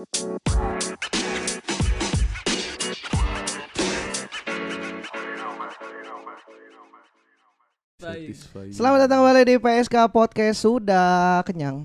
[0.00, 0.40] Satisfying.
[8.72, 11.84] Selamat datang kembali di PSK Podcast Sudah kenyang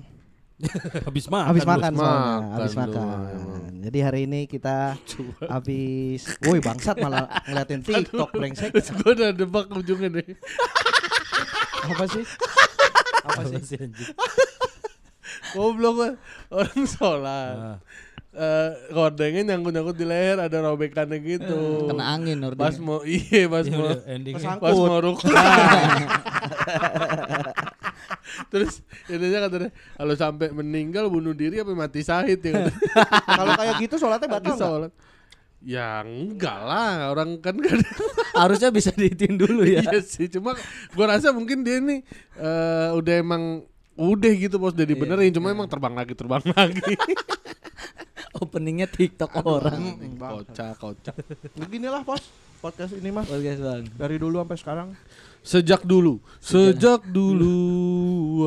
[1.04, 1.52] Habis makan.
[1.52, 3.04] Habis makan soalnya makan Habis makan
[3.36, 3.84] emang.
[3.84, 4.96] Jadi hari ini kita
[5.44, 8.72] Habis Woi bangsat malah ngeliatin TikTok brengsek
[9.04, 10.28] Gue udah debak ujungnya deh.
[11.84, 12.24] Apa sih?
[13.28, 13.60] Apa sih?
[15.56, 16.20] Goblok
[16.52, 17.56] orang sholat.
[17.56, 17.76] Nah,
[18.36, 21.88] Eh, kordengnya nyangkut-nyangkut di leher ada robekannya gitu.
[21.88, 22.84] Kena angin Pas ordenya.
[22.86, 23.96] mau iya pas ya mau.
[24.36, 25.24] Kesang- pas mau rukuk.
[28.52, 32.68] Terus intinya katanya kalau sampai meninggal bunuh diri apa mati syahid ya.
[33.40, 34.92] Kalau kayak gitu sholatnya batal sholat.
[35.64, 37.56] Ya enggak lah orang kan
[38.36, 39.80] Harusnya bisa diitin dulu ya.
[39.80, 40.52] Iya sih, cuma
[40.92, 42.04] gua rasa mungkin dia nih
[42.36, 43.64] eh, udah emang
[43.96, 46.94] udah gitu bos udah dibenerin, cuma emang terbang lagi terbang lagi.
[48.36, 49.96] Openingnya TikTok orang.
[50.18, 51.16] kocak kocak.
[51.56, 52.20] Beginilah pos
[52.56, 53.84] Podcast ini mah Podcast bang.
[53.94, 54.88] Dari dulu sampai sekarang
[55.46, 57.54] Sejak dulu, sejak dulu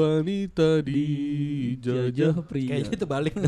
[0.03, 2.75] wanita dijajah pria.
[2.75, 3.35] Kayaknya itu balik.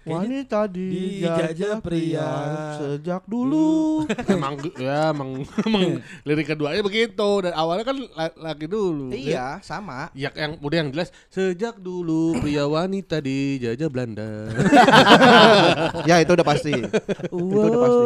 [0.00, 2.32] Wanita dijajah pria.
[2.80, 9.12] Sejak dulu emang ya emang, emang lirik keduanya begitu dan awalnya kan la- laki dulu.
[9.12, 14.48] Iya sama Ya yang udah yang jelas sejak dulu pria wanita dijajah Belanda.
[16.08, 18.04] Ya itu udah pasti Itu udah pasti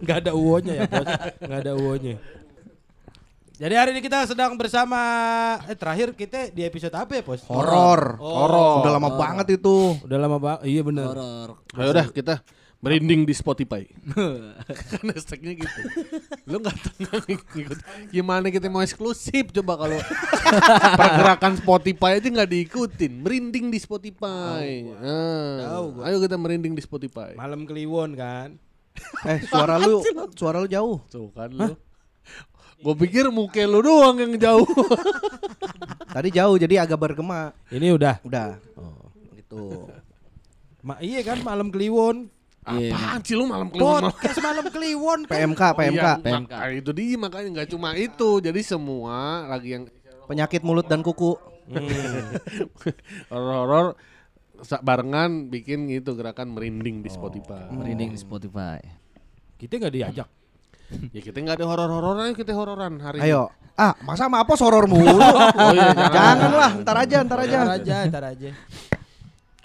[0.00, 1.08] Gak ada uwonya ya bos.
[1.44, 2.16] Gak ada uwonya.
[3.58, 5.02] Jadi hari ini kita sedang bersama
[5.66, 7.42] eh terakhir kita di episode apa ya bos?
[7.50, 8.86] Horor Oh.
[8.86, 10.70] Udah lama banget itu Udah lama banget.
[10.70, 11.10] Iya benar.
[11.10, 11.48] Horor.
[11.74, 12.38] Ayo udah kita
[12.78, 13.82] merinding di Spotify.
[14.94, 15.80] kan hashtagnya gitu.
[16.46, 17.78] Lu nggak tenang ikut.
[18.14, 19.98] Gimana kita mau eksklusif coba kalau
[21.02, 23.26] pergerakan Spotify aja nggak diikutin.
[23.26, 24.86] Merinding di Spotify.
[24.86, 26.02] Nah, Tahu gua.
[26.06, 27.34] ayo kita merinding di Spotify.
[27.34, 28.54] Malam Kliwon kan.
[29.26, 29.98] Eh suara lu
[30.38, 31.74] Suara lu jauh Tuh kan lu.
[32.78, 34.64] Gue pikir muka lu doang yang jauh.
[36.14, 38.22] Tadi jauh jadi agak bergema Ini udah.
[38.24, 38.56] Udah
[39.34, 39.90] Gitu
[40.86, 42.30] Ma iya kan malam Kliwon.
[42.68, 42.94] Iya.
[42.94, 45.34] Apaan sih lu malam keluar Podcast malam Kliwon kan.
[45.36, 48.30] PMK PMK Iya, maka itu dia makanya nggak cuma itu.
[48.38, 49.84] Jadi semua lagi yang
[50.28, 51.40] Penyakit mulut dan kuku
[53.32, 53.96] horor-horor
[54.60, 57.68] sa- barengan bikin gitu gerakan merinding di Spotify.
[57.72, 58.80] Merinding di Spotify.
[59.56, 60.28] Kita nggak diajak.
[61.12, 63.28] Ya kita nggak ada horor-hororan, kita hororan hari ini.
[63.28, 66.10] Ayo Ah masa sama apa horor mulu Oh iya, jangan.
[66.10, 68.50] Jangan lah Ntar aja Ntar aja Ntar aja, ntar aja.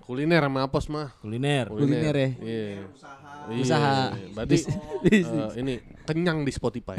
[0.03, 1.15] Kuliner sama apos mah.
[1.23, 1.71] Kuliner.
[1.71, 2.29] Kuliner ya?
[2.37, 2.85] Iya.
[3.51, 4.15] Usaha.
[4.15, 4.27] Iya.
[4.31, 4.55] Berarti
[5.11, 5.73] eh, ini
[6.03, 6.95] kenyang di Spotify.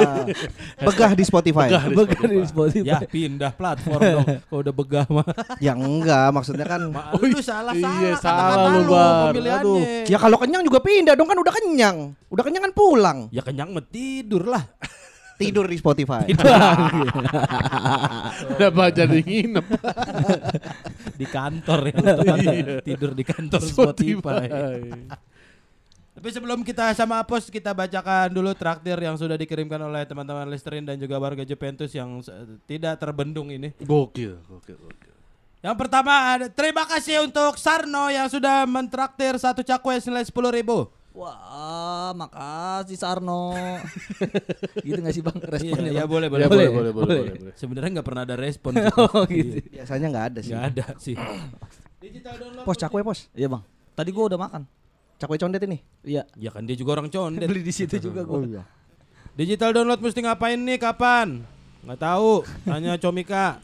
[0.86, 2.86] Begah di Spotify Begah di Bukan di Spotify.
[2.86, 3.12] Ya Spotify.
[3.14, 4.26] pindah platform dong.
[4.50, 5.26] Kalau udah begah mah.
[5.58, 8.00] Ya enggak Maksudnya kan Ma, lu salah salah.
[8.02, 9.34] iya, salah lu, Bar.
[9.34, 10.06] Aduh.
[10.06, 13.74] Ya kalau kenyang juga pindah dong kan udah kenyang Udah kenyang kan pulang Ya kenyang
[13.74, 14.64] mah tidur lah.
[15.32, 16.22] Tidur di Spotify
[18.54, 19.66] Udah baca di nginep.
[21.18, 21.94] di kantor ya.
[22.78, 24.46] Tidur di kantor Spotify.
[26.12, 30.84] Tapi sebelum kita sama Apos kita bacakan dulu traktir yang sudah dikirimkan oleh teman-teman Listerin
[30.84, 32.20] dan juga warga Juventus yang
[32.68, 33.72] tidak terbendung ini.
[33.80, 35.14] Gokil, gokil, gokil.
[35.62, 40.90] Yang pertama ada terima kasih untuk Sarno yang sudah mentraktir satu cakwe senilai sepuluh ribu.
[41.16, 43.52] Wah, makasih Sarno.
[44.84, 45.92] gitu gak sih bang responnya?
[45.92, 46.68] Iya, ya boleh, boleh, Ya, boleh.
[46.72, 47.54] boleh, boleh, boleh, boleh.
[47.56, 48.72] Sebenarnya nggak pernah ada respon.
[49.00, 49.60] Oh gitu.
[49.70, 51.14] Biasanya nggak ada sih Nggak ada sih.
[52.00, 52.64] Digital download.
[52.68, 53.62] Pos cakwe pos Iya bang.
[53.92, 54.62] Tadi gua udah makan.
[55.22, 56.26] Cakwe condet ini Iya.
[56.34, 57.46] Ya kan dia juga orang condet.
[57.46, 58.42] Beli di situ juga gua.
[58.42, 58.66] iya
[59.38, 61.46] Digital download mesti ngapain nih kapan?
[61.86, 62.42] Nggak tahu.
[62.66, 63.62] Tanya Comika.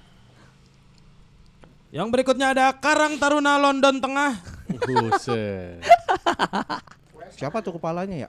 [1.91, 4.39] Yang berikutnya ada Karang Taruna London Tengah.
[4.71, 5.83] Buset.
[7.37, 8.29] Siapa tuh kepalanya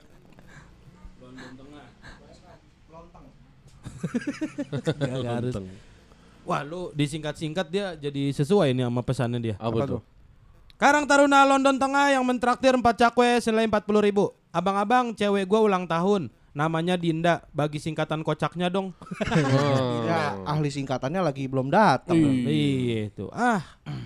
[5.00, 5.54] Nggak, nggak harus.
[6.44, 9.54] Wah lu disingkat-singkat dia jadi sesuai nih sama pesannya dia.
[9.60, 10.00] Apa tuh?
[10.80, 14.32] Karang Taruna London Tengah yang mentraktir 4 cakwe senilai 40 ribu.
[14.48, 16.32] Abang-abang cewek gua ulang tahun.
[16.56, 17.44] Namanya Dinda.
[17.52, 18.96] Bagi singkatan kocaknya dong.
[19.30, 20.08] Oh.
[20.08, 22.16] Ya ahli singkatannya lagi belum datang
[22.48, 23.28] Iya itu.
[23.30, 23.60] Ah,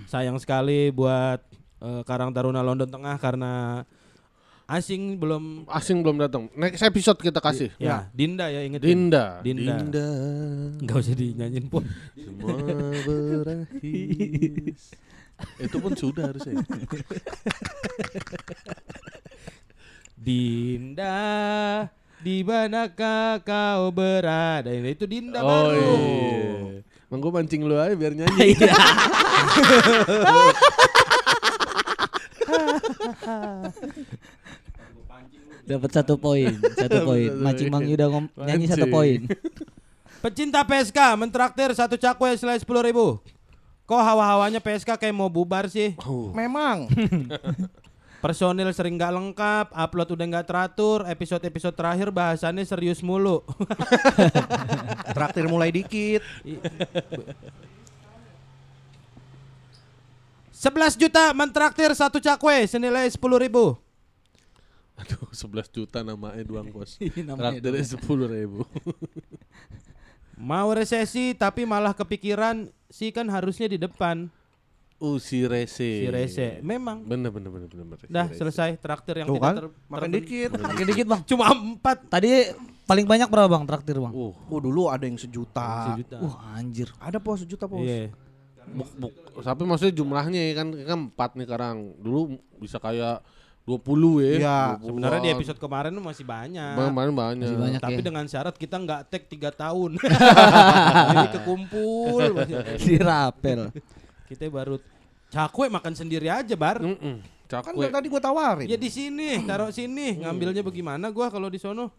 [0.05, 1.39] sayang sekali buat
[1.79, 3.81] eh, Karang Taruna London Tengah karena
[4.67, 6.51] asing belum Asing belum datang.
[6.59, 7.71] Next episode kita kasih.
[7.79, 9.39] ya Dinda ya inget Dinda.
[9.39, 9.79] Dinda.
[10.83, 11.87] Enggak usah dinyanyiin pun.
[12.19, 12.59] Semua
[13.07, 14.75] berakhir.
[15.59, 16.59] Itu pun sudah harusnya.
[20.15, 21.15] Dinda
[22.19, 24.71] di manakah kau berada?
[24.71, 25.75] Ini itu Dinda oh baru.
[25.75, 25.93] iya.
[27.05, 28.57] Emang gue mancing lu aja biar nyanyi.
[35.65, 37.29] Dapat satu poin, satu poin.
[37.41, 39.25] Mancing Mang Yuda ngom- nyanyi satu poin.
[40.21, 43.17] Pecinta PSK mentraktir satu cakwe senilai sepuluh ribu.
[43.85, 45.93] Kok hawa-hawanya PSK kayak mau bubar sih?
[46.33, 46.89] Memang.
[48.25, 53.45] Personil sering nggak lengkap, upload udah nggak teratur, episode-episode terakhir bahasannya serius mulu.
[55.15, 56.25] Traktir mulai dikit.
[60.49, 63.77] 11 juta mentraktir satu cakwe senilai sepuluh ribu.
[64.97, 66.97] Aduh, 11 juta namanya doang bos.
[67.21, 68.65] Namanya Traktirnya sepuluh ribu.
[70.33, 74.29] Mau resesi tapi malah kepikiran sih kan harusnya di depan
[74.95, 75.75] Uh, si Rese.
[75.75, 76.63] si Rese.
[76.63, 77.03] Memang.
[77.03, 77.83] Bener bener bener bener.
[77.83, 77.99] bener.
[77.99, 78.39] Si Dah Rese.
[78.39, 80.49] selesai traktir yang Tuh tidak kan, ter- makan dikit.
[80.55, 81.21] Makin dikit bang.
[81.27, 81.97] Cuma empat.
[82.07, 82.29] Tadi
[82.87, 84.15] paling banyak berapa bang traktir bang?
[84.15, 85.91] Uh, Oh dulu ada yang sejuta.
[85.91, 86.23] Sejuta.
[86.23, 86.87] Wah anjir.
[87.03, 87.83] Ada pos sejuta pos.
[87.83, 88.07] Iya.
[88.65, 91.75] buk, buk, tapi maksudnya jumlahnya ya kan kan empat nih sekarang.
[91.99, 92.19] Dulu
[92.57, 93.19] bisa kayak
[93.65, 94.29] 20 ya.
[94.37, 94.59] Iya.
[94.77, 94.85] 20-an.
[94.85, 96.73] Sebenarnya di episode kemarin masih banyak.
[96.77, 97.49] Kemarin banyak.
[97.49, 98.05] Masih banyak Tapi ya.
[98.05, 99.91] dengan syarat kita nggak tag 3 tahun.
[101.09, 102.21] Jadi kekumpul.
[102.85, 103.73] Dirapel.
[104.25, 104.77] kita baru
[105.33, 106.77] cakwe makan sendiri aja bar.
[106.81, 107.21] Mm-mm.
[107.45, 107.85] Kan Cakwe.
[107.89, 108.65] dari tadi gua tawarin.
[108.65, 110.17] Ya di sini, taruh sini.
[110.17, 111.93] Ngambilnya bagaimana gua kalau di sono?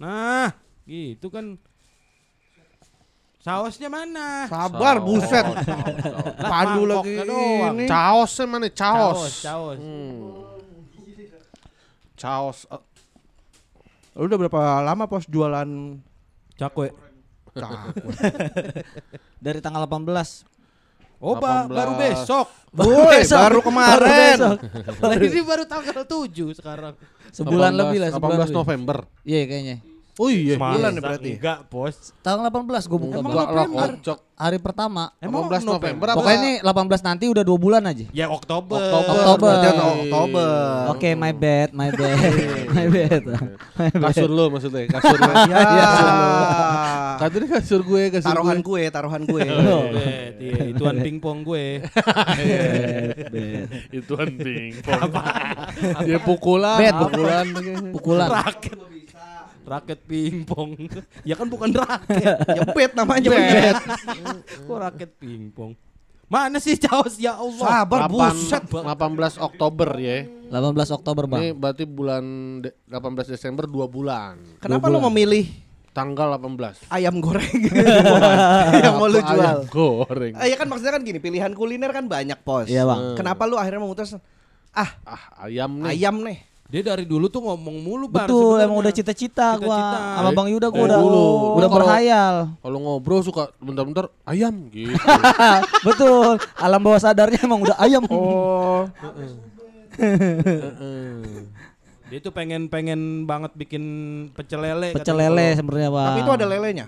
[0.00, 0.52] Nah,
[0.88, 1.56] gitu kan.
[3.44, 4.48] Sausnya mana?
[4.50, 5.44] Sabar buset.
[5.46, 5.62] Lah,
[6.50, 7.74] Pandu mangkoknya lagi doang.
[7.78, 7.84] ini.
[7.86, 8.66] Caosnya mana?
[8.72, 9.20] Caos.
[9.22, 9.78] Caos, caos.
[9.78, 10.45] Hmm.
[12.16, 12.64] Caos.
[12.66, 12.82] eh,
[14.16, 15.68] Lu udah berapa lama pos jualan
[16.56, 16.88] Cakwe.
[17.52, 18.12] cakwe?
[19.44, 20.48] Dari tanggal 18.
[21.16, 21.72] Oh, ba- 18.
[21.72, 22.46] baru besok.
[22.72, 23.36] Woi, besok.
[23.38, 24.36] baru kemarin.
[24.36, 24.58] besok.
[25.04, 26.92] Lah ini baru tanggal 7 sekarang.
[27.32, 28.08] Sebulan 18 lebih lah.
[28.12, 28.56] Sebulan 18 lebih.
[28.56, 28.96] November.
[29.22, 29.76] Iya kayaknya.
[30.16, 30.56] Oh iya.
[30.56, 31.30] Masa ya berarti?
[31.36, 32.16] Enggak, Bos.
[32.24, 33.16] Tanggal 18 gue buka.
[33.20, 33.88] Emang November?
[34.00, 34.18] kocok.
[34.36, 35.12] Hari pertama.
[35.20, 36.16] Emang 18 November apa?
[36.16, 38.04] Pokoknya ini 18 nanti udah dua bulan aja.
[38.16, 38.80] Ya Oktober.
[38.80, 39.12] Oktober.
[39.12, 39.56] Oktober.
[40.08, 40.52] Oktober.
[40.96, 42.16] Oke, my bad, my bad,
[42.76, 43.22] my bad.
[43.76, 44.12] My bad.
[44.12, 45.32] Kasur lo maksudnya, kasur lo.
[45.52, 45.92] Ya.
[47.16, 48.82] Katanya kasur gue, kasur taruhan gue.
[48.88, 49.44] gue, taruhan gue.
[49.96, 51.84] Bet, iya, ituan pingpong gue.
[53.92, 55.12] Ituan pingpong.
[56.08, 57.46] Ya pukulan, Bet, pukulan.
[57.92, 58.28] Pukulan.
[58.32, 58.95] Raket.
[59.66, 60.78] Raket pingpong.
[61.28, 62.38] ya kan bukan raket.
[62.46, 63.42] ya bet namanya Bet.
[63.42, 63.76] bet.
[64.66, 65.74] Kok raket pingpong?
[66.26, 67.82] Mana sih Caos ya Allah?
[67.82, 68.62] Sabar buset.
[68.62, 68.86] 18
[69.38, 70.26] Oktober ya.
[70.46, 70.54] 18
[70.92, 71.42] Oktober, Ini Bang.
[71.56, 72.24] berarti bulan
[72.62, 74.38] de- 18 Desember 2 bulan.
[74.58, 75.46] Kenapa lu memilih
[75.90, 76.92] Tanggal 18.
[76.92, 77.56] ayam goreng
[78.84, 79.32] yang mau lu jual?
[79.40, 80.32] ayam goreng.
[80.36, 82.68] Eh, ya kan maksudnya kan gini, pilihan kuliner kan banyak pos.
[82.68, 83.16] Iya, Bang.
[83.16, 84.12] Kenapa lu akhirnya memutus
[84.70, 85.96] ah Ah, ayam nih.
[85.96, 86.38] ayam nih?
[86.66, 88.26] Dia dari dulu tuh ngomong mulu bar.
[88.26, 89.78] Betul, emang udah cita-cita gua.
[90.18, 91.26] Sama Bang Yuda gua Eh, udah dulu.
[91.54, 92.34] udah Kalau- berhayal.
[92.58, 94.92] Kalau ngobrol suka bentar-bentar ayam gitu.
[95.86, 96.36] Betul.
[96.56, 98.02] Alam bawah sadarnya emang udah ayam.
[98.08, 98.84] Oh,
[102.06, 103.82] Dia tuh pengen pengen banget bikin
[104.30, 104.92] pecel lele.
[104.92, 106.06] Pecel lele sebenarnya, Bang.
[106.08, 106.86] tapi itu ada lelenya.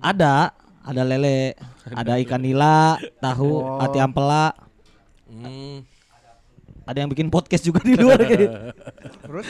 [0.00, 0.34] Ada,
[0.80, 1.54] ada lele,
[1.86, 3.78] ada ikan nila, tahu, Oh.
[3.78, 4.56] ati ampela,
[5.28, 5.84] Hmm.
[6.90, 8.46] Ada yang bikin podcast juga di luar gitu.
[9.22, 9.48] Terus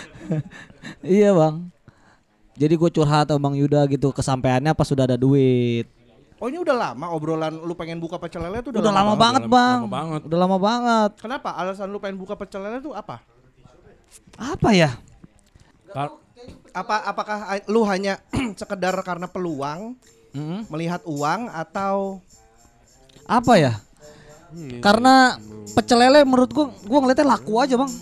[1.18, 1.66] iya bang.
[2.54, 5.88] Jadi gue curhat sama Bang Yuda gitu kesampaiannya pas sudah ada duit.
[6.36, 9.52] Oh ini udah lama obrolan lu pengen buka pecel lele tuh Udah, lama, banget lama-
[9.52, 9.78] bang.
[9.78, 10.20] lama banget.
[10.24, 11.10] Udah lama banget.
[11.18, 11.50] Kenapa?
[11.52, 13.20] Alasan lu pengen buka pecel lele tuh apa?
[14.36, 14.96] Apa ya?
[15.90, 16.16] Kal-
[16.72, 18.20] Apa apakah lu hanya
[18.60, 19.96] sekedar karena peluang
[20.32, 20.64] Mm-mm.
[20.68, 22.20] melihat uang atau
[23.24, 23.72] Apa ya?
[24.78, 25.36] Karena
[25.70, 27.92] pecel lele menurut gua gua ngeliatnya laku aja bang.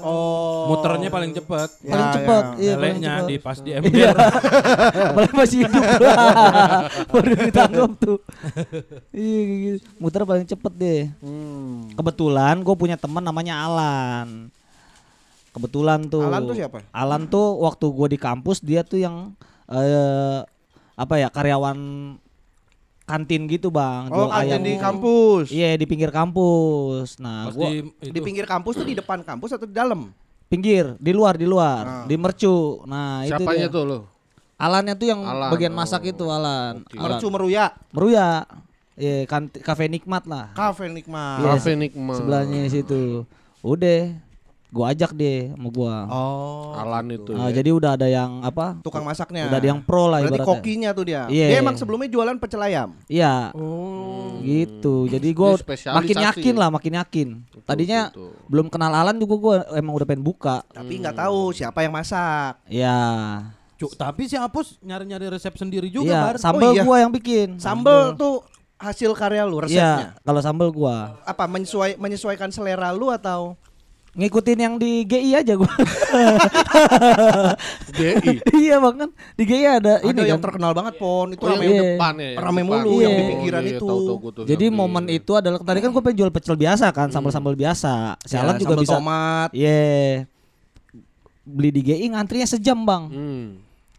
[0.00, 1.68] oh Muternya paling cepet.
[1.78, 2.14] Ya, paling ya.
[2.14, 2.44] cepet.
[2.56, 3.78] Iya paling Lelenya di pas di Iya.
[3.78, 4.16] ember.
[5.16, 5.84] Paling masih hidup
[7.06, 8.18] Baru ditangkap tuh
[9.10, 9.84] Iya gitu.
[9.96, 11.92] Muter paling cepet deh Hmm.
[11.92, 14.48] Kebetulan gue punya teman namanya Alan
[15.50, 16.78] Kebetulan tuh Alan tuh siapa?
[16.90, 20.40] Alan tuh waktu gue di kampus dia tuh yang eh
[20.94, 21.76] Apa ya karyawan
[23.10, 24.62] kantin gitu bang Oh, jual kantin ayam.
[24.62, 25.46] di kampus.
[25.50, 29.50] Iya di pinggir kampus Nah Pas gua di, Di pinggir kampus tuh di depan kampus
[29.52, 30.14] atau di dalam?
[30.46, 32.04] pinggir di luar di luar Ah.
[32.04, 33.98] di mercu Nah itu Siapanya tuh lo?
[34.56, 35.78] Alannya tuh yang Alan, bagian oh.
[35.78, 36.84] masak itu Alan.
[36.86, 37.00] Alan.
[37.06, 38.44] Mercu Meruya, Meruya.
[38.92, 40.52] Iya, kan kafe nikmat lah.
[40.52, 41.40] kafe nikmat.
[41.40, 42.16] Iya, Cafe Nikmat.
[42.20, 43.24] Sebelahnya situ.
[43.60, 44.12] Udah,
[44.70, 45.94] gua ajak deh sama gua.
[46.06, 46.72] Oh.
[46.72, 47.34] Alan itu.
[47.34, 47.58] Nah, ya.
[47.58, 48.78] jadi udah ada yang apa?
[48.80, 49.50] Tukang masaknya.
[49.50, 50.54] Udah ada yang pro lah Berarti ibaratnya.
[50.62, 51.22] kokinya tuh dia.
[51.26, 51.46] Iya.
[51.50, 52.88] Dia emang sebelumnya jualan pecel ayam.
[53.06, 54.38] Iya, Oh.
[54.40, 55.06] gitu.
[55.06, 55.58] Jadi gua
[55.94, 57.28] makin yakin lah, makin yakin.
[57.62, 58.30] Tadinya betul.
[58.46, 60.62] belum kenal Alan juga gua emang udah pengen buka.
[60.70, 62.62] Tapi nggak tahu siapa yang masak.
[62.66, 62.98] Iya.
[63.74, 66.36] Cuk, tapi si Apus nyari-nyari resep sendiri juga Iya, bar.
[66.36, 66.84] sambal Oh, iya.
[66.84, 67.56] gua yang bikin.
[67.56, 68.44] Sambel tuh
[68.76, 69.80] hasil karya lu resepnya.
[70.12, 71.16] Iya, kalau sambal gua.
[71.24, 73.56] Apa menyesuai menyesuaikan selera lu atau
[74.10, 75.70] ngikutin yang di GI aja gua.
[77.90, 78.42] GI.
[78.58, 80.44] iya bang kan di GI ada, Ada ini yang kan.
[80.50, 81.82] terkenal banget pon itu Oh, yang rame Iya.
[81.88, 82.28] depan ya.
[82.28, 83.86] yang Rame mulu, yang di pinggiran iya, itu.
[83.86, 86.56] tahu, tahu, gua tuh Jadi yang momen itu adalah tadi kan gue pengen jual pecel
[86.56, 88.18] biasa kan, sambal-sambal biasa.
[88.20, 88.94] Sialan Ya, juga sambal bisa.
[88.96, 89.48] tomat.
[89.52, 89.80] Iya.
[91.42, 93.02] Beli di GI ngantrinya sejam bang.
[93.06, 93.46] Hmm.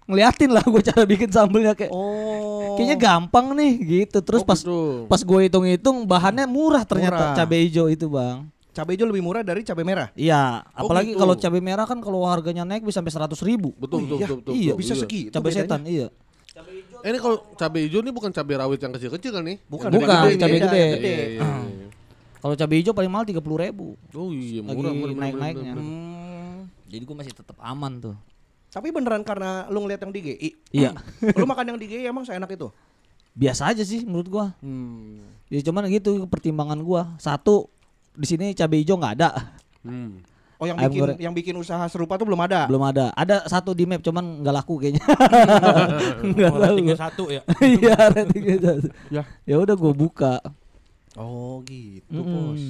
[0.03, 1.87] Ngeliatin lah gue cara bikin sambelnya kayak.
[1.89, 2.75] Oh.
[2.75, 3.71] Kayaknya gampang nih
[4.03, 4.19] gitu.
[4.19, 5.07] Terus Oh, pas gitu.
[5.07, 7.35] pas gue hitung-hitung bahannya murah ternyata Murah.
[7.37, 8.43] cabai hijau itu bang.
[8.71, 10.07] Cabai hijau lebih murah dari cabai merah.
[10.13, 11.19] Iya, Oh, apalagi gitu.
[11.19, 13.75] kalau cabai merah kan kalau harganya naik bisa sampai seratus ribu.
[13.75, 15.29] Betul, betul, iya, betul, betul, iya, betul, Bisa segitu.
[15.29, 15.63] Cabai bedanya.
[15.67, 16.07] setan, iya.
[17.01, 19.57] Eh, ini kalau cabai hijau ini bukan cabai rawit yang kecil-kecil kan nih?
[19.65, 20.77] Bukan, Bukan, cabai gede.
[20.77, 21.87] Iya, iya, iya.
[22.37, 23.93] Kalau cabai hijau paling mahal tiga puluh ribu.
[24.11, 25.73] Oh iya, Lagi murah, murah, naik-naiknya.
[25.73, 25.85] murah, murah.
[25.85, 26.59] Hmm.
[26.87, 28.15] Jadi gue masih tetap aman tuh.
[28.67, 30.49] Tapi beneran karena lu ngeliat yang di GI.
[30.71, 30.91] Iya.
[31.39, 32.71] lu makan yang di GI emang seenak itu?
[33.31, 34.45] Biasa aja sih menurut gua.
[34.59, 35.23] Hmm.
[35.47, 37.15] Ya cuman gitu pertimbangan gua.
[37.17, 37.67] Satu
[38.11, 39.29] di sini cabai hijau nggak ada.
[39.81, 40.21] Hmm.
[40.55, 41.17] Oh yang Ayam bikin goreng.
[41.17, 42.69] yang bikin usaha serupa tuh belum ada.
[42.69, 43.09] Belum ada.
[43.11, 45.01] Ada satu di map cuman nggak laku kayaknya.
[46.29, 46.93] Nggak Oh, tahu.
[46.93, 47.41] satu ya.
[47.59, 48.87] Iya, ratingnya satu.
[49.09, 49.23] Ya.
[49.43, 50.37] Ya udah gua buka.
[51.13, 52.53] Oh gitu Mm-mm.
[52.53, 52.63] bos.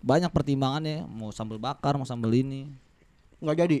[0.00, 2.68] Banyak pertimbangannya, mau sambal bakar, mau sambal ini.
[3.40, 3.78] Nggak jadi.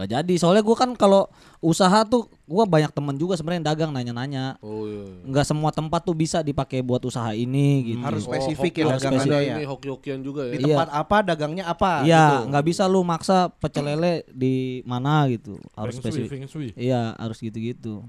[0.00, 0.34] Nggak jadi.
[0.40, 1.28] Soalnya gua kan kalau
[1.60, 4.56] usaha tuh gua banyak temen juga sebenarnya yang dagang nanya-nanya.
[4.58, 5.04] Oh iya.
[5.22, 8.00] Nggak semua tempat tuh bisa dipakai buat usaha ini gitu.
[8.00, 9.44] Harus Oh, spesifik hoki- ya harus dagangannya spesifik.
[9.44, 9.54] ya.
[9.54, 10.52] Ini hoki-hokian juga ya.
[10.52, 10.66] Di Iya.
[10.72, 12.36] tempat apa dagangnya apa Iya, gitu.
[12.48, 15.60] nggak bisa lu maksa pecel lele di mana gitu.
[15.74, 16.32] Harus spesifik.
[16.32, 16.72] feng shui.
[16.72, 18.00] Iya, harus gitu-gitu.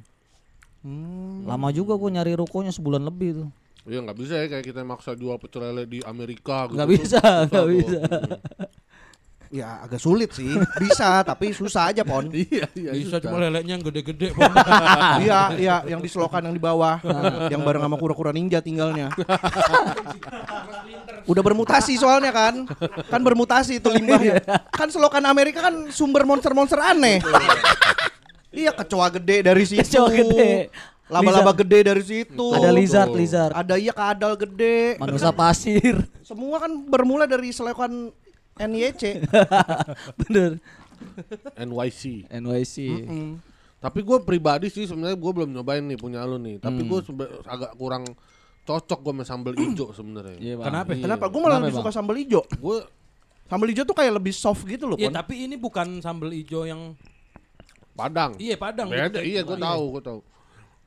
[0.80, 1.44] Hmm.
[1.44, 3.50] Lama juga gua nyari rukonya sebulan lebih tuh.
[3.82, 6.78] Iya nggak bisa ya kayak kita maksa jual pecel lele di Amerika gitu.
[6.78, 7.68] Nggak bisa, nggak tuh.
[7.68, 8.00] bisa.
[9.52, 10.48] Ya agak sulit sih.
[10.80, 12.24] Bisa tapi susah aja pon.
[12.32, 12.92] Iya, iya.
[12.96, 13.28] Bisa susah.
[13.28, 14.32] cuma lelenya yang gede-gede.
[14.40, 14.56] Bang.
[15.20, 17.04] Iya, iya yang di selokan yang di bawah,
[17.52, 19.12] yang bareng sama kura-kura ninja tinggalnya.
[21.32, 22.64] Udah bermutasi soalnya kan.
[23.12, 24.40] Kan bermutasi itu limbahnya.
[24.72, 27.20] Kan selokan Amerika kan sumber monster-monster aneh.
[28.56, 29.84] Iya, kecoa gede dari situ.
[29.84, 30.72] Kecoa gede.
[31.12, 32.56] Laba-laba gede dari situ.
[32.56, 33.20] Ada lizard, tuh.
[33.20, 33.52] lizard.
[33.52, 34.96] Ada iya kadal gede.
[34.96, 36.08] Manusia pasir.
[36.24, 38.16] Semua kan bermula dari selokan
[38.62, 39.04] NYC.
[40.22, 40.52] Bener.
[41.58, 42.30] NYC.
[42.30, 42.76] NYC.
[43.10, 43.32] Mm.
[43.82, 46.62] Tapi gue pribadi sih sebenarnya gue belum nyobain nih punya lu nih.
[46.62, 47.00] Tapi gue
[47.50, 48.06] agak kurang
[48.62, 50.38] cocok gue sama sambal hijau sebenarnya.
[50.38, 50.66] Iya, Bang.
[50.70, 50.90] Kenapa?
[50.94, 51.04] Iya.
[51.10, 51.26] Kenapa?
[51.28, 51.82] Gue malah Kenapa, lebih Bang?
[51.82, 52.44] suka sambal hijau.
[52.58, 52.78] Gue
[53.52, 55.20] Sambal hijau tuh kayak lebih soft gitu loh, Iya, Pon.
[55.20, 56.96] tapi ini bukan sambal hijau yang
[57.92, 58.32] Padang.
[58.40, 58.88] Iya, Padang.
[58.88, 59.28] Beda, Gitu.
[59.28, 60.20] iya gue tahu, gue tahu.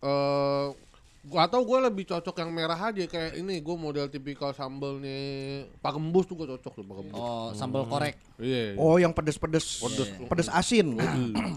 [0.01, 0.67] Eh,
[1.25, 5.97] gue atau gue lebih cocok yang merah aja kayak ini gue model tipikal sambalnya Pak
[5.97, 7.17] Gembus tuh gue cocok tuh Pak Gembus.
[7.17, 8.21] Oh, sambal korek.
[8.37, 8.77] Iya.
[8.77, 9.81] Oh, yang pedes-pedes.
[9.81, 10.09] Pedes.
[10.29, 11.01] Pedes asin.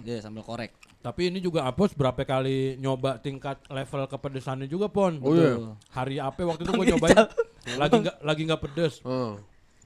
[0.07, 0.71] Iya, sambal korek.
[1.03, 5.19] Tapi ini juga Apos berapa kali nyoba tingkat level kepedesannya juga Pon.
[5.19, 5.75] Oh iya.
[5.91, 7.27] Hari apa waktu itu gue nyobain
[7.75, 9.03] lagi nggak lagi nggak pedes.
[9.03, 9.35] Heeh.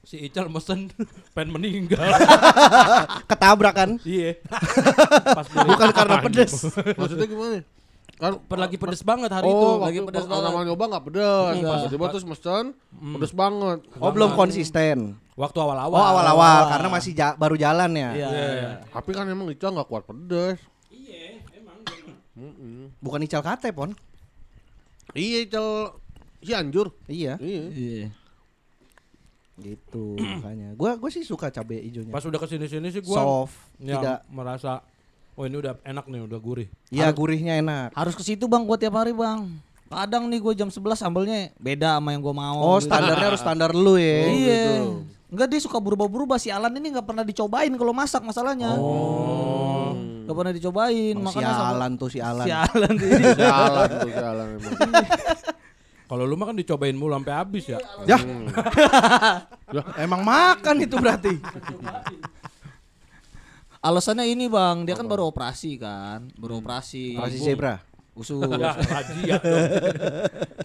[0.06, 0.94] Si Ical mesen
[1.34, 1.98] pengen meninggal.
[3.26, 3.90] Ketabrak kan?
[4.06, 4.38] iya.
[5.74, 6.70] Bukan karena pedes.
[6.70, 7.81] Maksudnya gimana?
[8.22, 9.58] Kan Per lagi pedes banget hari itu.
[9.58, 11.52] Oh, lagi lagi pedes pedas pertama nyoba nggak pedas.
[11.58, 11.74] Enggak.
[11.90, 12.64] Tiba-tiba terus mesen
[13.18, 13.78] pedas banget.
[13.98, 14.98] Oh, belum konsisten.
[15.34, 15.98] Waktu awal-awal.
[15.98, 18.10] Oh, awal-awal karena masih ja- baru jalan ya.
[18.14, 18.28] Iya.
[18.30, 18.70] Iya.
[18.86, 20.62] Tapi kan emang Ica nggak kuat pedas.
[22.98, 23.92] Bukan ical kate, Pon.
[25.12, 25.98] Iya Ical
[26.40, 26.94] Cianjur.
[27.06, 27.62] Iya, Iya.
[27.68, 28.06] Iya.
[29.52, 30.74] gitu makanya.
[30.74, 32.10] Gua gua sih suka cabai hijaunya.
[32.10, 34.80] Pas udah ke sini sini sih gua Soft, ya, tidak merasa
[35.32, 36.68] oh ini udah enak nih, udah gurih.
[36.88, 37.88] Iya, gurihnya enak.
[37.92, 39.60] Harus ke situ, Bang, gua tiap hari, Bang.
[39.92, 42.56] Kadang nih gue jam 11 sambelnya beda sama yang gua mau.
[42.64, 42.88] Oh, gitu.
[42.88, 44.20] standarnya harus standar lu ya.
[44.24, 44.64] Iya.
[45.28, 48.72] Enggak dia suka berubah-berubah si Alan ini nggak pernah dicobain kalau masak masalahnya.
[48.80, 49.92] Oh.
[50.22, 52.46] Gak pernah dicobain Emang makanya sama- sialan tuh si Alan.
[52.46, 53.24] Si Alan ini.
[53.36, 54.72] Jalan tuh jalan emang.
[56.12, 57.78] Kalau lu mah kan dicobain mulu sampai habis ya.
[58.04, 58.20] Ya.
[60.04, 61.40] Emang makan itu berarti.
[63.82, 67.18] Alasannya ini bang, dia kan baru operasi kan, baru operasi.
[67.18, 67.82] Operasi zebra.
[68.14, 68.38] Usus.
[68.44, 69.66] Ya, haji ya dong.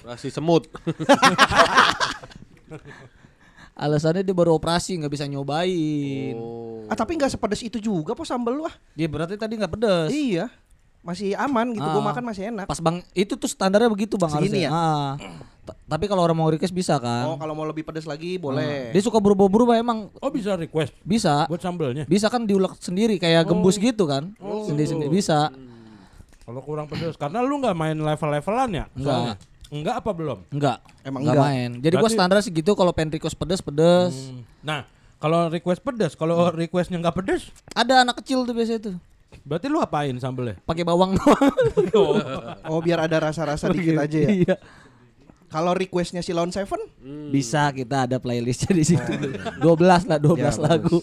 [0.05, 0.67] Rasi semut.
[3.77, 6.33] Alasannya dia baru operasi nggak bisa nyobain.
[6.37, 6.85] Oh.
[6.89, 8.73] Ah, tapi nggak sepedes itu juga po sambal lu ah.
[8.93, 10.09] Dia berarti tadi nggak pedes.
[10.09, 10.49] Iya.
[11.05, 12.07] Masih aman gitu, gua Ah.
[12.11, 12.65] makan masih enak.
[12.67, 14.69] Pas bang, itu tuh standarnya begitu bang Segini harusnya.
[14.69, 15.13] Ah.
[15.73, 17.25] Tapi kalau orang mau request bisa kan.
[17.25, 18.91] Oh, kalau mau lebih pedes lagi boleh.
[18.91, 21.43] Dia suka berubah-berubah emang Oh bisa request bisa.
[21.45, 22.03] buat sambelnya.
[22.03, 24.31] Bisa kan diulek sendiri kayak gembus gitu kan.
[24.39, 25.49] Sendiri-sendiri bisa.
[26.41, 28.85] Kalau kurang pedes karena lu nggak main level-levelan ya?
[28.93, 29.35] Enggak.
[29.67, 30.39] Enggak apa belum?
[30.47, 30.79] Enggak.
[31.01, 31.47] Emang enggak enggak.
[31.51, 31.69] main.
[31.77, 34.15] Jadi gua Berarti- standar segitu kalau pengen request pedes pedes.
[34.31, 34.47] Hmm.
[34.63, 34.79] Nah,
[35.17, 38.95] kalau request pedes, kalau requestnya nggak pedes, Ada anak kecil tuh biasanya tuh.
[39.43, 40.55] berarti lu apain sambelnya?
[40.63, 41.51] Pakai bawang doang.
[42.71, 44.29] Oh, biar ada rasa-rasa dikit aja ya.
[44.31, 44.55] Iya.
[45.47, 46.79] Kalau requestnya si Lone Seven,
[47.31, 49.11] Bisa kita ada playlistnya di situ.
[49.63, 50.99] 12 lah, 12 Ya, lagu.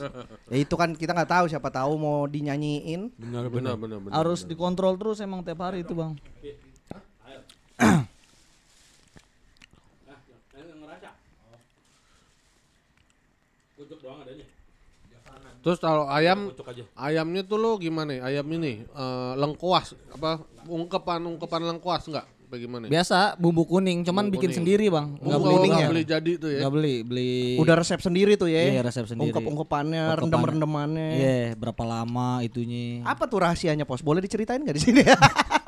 [0.52, 3.08] ya itu kan kita nggak tahu siapa tahu mau dinyanyiin.
[3.16, 4.12] Benar Benar benar benar.
[4.12, 6.20] Harus dikontrol terus emang tiap hari itu, Bang.
[15.64, 16.84] Terus kalau ayam aja.
[16.92, 18.12] ayamnya tuh lo gimana?
[18.12, 18.28] ya?
[18.28, 22.28] Ayam ini eh, lengkuas apa ungkepan ungkepan lengkuas enggak?
[22.54, 22.84] Bagaimana?
[22.86, 24.58] Biasa bumbu kuning, cuman Bumbu bikin kuning.
[24.62, 25.18] sendiri, Bang.
[25.18, 25.88] Enggak Enggak beli, nggak ya.
[25.90, 26.58] beli jadi tuh ya.
[26.62, 28.62] Enggak beli, beli Udah resep sendiri tuh ya.
[28.70, 29.34] Iya, resep sendiri.
[29.34, 30.22] Ungkep-ungkepannya, Ungkepan.
[30.22, 31.08] rendem-rendemannya.
[31.12, 33.02] Iya, berapa lama itunya.
[33.02, 34.00] Apa tuh rahasianya, Pos?
[34.00, 35.02] Boleh diceritain nggak di sini?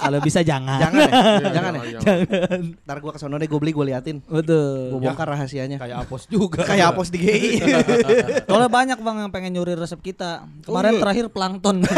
[0.06, 0.78] Kalau bisa jangan.
[0.78, 1.10] jangan ya?
[1.36, 1.82] Iya, jangan ya?
[1.98, 2.62] jangan.
[2.86, 4.22] Ntar gua kesono deh, gue beli, gue liatin.
[4.22, 4.94] Betul.
[4.94, 5.82] Gue bongkar rahasianya.
[5.82, 6.62] Kayak apos juga.
[6.62, 7.58] Kayak apos di GI.
[8.46, 10.46] Soalnya banyak bang yang pengen nyuri resep kita.
[10.62, 11.02] Kemarin iya?
[11.02, 11.82] terakhir plankton.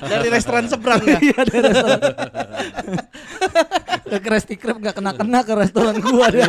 [0.00, 1.20] Dari restoran seberang ya.
[1.20, 2.00] Iya dari restoran.
[4.10, 6.48] ke Krusty Krab gak kena-kena ke restoran gua dia.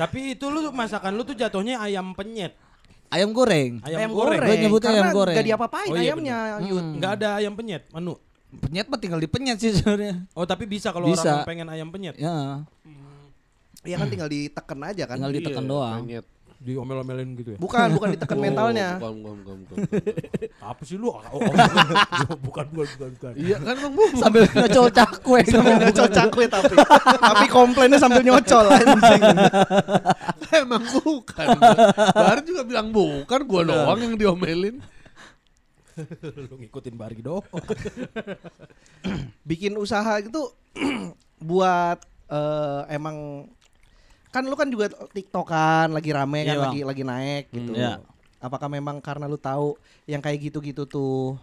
[0.00, 2.56] Tapi itu lu masakan lu tuh jatuhnya ayam penyet.
[3.12, 3.84] Ayam goreng.
[3.84, 4.40] Ayam, Ayam goreng.
[4.40, 4.48] goreng.
[4.48, 5.36] Gua nyebutnya Karena ayam goreng.
[5.36, 6.36] Gak diapa-apain Oh, iya ayamnya.
[6.64, 6.84] Yud.
[6.96, 8.14] Enggak ada ayam penyet, menu.
[8.52, 10.24] Penyet mah tinggal dipenyet sih sebenarnya.
[10.32, 11.24] Oh, tapi bisa kalau Bisa.
[11.34, 12.16] orang pengen ayam penyet.
[12.16, 12.64] Ya,
[13.82, 15.16] Iya kan tinggal diteken aja kan.
[15.18, 16.00] tinggal ditekan Iya, doang.
[16.02, 16.26] penyet.
[16.62, 17.58] Diomel-omelin gitu ya.
[17.58, 18.88] Bukan, bukan diteken Oh, mentalnya.
[18.94, 19.76] Bukan, bukan, bukan, bukan.
[20.70, 21.10] Apa sih lu?
[21.10, 21.40] Oh, oh,
[22.46, 23.32] bukan, bukan, bukan, bukan.
[23.34, 24.04] Iya kan Bang Bu.
[24.14, 25.40] Sambil nyocol cakwe.
[25.44, 26.74] Sambil nyocol cakwe tapi
[27.18, 29.22] tapi komplainnya sambil nyocol anjing.
[30.62, 31.46] Emang bukan.
[32.12, 34.76] Baru juga bilang bukan, gua doang yang diomelin.
[36.48, 37.44] lu ngikutin Bari doang.
[39.48, 40.52] Bikin usaha itu
[41.48, 41.98] buat
[42.32, 43.48] eh, emang
[44.32, 47.72] kan lu kan juga TikTokan lagi rame kan Iya, lagi lagi naik gitu.
[47.76, 48.00] Iya.
[48.40, 49.76] Apakah memang karena lu tahu
[50.08, 51.36] yang kayak gitu-gitu tuh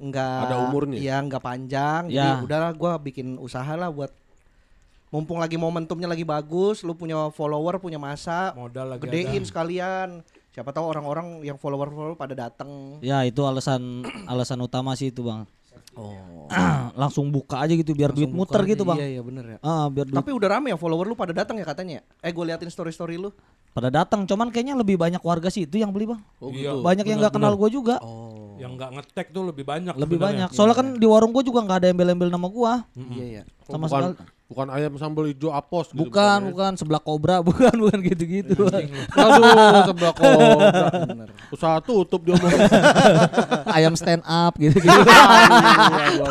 [0.00, 0.98] enggak Ada umurnya?
[0.98, 2.08] Iya, enggak panjang.
[2.08, 2.40] Ya.
[2.40, 4.10] Jadi udahlah gua bikin usaha lah buat
[5.14, 9.46] mumpung lagi momentumnya lagi bagus, lu punya follower, punya masa, Modal lagi gedein ada.
[9.46, 10.08] sekalian.
[10.50, 12.98] Siapa tahu orang-orang yang follower-follower pada datang.
[12.98, 15.46] Ya itu alasan alasan utama sih itu bang.
[15.94, 16.46] Oh.
[17.00, 18.98] Langsung buka aja gitu biar duit muter gitu bang.
[18.98, 19.58] Iya, iya bener ya.
[19.62, 22.02] Ah, biar duit Tapi udah rame ya follower lu pada datang ya katanya.
[22.18, 23.30] Eh gue liatin story-story lu.
[23.74, 24.22] pada datang.
[24.22, 26.22] Cuman kayaknya lebih banyak warga sih itu yang beli bang.
[26.38, 26.74] Oh Iya.
[26.74, 26.86] gitu.
[26.86, 27.98] Banyak yang nggak kenal gue juga.
[27.98, 28.54] Oh.
[28.54, 29.94] Yang nggak ngetek tuh lebih banyak.
[29.98, 30.46] Lebih sebenarnya.
[30.46, 30.48] banyak.
[30.54, 32.86] Soalnya kan di warung gue juga nggak ada embel-embel nama gua.
[32.94, 33.42] Iya, iya.
[33.66, 34.14] Oh, Sama sekali.
[34.54, 36.46] Bukan ayam sambal hijau apos gitu, Bukan, ya?
[36.46, 38.70] bukan sebelah kobra, bukan, bukan gitu-gitu.
[39.10, 39.50] Aduh,
[39.84, 40.86] sebelah kobra.
[41.50, 42.54] Usaha tutup dia ngomong.
[43.74, 44.94] Ayam stand up gitu-gitu.
[44.94, 46.30] Aduh,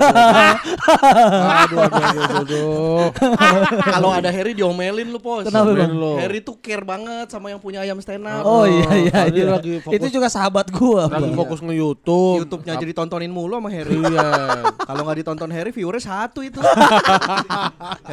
[1.44, 3.04] aduh, aduh, aduh, aduh.
[3.84, 5.44] Kalau ada Harry diomelin lu pos.
[5.44, 5.92] Kenapa, Bang?
[6.18, 8.44] Harry tuh care banget sama yang punya ayam stand up.
[8.44, 9.46] Oh iya iya, iya.
[9.52, 11.12] lagi fokus- Itu juga sahabat gua.
[11.12, 11.36] Lagi Bang.
[11.36, 12.40] fokus nge-YouTube.
[12.40, 14.00] YouTube-nya jadi tontonin mulu sama Harry.
[14.00, 14.32] Iya.
[14.80, 16.64] Kalau nggak ditonton Harry, viewernya satu itu.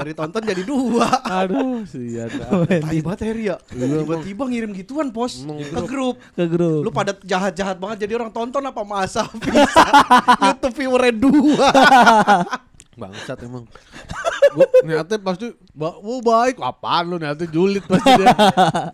[0.00, 1.08] Harry tonton jadi dua.
[1.28, 2.32] Aduh, sian.
[2.88, 3.56] Tai banget Harry ya.
[3.68, 6.16] Tiba-tiba ngirim gituan pos ke grup.
[6.32, 6.82] ke grup.
[6.82, 9.84] Lu pada jahat-jahat banget jadi orang tonton apa masa bisa.
[10.40, 11.68] YouTube viewernya dua.
[13.00, 13.64] Bangsat emang.
[14.50, 18.34] Gua niatnya pasti ba oh, baik apaan lu niatnya julid pasti dia.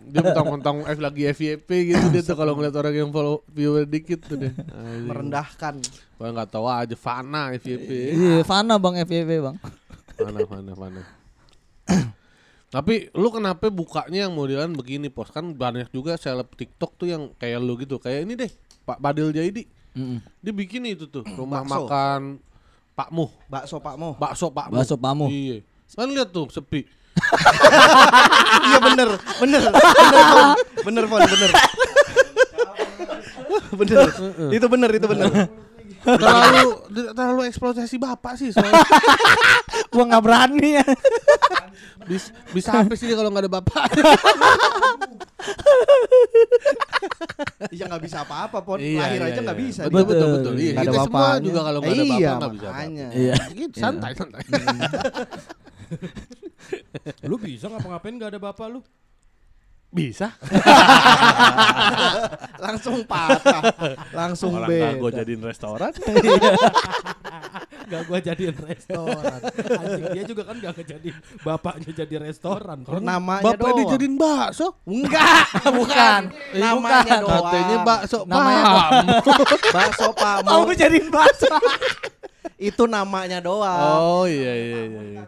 [0.04, 4.26] Dia mentang-mentang F lagi FYP gitu dia tuh kalau ngeliat orang yang follow viewer dikit
[4.26, 4.52] tuh dia.
[4.52, 5.08] Anjing.
[5.10, 5.74] Merendahkan.
[6.20, 7.90] Gua enggak tahu aja Fana FYP.
[8.14, 9.56] Iya, Fana bang FYP bang.
[10.16, 11.02] Fana Fana Fana.
[12.66, 17.30] Tapi lu kenapa bukanya yang modelan begini pos kan banyak juga seleb TikTok tuh yang
[17.38, 18.50] kayak lu gitu kayak ini deh
[18.82, 20.18] Pak Badil Jaidi Mm-mm.
[20.42, 21.86] dia bikin itu tuh rumah Bakso.
[21.86, 22.20] makan
[22.92, 24.10] Pak Muh Bakso Pak Mo.
[24.18, 24.76] bakso Pak Muh.
[24.82, 25.30] Bakso Pak Muh.
[25.30, 25.62] iya
[25.94, 26.84] kan lihat tuh sepi
[28.68, 29.08] iya bener,
[29.40, 30.48] bener, bener Fon,
[30.84, 31.50] bener Fon, bener.
[33.80, 34.04] bener,
[34.52, 35.28] itu bener, itu bener.
[35.98, 36.68] terlalu
[37.12, 38.78] terlalu eksploitasi bapak sih soalnya
[39.92, 40.84] Gua nggak berani ya.
[42.04, 43.82] bisa bisa apa sih dia kalau nggak ada bapak
[47.68, 49.66] Iya nggak bisa apa-apa Pon, Iya, lahir iya, aja nggak iya.
[49.66, 49.80] bisa.
[49.84, 50.06] betul dia.
[50.06, 51.42] betul betul iya kita semua bapaknya.
[51.42, 53.06] juga kalau nggak ada Iya, bapak nggak bisa apa-apa.
[53.12, 53.34] Iya.
[53.52, 54.42] gitu santai santai
[57.22, 58.80] Lu bisa ngapa-ngapain nggak ada bapak lu?
[59.96, 60.36] Bisa
[62.66, 63.62] Langsung patah,
[64.12, 65.88] langsung orang gue jadiin restoran
[67.86, 69.38] Gak gua jadiin restoran.
[69.78, 72.82] Anjing dia juga kan gak ngejadiin bapaknya jadi restoran.
[72.82, 72.98] Kan?
[72.98, 73.78] Namanya bapak doang.
[73.86, 75.46] dijadiin bakso Enggak,
[75.78, 76.22] bukan.
[76.58, 77.46] Namanya doang.
[77.46, 79.06] katanya bakso Namanya paham
[79.70, 80.66] bakso Pak Mo.
[80.66, 81.46] Mau jadiin bakso.
[82.58, 84.02] Itu namanya doang.
[84.02, 85.22] oh iya iya iya iya.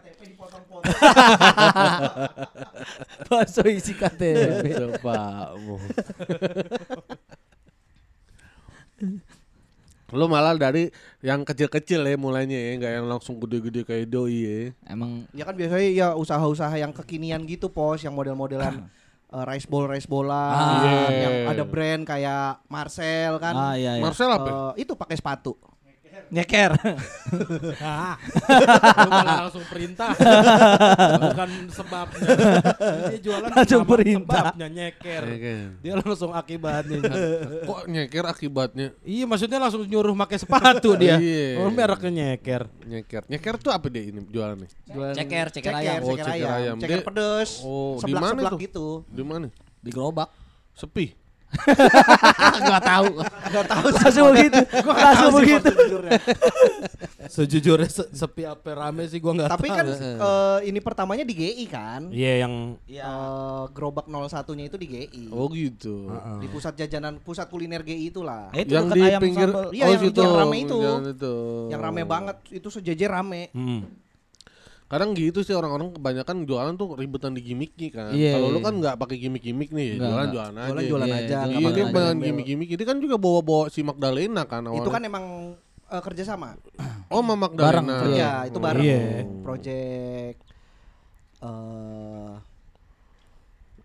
[3.25, 4.21] Bakso isi KTP.
[4.63, 5.81] Bakso Pak Muh.
[10.09, 10.89] Lu malah dari
[11.21, 14.59] yang kecil-kecil ya mulainya ya, nggak yang langsung gede-gede kayak doi ya.
[14.89, 18.89] Emang Ya kan biasanya ya usaha-usaha yang kekinian gitu pos, yang model-modelan
[19.37, 20.81] eh, rice bowl rice bola, Ah.
[20.81, 20.97] Iya.
[21.13, 23.53] yang ada brand kayak Marcel kan.
[23.53, 24.01] ah iya iya.
[24.01, 24.73] Marcel apa?
[24.73, 25.53] Eh, itu pakai sepatu.
[26.29, 26.71] Nyeker.
[28.99, 30.13] Lu malah langsung perintah.
[31.17, 32.27] Bukan sebabnya.
[33.09, 34.43] Dia jualan Langsung sama perintah.
[34.53, 35.23] sebabnya nyeker.
[35.81, 36.99] Dia langsung akibatnya.
[37.65, 41.17] Kok nyeker akibatnya iya maksudnya langsung nyuruh pakai sepatu dia.
[41.17, 41.59] Iya.
[41.59, 42.69] Oh mereknya nyeker.
[42.85, 43.23] nyeker?
[43.25, 44.69] Nyeker tuh apa dia ini jualannya?
[44.85, 46.01] Jualan Ceker, ceker ceker, ayam.
[46.01, 46.75] Oh, ceker ayam, ayam.
[46.77, 48.59] ceker pedes, Oh, di seblak mana seblak tuh?
[48.61, 48.87] gitu.
[49.09, 49.47] Di mana?
[49.79, 50.29] Di gerobak.
[50.73, 51.13] Sepi.
[52.69, 53.85] Gak tahu, gak tahu.
[53.91, 54.59] Langsung begitu.
[54.85, 55.69] Langsung begitu.
[57.25, 59.75] Sejujurnya se- sepi apa rame sih gua nggak Tapi tahu.
[59.75, 62.01] kan eh, ini pertamanya di GI kan.
[62.09, 62.53] Iya yang
[62.85, 65.23] Eh, gerobak 01-nya itu di GI.
[65.29, 66.09] Oh gitu.
[66.37, 68.49] Di pusat jajanan, pusat kuliner GI itulah.
[68.51, 69.69] Eh, itu yang di ayam pinggir sambal.
[69.71, 70.19] Iya, oh, yang situ.
[70.19, 70.77] yang rame itu.
[70.79, 71.35] Yang itu.
[71.69, 73.49] Yang rame banget, itu sejejer rame.
[73.51, 73.81] Hmm.
[74.89, 78.09] Kadang gitu sih orang-orang kebanyakan jualan tuh ribetan di gimmicknya kan.
[78.09, 78.65] Iya, Kalau lu iya.
[78.65, 80.65] kan nggak pakai gimmick-gimmick nih, Nggak, jualan jualan aja.
[80.65, 81.21] Jualan-jualan Iya, aja.
[81.21, 81.93] iya, Iya, dia embel-embel.
[81.93, 82.69] banyak gimmick-gimmick.
[82.73, 84.81] Ini kan juga bawa-bawa si Magdalena kan awalnya.
[84.81, 85.25] Itu kan emang
[85.85, 86.57] eh, kerjasama.
[87.09, 87.97] Oh, Bareng, Magdalena.
[88.05, 88.17] Iya.
[88.17, 88.85] Ya, itu bareng.
[88.85, 89.01] Iya.
[89.41, 90.37] Project
[91.39, 92.33] eh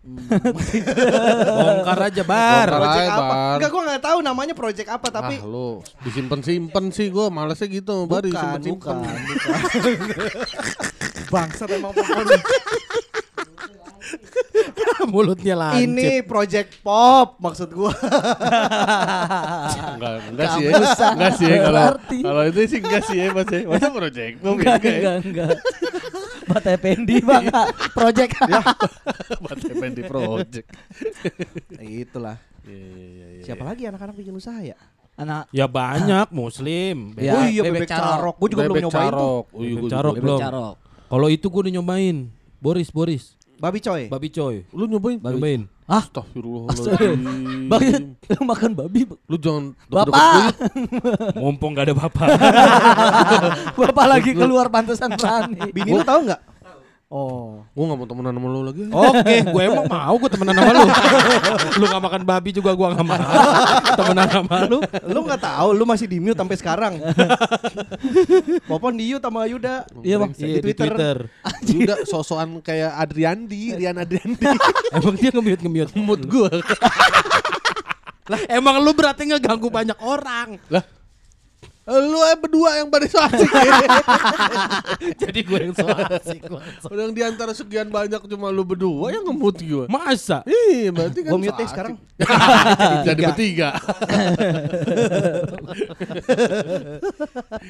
[0.05, 2.67] Bongkar aja bar.
[2.69, 2.77] Bongkar.
[2.77, 3.17] project Bar.
[3.17, 3.57] apa?
[3.57, 8.05] Enggak, gua nggak tahu namanya project apa, tapi ah, lu disimpan-simpan sih gua malesnya gitu,
[8.05, 8.95] baru bukan, disimpan-simpan.
[9.01, 10.29] bukan, bukan.
[11.33, 12.37] Bangsat emang pokoknya.
[15.05, 15.81] Mulutnya lancip.
[15.81, 17.89] Ini project pop maksud gua.
[19.73, 20.73] Enggak, enggak sih ya.
[21.13, 23.49] Enggak sih ya kalau kalau itu sih enggak sih ya Mas.
[23.49, 24.97] Masa project Gua Enggak, enggak ya.
[25.01, 25.57] enggak, enggak.
[26.55, 27.51] Bata Pendi bang,
[27.91, 28.31] project.
[29.43, 29.59] Buat
[29.91, 30.67] di project.
[32.07, 32.39] Itulah.
[32.63, 33.43] Iya, iya, iya, iya.
[33.43, 34.79] Siapa lagi anak-anak bikin usaha ya?
[35.19, 37.11] Anak Ya banyak muslim.
[37.19, 38.07] Ya, oh iya bebek bebek, carok.
[38.07, 38.35] carok.
[38.39, 39.11] Gua juga belum Bebek nyobain tuh.
[39.11, 39.45] carok.
[39.51, 40.23] Iya, Bebek gua carok juga.
[40.23, 40.39] belum.
[41.05, 42.17] Kalau itu gue udah nyobain.
[42.63, 43.23] Boris, Boris.
[43.59, 44.01] Babi coy.
[44.07, 44.55] Babi coy.
[44.71, 45.19] Lu nyobain?
[45.19, 45.61] Nyobain.
[45.85, 47.21] Ah, Astagfirullahaladzim.
[47.71, 49.05] bang, lu makan babi.
[49.29, 50.57] Lu jangan Bapak,
[51.37, 52.25] Mumpung gak ada bapak.
[53.77, 55.69] bapak lagi keluar pantesan berani.
[55.69, 56.41] Bini lu tahu nggak?
[57.05, 57.61] Oh.
[57.77, 58.81] Gue gak mau temenan sama lu lagi.
[58.89, 60.85] Oke, gue emang mau gue temenan sama lu.
[61.79, 63.21] lu gak makan babi juga gue gak mau.
[63.93, 64.79] temenan sama lu.
[65.05, 66.93] Lu nggak tahu, lu masih di mute sampai sekarang.
[68.69, 69.85] Popon di mute sama Yuda.
[70.01, 70.33] Iya, Bang.
[70.33, 71.17] Iya, di Twitter.
[71.85, 74.41] Udah sosokan kayak Adriandi, Rian Adriandi.
[74.97, 75.93] Emang dia nge-mute nge-mute.
[75.93, 76.51] Mood gue.
[78.25, 80.57] Lah, emang lu berarti ngeganggu banyak orang.
[80.73, 80.81] Lah.
[81.85, 83.77] Lu eh berdua yang pada so asik ya.
[85.21, 86.41] Jadi gue yang so asik.
[86.89, 89.85] Udah di antara sekian banyak cuma lu berdua yang ngemut gue.
[89.85, 90.41] Masa?
[90.49, 91.93] Iya, berarti kan Gua mute so sekarang.
[93.07, 93.77] Jadi bertiga.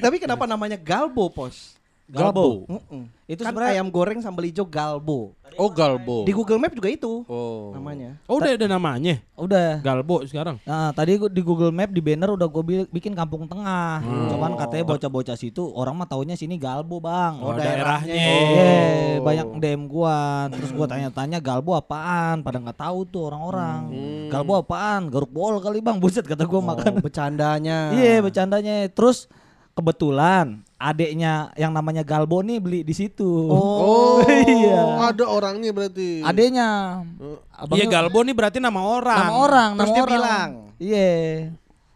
[0.04, 1.76] Tapi kenapa namanya galbo, Pos?
[2.06, 2.70] Galbo.
[2.70, 3.10] Mm-mm.
[3.26, 5.34] Itu kan sebenarnya- ayam goreng sambal hijau galbo.
[5.56, 6.22] Oh, galbo.
[6.22, 7.72] Di Google Map juga itu Oh.
[7.72, 8.14] namanya.
[8.24, 9.18] Oh udah ada namanya.
[9.34, 9.80] Udah.
[9.80, 10.62] Galbo sekarang.
[10.62, 13.98] Nah, tadi di Google Map di banner udah gue bikin kampung tengah.
[14.28, 17.40] Cuman katanya bocah-bocah situ orang mah taunya sini Galbo, Bang.
[17.40, 18.06] Oh, daerahnya.
[18.06, 18.14] daerahnya.
[18.14, 18.70] Iya,
[19.18, 20.46] banyak DM gua.
[20.52, 22.42] Terus gua tanya-tanya Galbo apaan?
[22.42, 23.80] Pada nggak tahu tuh orang-orang.
[24.28, 25.08] Galbo apaan?
[25.08, 25.98] Garuk bol kali, Bang.
[26.02, 26.92] Buset kata gua makan.
[26.92, 27.90] Oh, bercandanya.
[27.90, 28.86] Iya, bercandanya.
[28.88, 29.26] Terus
[29.72, 33.24] kebetulan adeknya yang namanya Galbo nih beli di situ.
[33.46, 35.08] Oh, Iya.
[35.08, 36.20] ada orangnya berarti.
[36.20, 37.00] Adeknya.
[37.10, 39.18] Iya Abangnya- Galbo nih berarti nama orang.
[39.18, 40.12] Nama orang, Terus nama dia orang.
[40.12, 40.48] bilang.
[40.76, 41.10] Iya.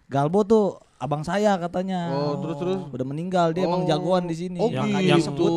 [0.06, 0.64] Galbo tuh
[0.96, 2.08] abang saya katanya.
[2.10, 2.80] Oh, terus terus.
[2.88, 3.86] Udah meninggal dia emang Oh.
[3.86, 4.56] jagoan di sini.
[4.56, 5.06] Oh, Yang- gitu.
[5.06, 5.52] yang sebut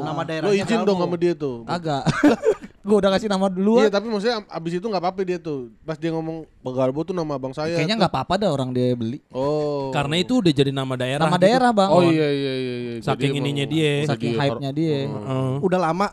[0.00, 0.88] nama daerahnya Lo izin Galbo.
[0.88, 1.56] dong sama dia tuh.
[1.64, 2.02] Agak.
[2.84, 3.80] Gua udah kasih nama dulu.
[3.80, 5.72] Iya, tapi maksudnya abis itu nggak apa-apa dia tuh.
[5.88, 7.80] Pas dia ngomong Galbo tuh nama abang saya.
[7.80, 9.24] Kayaknya nggak apa-apa dah orang dia beli.
[9.32, 9.88] Oh.
[9.88, 11.24] Karena itu udah jadi nama daerah.
[11.24, 11.44] Nama gitu.
[11.48, 11.88] daerah, Bang.
[11.88, 12.92] Oh iya iya iya iya.
[13.00, 13.92] Saking Jadi ininya dia.
[14.04, 15.08] Saking hype-nya dia.
[15.08, 15.52] Heeh.
[15.64, 16.12] Udah lama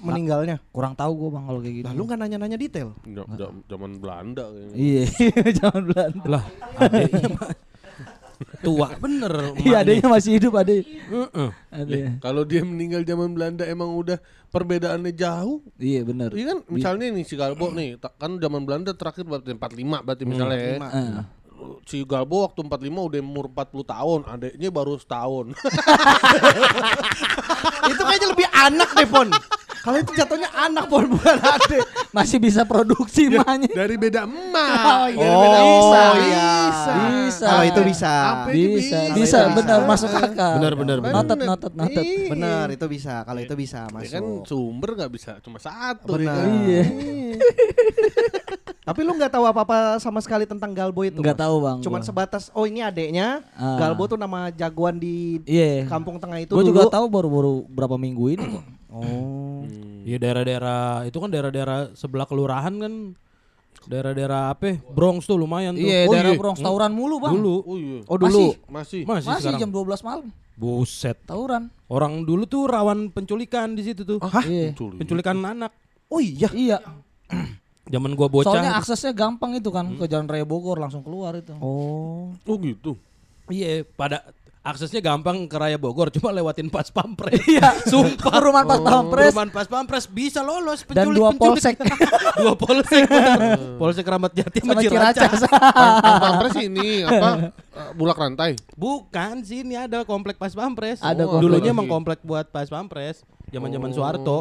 [0.00, 0.56] meninggalnya.
[0.72, 1.86] Kurang tahu gua Bang kalau kayak gitu.
[1.86, 2.96] Lah lu kan nanya-nanya detail.
[3.04, 4.76] Ja- ja- Zaman Belanda kayaknya.
[4.80, 5.04] Iya,
[5.60, 6.24] jangan Belanda.
[6.24, 6.44] Lah,
[8.62, 9.32] tua bener.
[9.64, 10.84] Iya, adanya masih hidup adek.
[10.84, 11.50] Heeh.
[11.72, 12.10] Adanya.
[12.20, 14.18] Kalau dia meninggal zaman Belanda emang udah
[14.52, 15.62] perbedaannya jauh.
[15.80, 16.30] Iya bener.
[16.34, 20.58] Iya kan misalnya nih si Galbo nih kan zaman Belanda terakhir berarti 45 berarti misalnya
[20.58, 20.76] ya.
[20.78, 21.24] Eh.
[21.86, 25.54] Si Galbo waktu 45 udah umur 40 tahun, adeknya baru setahun.
[27.94, 29.28] itu kayaknya lebih anak deh, Pon.
[29.80, 31.84] Kalau itu jatuhnya anak, Pon, bukan adek.
[32.14, 33.66] Masih bisa produksi mahnya.
[33.68, 34.86] Dari beda emak.
[34.94, 36.50] Oh, iya, Dari beda bisa, iya.
[37.24, 37.44] Bisa.
[37.44, 38.12] Kalau itu bisa.
[38.14, 39.14] Apa itu Bisa, bisa?
[39.14, 39.90] bisa, Itu benar bisa.
[39.90, 40.52] masuk akal.
[40.54, 41.14] Benar, benar, benar.
[41.16, 42.04] Notet, notet, notet.
[42.04, 42.28] Iya.
[42.30, 43.14] Bener, itu bisa.
[43.20, 44.12] Kalau itu bisa Ya masuk.
[44.12, 46.22] kan sumber nggak bisa cuma satu Benar.
[46.22, 46.48] ya kan?
[46.62, 46.82] Iya.
[48.84, 51.18] Tapi lu nggak tahu apa-apa sama sekali tentang Galbo itu.
[51.18, 52.06] Nggak tahu, Bang, Cuman gua.
[52.06, 53.40] sebatas oh ini adeknya.
[53.54, 53.80] Ah.
[53.80, 55.88] Galbo tuh nama jagoan di Iya.
[55.88, 56.76] kampung tengah itu Gue dulu.
[56.76, 58.64] juga tahu baru-baru berapa minggu ini kok.
[58.92, 59.53] Oh.
[60.04, 62.92] Iya daerah-daerah itu kan daerah-daerah sebelah kelurahan kan
[63.84, 64.80] daerah-daerah apa?
[64.90, 65.84] Bronx tuh lumayan tuh.
[65.84, 66.40] Iya, Oh, daerah iya.
[66.40, 67.36] Bronx tawuran mulu, Bang.
[67.36, 67.54] Dulu.
[67.62, 67.98] Oh iya.
[68.06, 68.56] Oh dulu.
[68.66, 69.02] Masih.
[69.04, 69.60] Masih, Masih sekarang.
[69.60, 71.16] jam 12 malam Buset.
[71.26, 71.68] tawuran.
[71.86, 74.18] Orang dulu tuh rawan penculikan di situ tuh.
[74.20, 74.40] Hah?
[74.40, 74.72] Iya.
[74.72, 74.98] Penculik.
[75.00, 75.72] Penculikan anak.
[76.08, 76.48] Oh iya.
[76.48, 76.78] Iya.
[77.92, 78.48] Zaman gua bocah.
[78.48, 81.52] Soalnya aksesnya gampang itu kan ke Jalan Raya Bogor langsung keluar itu.
[81.60, 82.32] Oh.
[82.32, 82.96] Oh gitu.
[83.44, 84.24] Iya, pada
[84.64, 87.36] aksesnya gampang ke Raya Bogor, cuma lewatin pas pampres.
[87.46, 88.32] Iya, Sumpah.
[88.34, 91.60] Perumahan pas pampres Perumahan pas pampres bisa lolos dan penculik, dua penculik.
[91.60, 91.74] polsek
[92.40, 93.02] dua polsek.
[93.04, 93.40] bener.
[93.80, 95.14] polsek Ramat Jati sama Ciracas.
[95.14, 95.40] Ciracas.
[96.00, 97.52] Pas pampres ini apa?
[97.52, 98.56] eh, bulak rantai.
[98.72, 100.98] Bukan, sini ada komplek pas pampres.
[100.98, 103.20] Ada komplek Dulunya emang komplek buat pas pampres.
[103.48, 103.94] Zaman-zaman Oh.
[103.94, 104.38] Soeharto.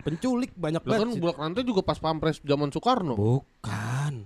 [0.00, 1.18] Penculik banyak Lah kan banget.
[1.18, 3.12] bulak rantai juga pas pampres zaman Soekarno.
[3.12, 4.24] Bukan.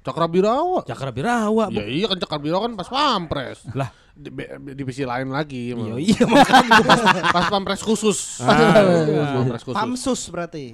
[0.00, 0.86] Cakrabirawa.
[0.86, 1.64] Cakrabirawa.
[1.68, 3.66] Ya iya kan Cakrabirawa kan pas pampres.
[3.74, 4.32] Lah, Di,
[4.72, 5.76] divisi lain lagi.
[5.76, 6.80] iya, iya makanya.
[6.88, 7.00] pas,
[7.36, 8.40] pas pampres khusus.
[8.40, 9.76] Ah, Pas pampres khusus.
[9.76, 10.72] Pamsus berarti.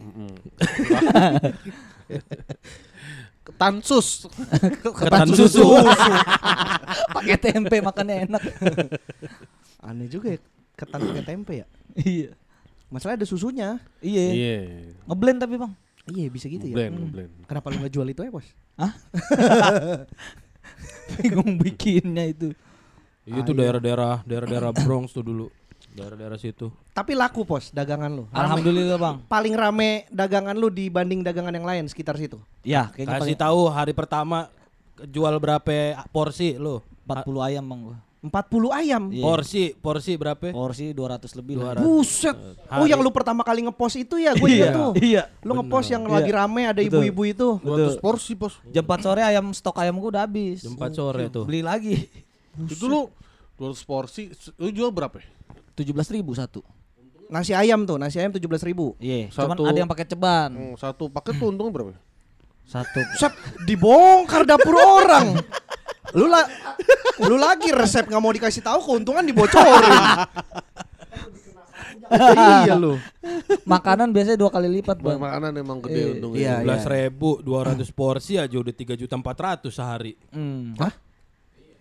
[3.58, 4.30] Tansus.
[4.82, 5.66] Ketan susu.
[7.10, 8.42] Pakai tempe makannya enak.
[9.82, 10.40] Aneh juga ya.
[10.78, 11.66] Ketan pakai tempe ya.
[11.98, 12.30] iya.
[12.86, 13.82] Masalah ada susunya.
[13.98, 14.24] Iya.
[14.30, 14.58] Iya.
[15.10, 15.74] Ngeblend tapi, Bang.
[16.10, 16.74] Iya bisa gitu ya.
[16.74, 17.32] Blend, blend.
[17.46, 18.46] Kenapa lu nggak jual itu ya bos?
[21.18, 22.50] Bingung bikinnya itu.
[23.22, 25.46] Iya tuh daerah-daerah daerah-daerah Bronx tuh dulu.
[25.92, 26.72] Daerah-daerah situ.
[26.96, 28.24] Tapi laku pos dagangan lu.
[28.32, 29.16] Alhamdulillah, Bang.
[29.28, 32.40] Paling rame dagangan lu dibanding dagangan yang lain sekitar situ.
[32.64, 34.48] Ya, kayaknya Kasih paling tahu hari pertama
[35.04, 36.80] jual berapa porsi lo?
[37.04, 37.98] 40 ayam, Bang gua.
[38.22, 39.02] 40 ayam.
[39.10, 39.22] Iya.
[39.26, 40.54] Porsi, porsi berapa?
[40.54, 41.82] Porsi 200 lebih lah.
[41.82, 42.38] Buset.
[42.70, 44.92] Oh yang lu pertama kali ngepost itu ya gue ingat tuh.
[44.94, 45.26] Iya.
[45.42, 46.14] Lu ngepost yang Iya.
[46.22, 47.48] lagi rame ada ibu-ibu itu.
[47.60, 48.62] 200 porsi, Bos.
[48.70, 50.62] Jam 4 sore ayam stok ayam gua udah habis.
[50.62, 51.44] Jam 4 sore tuh.
[51.44, 52.06] Beli lagi.
[52.62, 53.08] Itu lu
[53.56, 55.16] 200 porsi, lu jual berapa?
[55.16, 55.28] ya?
[55.74, 56.60] 17 ribu satu.
[57.26, 58.92] Nasi ayam tuh, nasi ayam 17 ribu.
[58.98, 59.32] Iya.
[59.32, 60.50] Cuman Satu- ada yang pakai ceban.
[60.50, 61.92] Hmm, satu paket tuh untungnya berapa?
[62.62, 63.00] Satu.
[63.16, 65.40] Set, dibongkar dapur orang.
[66.12, 66.44] Lu la
[67.20, 69.96] lu lagi resep nggak mau dikasih tahu keuntungan dibocorin.
[72.12, 73.00] iya lu.
[73.64, 76.38] Makanan biasanya dua kali lipat, Bang, makanan emang gede Iya, untungnya.
[76.38, 76.54] iya.
[76.60, 80.12] 12 ribu 200 porsi aja udah 3 juta 400 sehari.
[80.28, 80.76] Hmm.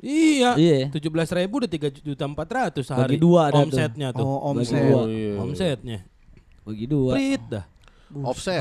[0.02, 0.58] Iya.
[0.58, 0.90] Iya.
[0.90, 3.16] 17 ribu udah 3 juta 400 sehari.
[3.16, 3.70] Bagi dua ada tuh.
[3.70, 4.26] Omsetnya tuh.
[4.26, 4.82] Oh, Bagi omset.
[4.82, 4.98] dua.
[4.98, 5.34] Oh, iya.
[5.38, 6.00] Omsetnya.
[6.66, 7.14] Bagi dua.
[7.14, 7.66] Prit dah.
[8.12, 8.60] Offset.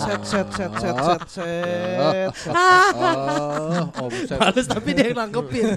[0.00, 2.32] Set set set set set set.
[2.48, 4.38] Oh, omset.
[4.40, 5.76] Males tapi dia yang nangkepin.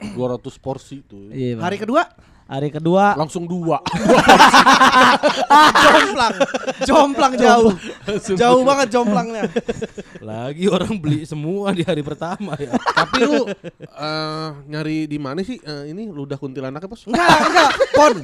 [0.00, 1.28] 200 porsi tuh.
[1.30, 1.60] Iya.
[1.60, 2.02] Hari kedua
[2.50, 3.78] Hari kedua Langsung dua.
[5.86, 6.34] jomplang.
[6.82, 7.70] Jomplang jauh.
[8.34, 9.46] Jauh banget jomplangnya.
[10.18, 12.74] Lagi orang beli semua di hari pertama ya.
[12.74, 13.46] Tapi lu
[13.78, 17.06] eh, nyari di mana sih eh, ini ludah kuntilanaknya, Bos?
[17.06, 17.70] Enggak, enggak.
[17.94, 18.14] Pon.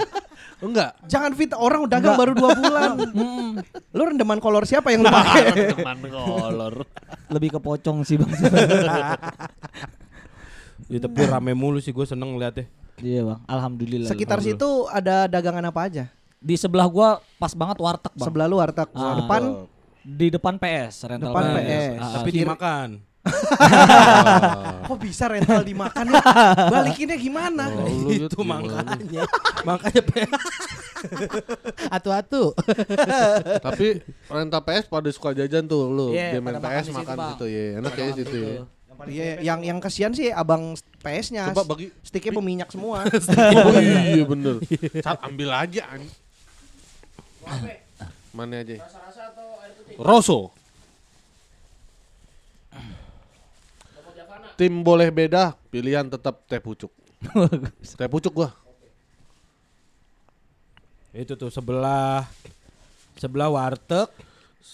[0.58, 0.90] Enggak.
[1.06, 2.90] Jangan fit orang dagang baru dua bulan.
[3.94, 5.70] Lu rendeman kolor siapa yang lu pakai?
[5.70, 6.82] Teman kolor.
[7.30, 8.34] lebih ke pocong sih, Bang.
[10.86, 12.66] Ya, tapi rame mulu sih gue seneng ngeliatnya.
[12.98, 13.40] Iya, Bang.
[13.44, 14.06] Alhamdulillah.
[14.06, 16.04] Sekitar situ ada dagangan apa aja?
[16.36, 18.26] Di sebelah gua pas banget warteg, Bang.
[18.26, 19.16] Sebelah lu warteg, Ah.
[19.18, 19.42] depan
[20.00, 21.58] Di depan PS, rental Depan PS.
[21.58, 21.98] PS.
[21.98, 22.88] Ah, Tapi Kira- dimakan.
[24.86, 26.22] kok bisa rental dimakan ya?
[26.72, 27.64] Balikinnya gimana?
[27.68, 28.86] Oh, liat Itu gimana?
[28.86, 29.22] makanya.
[29.64, 30.30] makanya pe-
[31.96, 32.54] atu-atu.
[33.58, 33.86] Tapi
[34.26, 36.06] rental PS pada suka jajan tuh lu.
[36.14, 37.30] Iya, Dia main PS makan Bang.
[37.34, 37.64] situ ya.
[37.82, 38.52] Enak ya situ ya.
[39.04, 40.72] Iya, yang yang kasihan sih abang
[41.04, 41.52] PS-nya.
[41.52, 43.04] Coba bagi Sticknya peminyak semua.
[43.56, 44.64] Oh iya bener.
[45.04, 45.84] Sat ambil aja.
[45.92, 46.12] an-
[48.32, 48.80] Mana aja?
[49.96, 50.50] Rosso.
[54.56, 56.88] Tim boleh beda, pilihan tetap teh pucuk.
[58.00, 58.50] teh pucuk gua.
[61.12, 62.24] Itu tuh sebelah
[63.16, 64.08] sebelah warteg,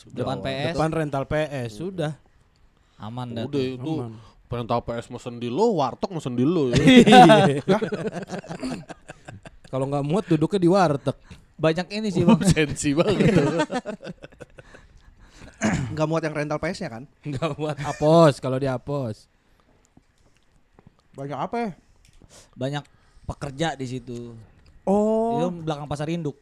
[0.06, 0.74] Depan PS.
[0.74, 2.14] depan rental PS sudah.
[3.02, 3.42] Aman dah.
[3.50, 3.92] Udah itu
[4.46, 6.78] perintah PS mesen di lo, warteg mesen di lo ya.
[9.72, 11.16] Kalau nggak muat duduknya di warteg.
[11.58, 12.38] Banyak ini sih, Bang.
[12.52, 13.34] Sensi banget.
[15.90, 17.04] Enggak muat yang rental PS-nya kan?
[17.26, 19.30] Nggak muat apos kalau di apos.
[21.14, 21.70] Banyak apa ya?
[22.54, 22.84] Banyak
[23.26, 24.34] pekerja di situ.
[24.84, 25.38] Oh.
[25.38, 26.36] Itu belakang pasar induk.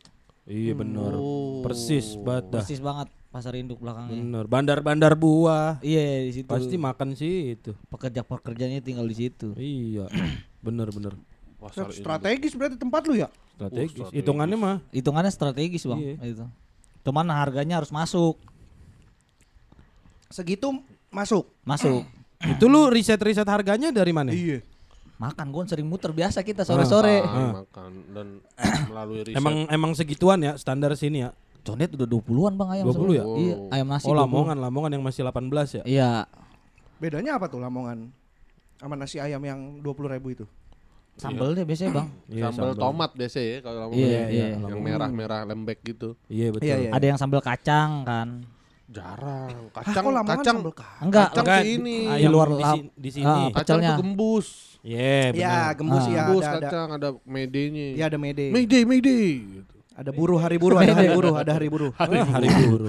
[0.49, 1.14] Iya bener.
[1.62, 2.49] Persis banget.
[2.49, 4.19] Persis banget pasar induk belakangnya.
[4.19, 4.45] Bener.
[4.51, 5.79] Bandar-bandar buah.
[5.81, 6.51] Iya di situ.
[6.51, 7.73] Pasti makan sih itu.
[7.88, 9.55] pekerja-pekerjanya tinggal di situ.
[9.55, 10.11] Iya.
[10.66, 11.14] Bener-bener.
[11.62, 12.03] Pasar induk.
[12.03, 13.31] Strategis berarti tempat lu ya?
[13.55, 13.90] Strategis.
[13.95, 14.19] strategis.
[14.19, 16.01] Hitungannya mah Hitungannya strategis bang.
[16.03, 16.14] Iya.
[16.27, 16.47] Itu.
[17.07, 18.37] Cuman harganya harus masuk.
[20.29, 20.66] Segitu
[21.14, 21.47] masuk.
[21.62, 22.03] Masuk.
[22.59, 24.35] Itu lu riset-riset harganya dari mana?
[24.35, 24.66] Iya.
[25.21, 27.21] Makan gue sering muter biasa kita sore-sore.
[27.21, 28.27] Makan, makan dan
[28.88, 29.37] melalui riset.
[29.38, 31.31] Emang emang segituan ya standar sini ya.
[31.61, 33.12] Condet udah 20-an Bang ayam 20 sekarang.
[33.12, 33.25] ya?
[33.37, 34.20] Iya, ayam nasi Oh 20.
[34.20, 35.83] Lamongan, Lamongan yang masih 18 ya.
[35.85, 36.11] Iya.
[36.96, 38.12] Bedanya apa tuh Lamongan
[38.77, 40.46] sama nasi ayam yang 20.000 ribu itu?
[41.14, 42.09] Sambelnya biasanya Bang.
[42.33, 44.46] Iya, sambal tomat biasa ya kalau kamu Iya, ya, iya.
[44.57, 46.16] yang merah-merah lembek gitu.
[46.27, 46.64] Iya betul.
[46.64, 46.90] Iya, iya.
[46.90, 48.29] Ada yang sambel kacang kan.
[48.90, 49.70] Jarang.
[49.70, 51.03] Hah, Kacang kok Lamongan kacang sambal kacang?
[51.05, 51.99] Enggak, Kacang Enggak, sih ini.
[52.09, 53.27] ayam Di luar di, di sini.
[53.29, 54.49] Ah, Kacang tuh gembus.
[54.81, 55.70] Iya, Ya, benar.
[55.77, 56.09] gembus Ah.
[56.09, 56.61] ya Gembus ada, ada.
[56.64, 57.87] kacang ada medenya.
[57.94, 58.46] Ya ada Mede.
[58.49, 59.29] Mayday, Mayday.
[59.61, 59.77] gitu.
[60.01, 61.93] Ada buruh hari buruh, ada hari buruh, ada hari buruh.
[61.93, 62.89] Hari, hari buruh.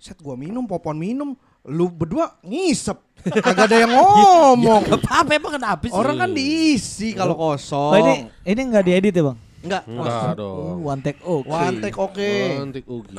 [0.00, 1.36] Set gua minum, popon minum,
[1.68, 2.96] lu berdua ngisep.
[3.44, 4.80] Kagak ada yang ngomong.
[4.88, 5.92] Gak apa-apa emang kenapa sih?
[5.92, 7.92] Orang kan diisi kalau kosong.
[7.92, 8.14] Oh, ini
[8.48, 9.36] ini enggak diedit ya, Bang?
[9.60, 9.82] enggak.
[9.84, 10.88] Enggak Oh, dong.
[10.88, 11.44] one take oke.
[11.52, 12.30] One take oke.
[12.32, 13.16] Cantik Ugi.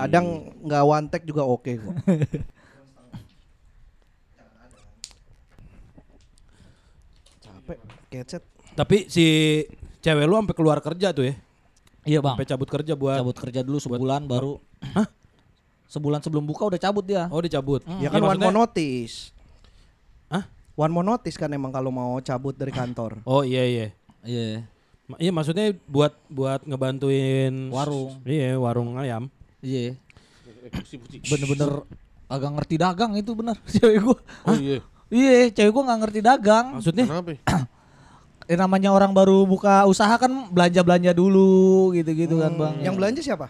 [0.00, 0.26] Kadang
[0.64, 1.92] nggak one take juga oke kok.
[7.44, 8.51] Capek, kecet.
[8.72, 9.24] Tapi si
[10.00, 11.34] cewek lu sampai keluar kerja tuh ya.
[12.02, 12.34] Iya, Bang.
[12.34, 14.58] Sampai cabut kerja buat Cabut kerja dulu sebulan baru.
[14.92, 15.06] Hah?
[15.86, 17.28] Sebulan sebelum buka udah cabut dia.
[17.28, 17.84] Oh, dicabut.
[18.00, 19.30] Ya kan one maksudnya- more notice.
[20.26, 20.44] Hah?
[20.74, 23.20] One more notice kan emang kalau mau cabut dari kantor.
[23.22, 23.86] Oh, iya iya.
[24.22, 24.64] Iya.
[25.04, 28.18] Ma- Iya maksudnya buat buat ngebantuin Warung.
[28.24, 29.28] Iya, warung ayam.
[29.60, 29.94] Iya.
[31.22, 31.84] Bener-bener
[32.26, 34.18] agak ngerti dagang itu bener cewek gua.
[34.42, 34.80] Oh iya.
[35.06, 36.66] Iya, cewek gua nggak ngerti dagang.
[36.80, 37.30] Maksudnya Kenapa?
[38.44, 42.74] Eh, namanya orang baru buka usaha kan belanja-belanja dulu gitu-gitu kan, Bang.
[42.78, 43.46] Yang belanja siapa?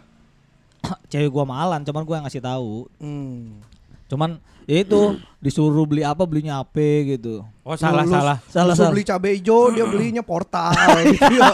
[1.11, 2.87] cewek gua malan, cuman gua yang ngasih tahu.
[2.97, 3.63] Hmm.
[4.07, 5.01] Cuman ya itu
[5.39, 7.41] disuruh beli apa belinya apa gitu.
[7.63, 8.37] Oh, salah Lu- lu- salah.
[8.45, 8.93] Salah, salah.
[8.93, 10.71] beli cabai hijau, dia belinya portal
[11.09, 11.49] gitu ya.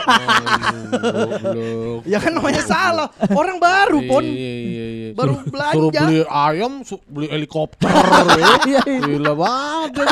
[0.91, 2.01] Goblok.
[2.03, 3.07] Ya kan namanya salah.
[3.31, 4.25] Orang baru pon.
[4.25, 5.09] Iya, iya, iya.
[5.15, 5.79] Baru Suruh- belanja.
[5.79, 7.87] Suruh beli ayam, su- beli helikopter.
[8.35, 8.55] ya.
[8.67, 8.83] Iya, iya.
[9.07, 10.09] Gila banget.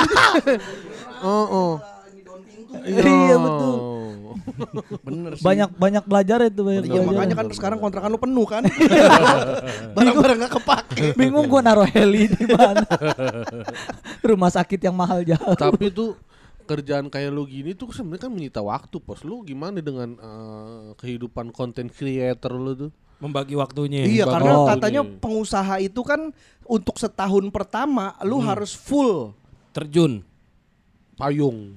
[1.27, 1.73] Heeh.
[2.85, 3.75] Iya betul.
[5.07, 5.43] Bener sih.
[5.43, 7.09] Banyak banyak belajar itu banyak Iya belajar.
[7.09, 8.63] makanya kan sekarang kontrakan lu penuh kan.
[9.97, 11.05] Barang-barang gak kepake.
[11.15, 12.85] Bingung gua naruh heli di mana.
[14.21, 15.55] Rumah sakit yang mahal jauh.
[15.55, 16.15] Tapi tuh
[16.67, 21.55] kerjaan kayak lu gini tuh sebenarnya kan menyita waktu pos lu gimana dengan eh, kehidupan
[21.55, 24.05] content creator lu tuh Membagi waktunya.
[24.05, 24.73] Iya Bagi karena waktunya.
[24.77, 26.21] katanya pengusaha itu kan
[26.63, 29.33] untuk setahun pertama lu harus full.
[29.73, 30.21] Terjun.
[31.17, 31.73] Payung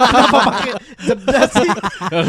[0.00, 1.68] Kenapa pakai jeda sih?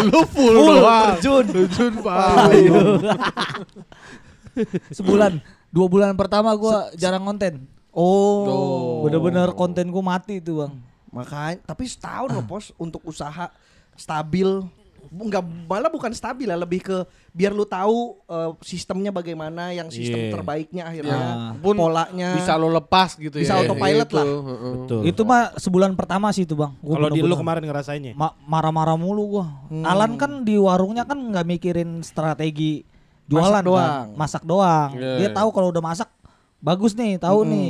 [0.08, 1.06] lu full, Full doang.
[1.18, 1.46] terjun.
[1.48, 3.02] terjun payung
[4.92, 5.40] Sebulan,
[5.72, 7.64] dua bulan pertama gua jarang konten.
[7.90, 9.00] Oh.
[9.04, 10.84] Bener-bener konten gua mati itu, Bang.
[11.08, 13.48] Makanya tapi setahun loh pos untuk usaha
[13.96, 14.64] stabil.
[15.10, 16.98] Enggak malah bukan stabil ya, lebih ke
[17.30, 20.32] biar lu tahu eh, sistemnya bagaimana yang sistem Iya.
[20.32, 24.26] terbaiknya akhirnya Ya, pun polanya bisa lo lepas gitu Bisa ya autopilot Itu, lah.
[24.26, 24.72] heeh.
[24.78, 25.00] Betul.
[25.06, 26.78] Itu mah sebulan pertama sih itu, Bang.
[26.78, 28.14] Kalau di lu kemarin ngerasainnya.
[28.14, 29.46] Ma- marah-marah mulu gua.
[29.82, 32.84] Alan kan di warungnya kan nggak mikirin strategi
[33.26, 33.88] jualan Masak doang.
[33.88, 34.08] kan.
[34.14, 34.90] Masak doang.
[34.94, 35.14] Iya.
[35.18, 36.10] Dia tahu kalau udah masak
[36.58, 37.70] bagus nih, tahu nih.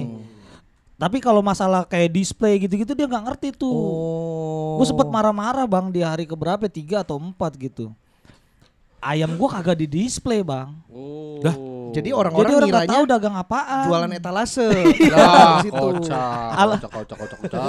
[1.01, 3.73] Tapi kalau masalah kayak display gitu-gitu dia nggak ngerti tuh.
[3.73, 4.77] Oh.
[4.77, 7.89] Gue sempet marah-marah bang di hari keberapa tiga atau empat gitu.
[9.01, 10.69] Ayam gua kagak di display bang.
[10.93, 11.41] Oh.
[11.41, 11.57] Dah.
[11.91, 13.83] Jadi Jadi orang-orang orang nggak ngiranya tahu dagang apaan.
[13.89, 14.67] jualan etalase.
[15.11, 15.25] Ya,
[15.59, 15.75] Di situ.
[15.75, 17.61] kocak, Ala- kocak, kocak, kocak, kocak.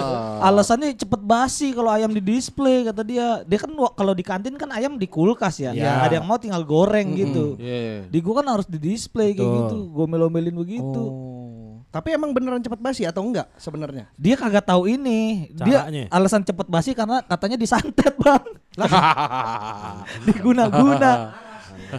[0.44, 3.40] Alasannya cepet basi kalau ayam di display kata dia.
[3.48, 5.72] Dia kan kalau di kantin kan ayam di kulkas ya.
[5.72, 6.04] Ya.
[6.04, 7.56] Ada yang mau tinggal goreng gitu.
[7.56, 8.12] Iya.
[8.12, 9.88] Di gua kan harus di display kayak gitu.
[9.88, 11.02] Gomel-omelin begitu.
[11.02, 11.41] Oh.
[11.92, 14.08] Tapi emang beneran cepet basi atau enggak sebenarnya?
[14.16, 15.52] Dia kagak tahu ini.
[15.52, 16.08] Caranya.
[16.08, 18.40] Dia alasan cepet basi karena katanya disantet, Bang.
[20.26, 21.36] Diguna-guna.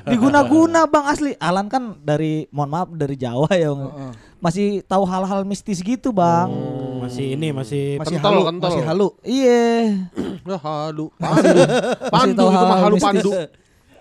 [0.10, 1.38] Diguna-guna, Bang asli.
[1.38, 4.17] Alan kan dari mohon maaf dari Jawa ya, Bang.
[4.41, 6.49] Masih tahu hal-hal mistis gitu, Bang.
[6.97, 8.65] Masih ini masih Masih Kental, halu, kental.
[8.65, 9.08] masih halu.
[9.21, 9.63] Iya.
[10.41, 11.06] Lah halu.
[11.15, 11.53] Pandu.
[11.53, 13.08] Masih Pandu tahu itu mah hal-hal halu mistis.
[13.13, 13.32] pandu.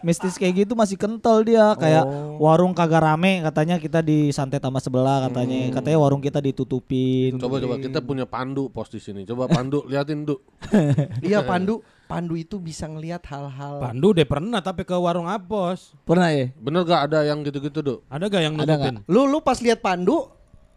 [0.02, 2.04] Mistis kayak gitu masih kental dia kayak
[2.42, 7.78] warung kagak rame katanya kita disantet sama sebelah katanya katanya warung kita ditutupin Coba coba
[7.78, 9.22] kita punya pandu pos di sini.
[9.22, 10.42] Coba pandu liatin tuh.
[11.22, 13.78] Iya Pandu, Pandu itu bisa ngelihat hal-hal.
[13.80, 15.94] Pandu deh pernah tapi ke warung Apos.
[16.04, 17.98] pernah ya Bener gak ada yang gitu-gitu, Duk?
[18.10, 18.94] Ada gak yang Ada nutupin?
[19.08, 20.28] Lu lu pas lihat Pandu,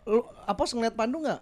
[0.05, 1.41] lu apa ngeliat Pandu nggak?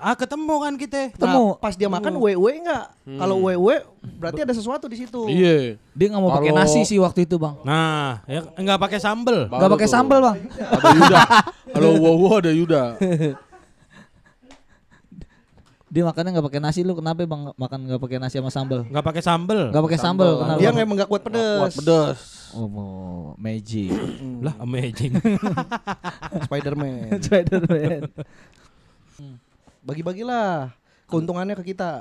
[0.00, 0.96] Ah ketemu kan kita.
[0.96, 1.44] Nah, Ketemu.
[1.56, 2.84] pas dia makan wewe nggak?
[3.14, 3.84] Kalau wewe
[4.16, 5.28] berarti ada sesuatu di situ.
[5.28, 5.76] Iya.
[5.92, 9.44] dia nggak mau pakai Kalau- nasi sih waktu itu bang Nah, ya enggak pakai sambel.
[9.46, 9.94] nggak Baru pakai tuh.
[9.94, 11.18] sambal bang Ada Yuda.
[11.70, 12.82] Kalau wow wow ada Yuda.
[15.90, 18.86] Dia makannya nggak pakai nasi lu kenapa bang makan nggak pakai nasi sama sambal?
[18.86, 19.60] Nggak pakai sambel.
[19.68, 20.30] Nggak pakai sambal.
[20.38, 20.58] Kenapa?
[20.62, 21.58] Dia emang gak kuat pedes.
[21.58, 22.18] Kuat pedas.
[22.50, 22.90] Oh, mau
[23.34, 23.90] magic.
[24.38, 25.18] Lah amazing.
[26.46, 27.18] Spiderman.
[27.18, 28.06] Spiderman.
[29.80, 30.76] Bagi-bagilah
[31.10, 31.98] keuntungannya ke kita.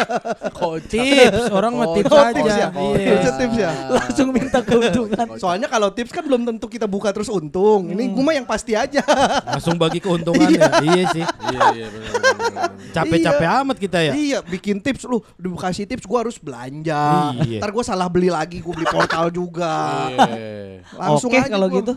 [0.92, 2.32] tips, orang mah tips aja.
[2.32, 2.68] tips ya?
[2.72, 3.30] Iya.
[3.36, 3.70] Tips ya.
[4.00, 5.26] Langsung minta keuntungan.
[5.36, 7.92] Soalnya kalau tips kan belum tentu kita buka terus untung.
[7.92, 9.04] Ini gue mah yang pasti aja.
[9.44, 10.64] Langsung bagi keuntungannya.
[10.88, 11.24] iya sih.
[11.52, 12.68] Iya iya benar benar.
[12.96, 14.12] Capek-capek amat kita ya.
[14.16, 17.36] Iya, bikin tips lu, udah kasih tips gue harus belanja.
[17.44, 17.60] Iya.
[17.60, 20.08] Ntar gue salah beli lagi, gue beli portal juga.
[20.16, 20.80] Iya.
[20.96, 21.78] Langsung Oke aja kalau gua.
[21.82, 21.92] gitu.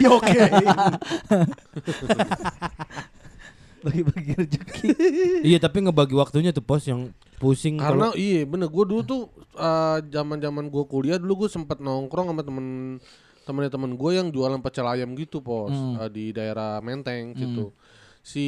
[0.00, 0.40] Dia oke.
[3.82, 4.86] Bagi-bagi rezeki.
[5.50, 7.10] Iya tapi ngebagi waktunya tuh pos yang
[7.42, 9.22] pusing Karena kalau iya bener gue dulu tuh
[9.58, 12.66] eh, zaman-zaman gue kuliah dulu gue sempet nongkrong sama temen
[13.42, 17.74] temennya temen gue yang jualan pecel ayam gitu pos eh, di daerah Menteng gitu.
[18.22, 18.46] Si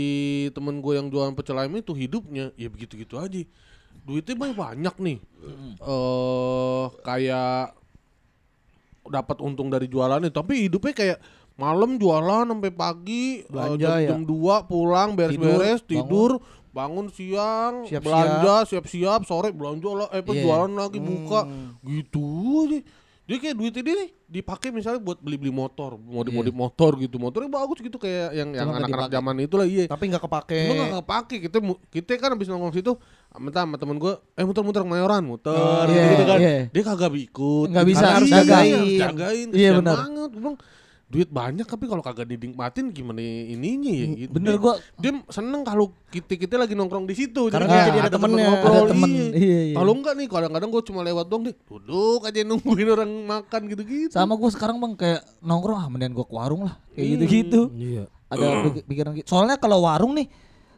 [0.54, 3.42] temen gue yang jualan pecel ayam itu hidupnya ya begitu-gitu aja.
[4.06, 5.18] Duitnya banyak banyak nih.
[5.82, 7.74] Eh kayak
[9.04, 11.18] dapat untung dari jualannya tapi hidupnya kayak
[11.54, 14.08] malam jualan sampai pagi eh, Belanja jam, ya?
[14.10, 14.34] jam 2
[14.64, 18.02] pulang beres-beres tidur, bangun siang Siap-siap.
[18.02, 20.42] belanja siap-siap sore belanja lah eh apa, Iya.
[20.42, 21.78] jualan lagi buka Hmm.
[21.80, 22.26] gitu
[22.64, 22.78] aja
[23.24, 26.60] dia kayak duitnya dia nih dipakai misalnya buat beli-beli motor modif-modif Iya.
[26.60, 29.84] motor gitu motornya bagus gitu kayak yang yang Cuma nggak anak-anak zaman itu lah iya
[29.86, 30.60] Tapi nggak kepake.
[30.60, 31.56] Cuma gak kepake kita
[31.88, 32.92] kita kan habis nongkrong situ
[33.34, 36.56] minta sama temen gue eh muter-muter kemayoran muter Oh, gitu, iya, kan iya.
[36.68, 38.98] dia kagak ikut Nggak bisa, Karena harus iya, jagain.
[39.00, 39.96] jagain Iya, benar.
[39.96, 40.56] banget bilang
[41.04, 45.62] duit banyak tapi kalau kagak dinikmatin gimana ininya ya gitu Bener Dia- gua dia seneng
[45.62, 48.46] kalau kita kita lagi nongkrong di situ Karena kayak jadi ada temennya.
[48.50, 49.26] ngobrol, Ada temen, iya.
[49.32, 49.74] iya, iya.
[49.74, 54.10] kalau enggak nih kadang-kadang gue cuma lewat doang deh duduk aja nungguin orang makan gitu-gitu
[54.10, 57.60] sama gue sekarang bang kayak nongkrong ah mendingan gue ke warung lah kayak gitu-gitu.
[57.70, 58.04] Iya.
[58.26, 59.26] Ada pik- pikiran gitu.
[59.28, 60.26] Soalnya kalau warung nih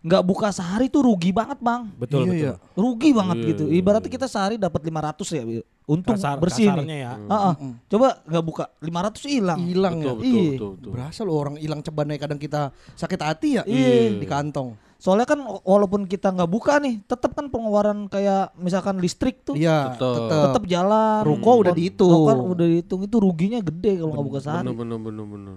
[0.06, 1.90] nggak buka sehari tuh rugi banget bang.
[1.92, 2.38] Betul Iya, betul.
[2.38, 2.52] iya.
[2.72, 3.64] Rugi banget Iya, gitu.
[3.68, 5.42] Ibaratnya kita sehari dapat 500 ya.
[5.84, 6.98] Untung Kasar, bersih nih.
[7.00, 7.14] ya.
[7.16, 7.54] Heeh.
[7.86, 9.58] Coba nggak buka 500 hilang.
[9.60, 10.04] hilang ya.
[10.04, 10.50] betul betul, Iya.
[10.52, 10.90] betul, betul.
[10.92, 14.14] Berasa lo orang hilang cebannya kadang kita sakit hati ya Iya.
[14.14, 14.74] di kantong.
[14.96, 19.92] Soalnya kan walaupun kita nggak buka nih, tetap kan pengeluaran kayak misalkan listrik tuh Iya,
[19.92, 20.14] Tetep.
[20.16, 20.42] tetep.
[20.48, 21.20] tetap jalan.
[21.22, 22.10] Ruko udah Kon- dihitung.
[22.12, 24.66] ruko kan udah dihitung itu ruginya gede kalau nggak buka sehari.
[24.66, 25.56] bener bener bener bener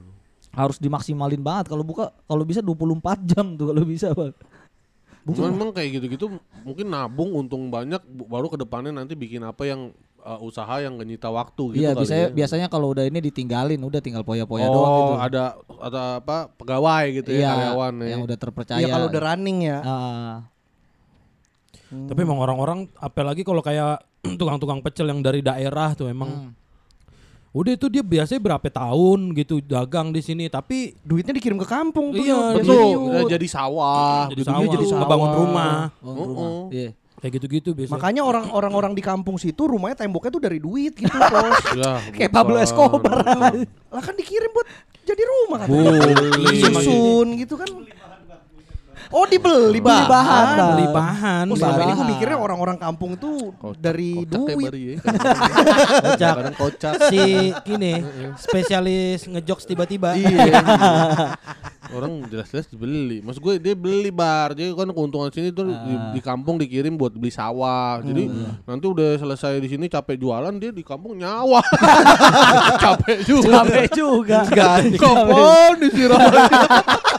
[0.50, 4.34] Harus dimaksimalin banget kalau buka kalau bisa 24 jam tuh kalau bisa, Bang.
[5.30, 6.26] Cuman memang kayak gitu-gitu
[6.66, 9.94] mungkin nabung untung banyak baru ke depannya nanti bikin apa yang
[10.26, 12.34] uh, usaha yang nyita waktu gitu Iya, kali biasanya ya.
[12.34, 15.14] biasanya kalau udah ini ditinggalin, udah tinggal poya-poya oh, doang gitu.
[15.22, 15.44] ada
[15.80, 18.08] ada apa pegawai gitu ya Iya, karyawan ya.
[18.10, 18.80] yang udah terpercaya.
[18.82, 19.80] Iya kalau udah running ya.
[19.84, 20.36] Ah,
[21.90, 24.02] Tapi emang orang-orang apalagi kalau kayak
[24.40, 26.54] tukang-tukang pecel yang dari daerah tuh emang
[27.50, 32.14] udah itu dia biasanya berapa tahun gitu dagang di sini tapi Duitnya dikirim ke kampung
[32.14, 32.22] tuh.
[32.22, 32.62] Iya.
[32.62, 33.10] Betul, Yud.
[33.10, 35.00] ya, jadi sawah, jadi gitu sawah, jadi sawah.
[35.02, 36.40] ngebangun rumah oh, Oh, rumah.
[36.40, 36.64] oh.
[36.70, 36.90] Iya.
[37.20, 37.96] kayak gitu-gitu biasanya.
[38.00, 41.58] Makanya orang-orang orang di kampung situ rumahnya temboknya tuh dari duit gitu, Bos.
[41.76, 42.56] Ya, Kayak Pablo.
[42.56, 43.12] Escobar.
[43.90, 44.68] lah kan dikirim buat
[45.04, 45.68] jadi rumah kan.
[46.54, 47.68] Susun gitu kan.
[49.10, 50.70] Oh dibeli Beli bahan, Bang.
[50.78, 51.44] beli bahan.
[51.50, 52.10] Oh, selama ini gue bahan.
[52.14, 54.72] mikirnya orang-orang kampung itu dari Kocak kayak duit.
[54.78, 54.96] ya.
[55.98, 56.34] Kocak.
[56.38, 56.94] Kadang kocak.
[57.10, 57.22] si
[57.66, 57.94] gini
[58.38, 60.14] spesialis ngejokes tiba-tiba.
[60.14, 60.62] Iya.
[61.98, 63.18] Orang jelas-jelas dibeli.
[63.26, 64.54] Maksud gue dia beli bar.
[64.54, 68.06] Jadi kan keuntungan sini tuh di, di kampung dikirim buat beli sawah.
[68.06, 68.30] Jadi
[68.70, 71.66] nanti udah selesai di sini capek jualan dia di kampung nyawa.
[72.86, 73.66] capek juga.
[73.66, 74.38] Capek juga.
[74.94, 76.22] Kapan disiram?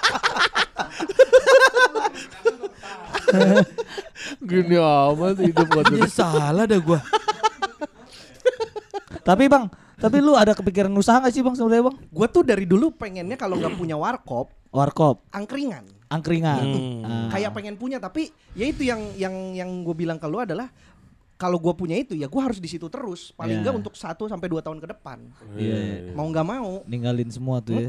[4.50, 7.00] Gini amat hidup Jadi kata salah dah gua.
[9.20, 11.96] Tapi Bang, tapi lu ada kepikiran usaha gak sih Bang sebenarnya Bang?
[12.08, 15.84] Gue tuh dari dulu pengennya kalau nggak punya warkop, Warkop, angkringan.
[16.08, 16.62] angkringan.
[16.64, 17.02] Hmm.
[17.04, 17.28] Ah.
[17.30, 20.70] Kayak pengen punya tapi ya itu yang yang yang gue bilang ke lu adalah
[21.36, 23.60] kalau gue punya itu ya gue harus di situ terus paling Iya.
[23.62, 25.24] enggak untuk satu sampai dua tahun ke depan
[25.56, 25.96] Iya, iya.
[26.12, 27.88] mau nggak mau Ninggalin semua tuh ya.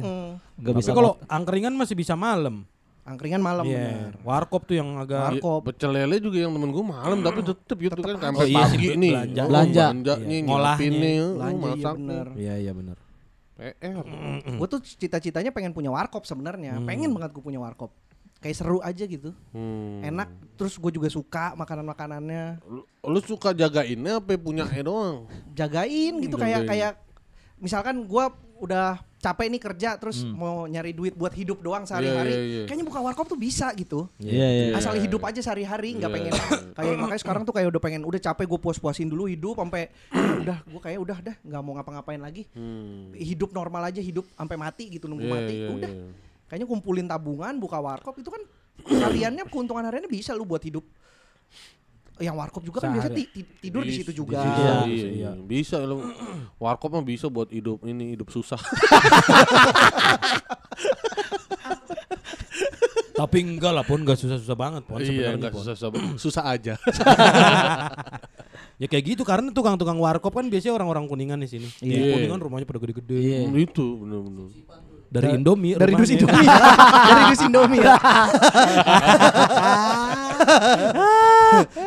[0.55, 2.63] Gak Tapi bisa kalau angkringan masih bisa malam.
[3.03, 3.81] Angkringan malam Iya.
[3.81, 5.61] bener Warkop tuh yang agak Warkop.
[5.67, 8.77] Pecel lele juga yang temen gue malam tapi tetep gitu kan sampai Oh, iya sih,
[8.77, 9.11] pagi be- nih.
[9.11, 9.41] belanja.
[9.41, 9.85] Oh, Belanja.
[9.87, 10.27] Belanja Iya.
[10.27, 10.61] nih, Ngolahnya.
[10.77, 11.93] nyelapin nih, oh, belanja iya masak.
[11.95, 12.97] bener Iya iya benar.
[13.53, 14.01] PR.
[14.51, 17.93] gue tuh cita-citanya pengen punya warkop sebenarnya pengen banget gue punya warkop
[18.37, 20.01] kayak seru aja gitu Hmm.
[20.01, 20.25] enak
[20.55, 25.29] terus gue juga suka makanan makanannya Lu, lu suka jagainnya apa punya doang?
[25.51, 26.41] jagain gitu Jagain.
[26.41, 26.91] kayak kayak
[27.55, 28.25] misalkan gue
[28.57, 30.34] udah capek nih kerja terus Hmm.
[30.34, 32.63] mau nyari duit buat hidup doang sehari-hari Iya, iya, iya.
[32.65, 34.65] kayaknya buka warkop tuh bisa gitu Iya, iya.
[34.74, 36.17] asal hidup aja sehari-hari nggak Iya.
[36.17, 36.34] pengen
[36.74, 40.34] kayak makanya sekarang tuh kayak udah pengen udah capek gue puas-puasin dulu hidup sampai "Ya
[40.41, 43.13] udah gue kayak udah dah nggak mau ngapa-ngapain lagi Hmm.
[43.13, 46.09] hidup normal aja hidup sampai mati gitu nunggu Iya, mati iya, udah iya.
[46.47, 48.41] kayaknya kumpulin tabungan buka warkop itu kan
[48.82, 50.82] hariannya keuntungan hariannya bisa lu buat hidup.
[52.22, 53.17] Yang warkop juga kan biasa Sehari.
[53.17, 54.38] ti- ti- tidur di situ juga.
[54.38, 55.09] Bisa, Iya, iya, iya.
[55.09, 55.32] iya.
[55.36, 55.99] Bisa lu.
[56.55, 58.61] Warkop mah bisa buat hidup ini hidup susah.
[63.11, 65.38] Tapi enggak lah pun enggak susah-susah banget pon iya, sebenarnya.
[65.38, 65.61] enggak Pon.
[65.61, 65.89] susah susah.
[66.24, 66.74] susah aja.
[68.78, 71.67] Ya kayak gitu karena tukang-tukang warkop kan biasanya orang-orang kuningan di sini.
[71.82, 72.17] Iya.
[72.17, 73.45] kuningan rumahnya pada gede-gede.
[73.53, 74.49] Itu benar-benar.
[75.12, 76.24] Dari Indomie Dari dus rumahnya.
[76.24, 76.47] Indomie.
[76.47, 76.57] ya.
[77.03, 77.95] Dari dus Indomie ya.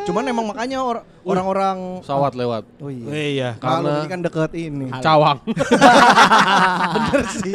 [0.05, 2.63] Cuman emang makanya or- orang-orang Pesawat lewat.
[2.77, 3.05] Oh iya.
[3.09, 3.49] Eh, iya.
[3.57, 4.85] Kalau Karena- ini kan deket ini.
[5.05, 5.37] Cawang.
[6.95, 7.53] Bener sih.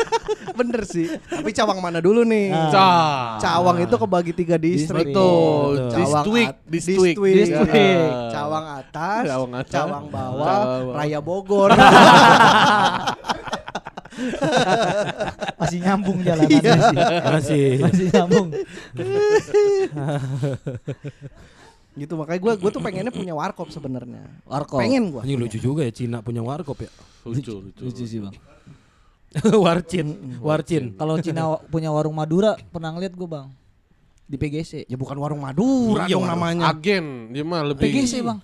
[0.50, 1.06] Bener sih.
[1.22, 2.50] Tapi cawang mana dulu nih?
[2.68, 2.90] Ca.
[3.38, 5.08] Cawang itu kebagi tiga distrik.
[5.08, 5.86] Betul.
[5.86, 5.94] Betul.
[5.94, 7.16] Cawang District, at- district.
[7.16, 7.70] district.
[7.72, 8.10] Ya.
[8.32, 10.94] Cawang atas, Cawang atas, Cawang bawah, Cawang.
[10.98, 11.70] Raya Bogor.
[15.60, 16.74] Masih nyambung jalan Iya.
[17.30, 17.64] Masih.
[17.84, 18.48] Masih nyambung.
[21.90, 24.24] gitu makanya gue gue tuh pengennya punya warkop sebenarnya.
[24.46, 24.80] Warkop.
[24.80, 25.20] Pengen gue.
[25.20, 26.90] Anjing lucu juga ya Cina punya warkop ya.
[27.26, 27.82] Lucu, lucu.
[27.84, 28.34] Lucu sih bang.
[29.62, 30.98] Warcin, Warcin.
[30.98, 33.46] Kalau Cina punya warung Madura pernah ngeliat gue bang
[34.26, 34.86] di PGC.
[34.86, 36.70] Ya bukan warung Madura Iya, dong warung namanya.
[36.70, 38.38] Agen, dia mah lebih PGC bang.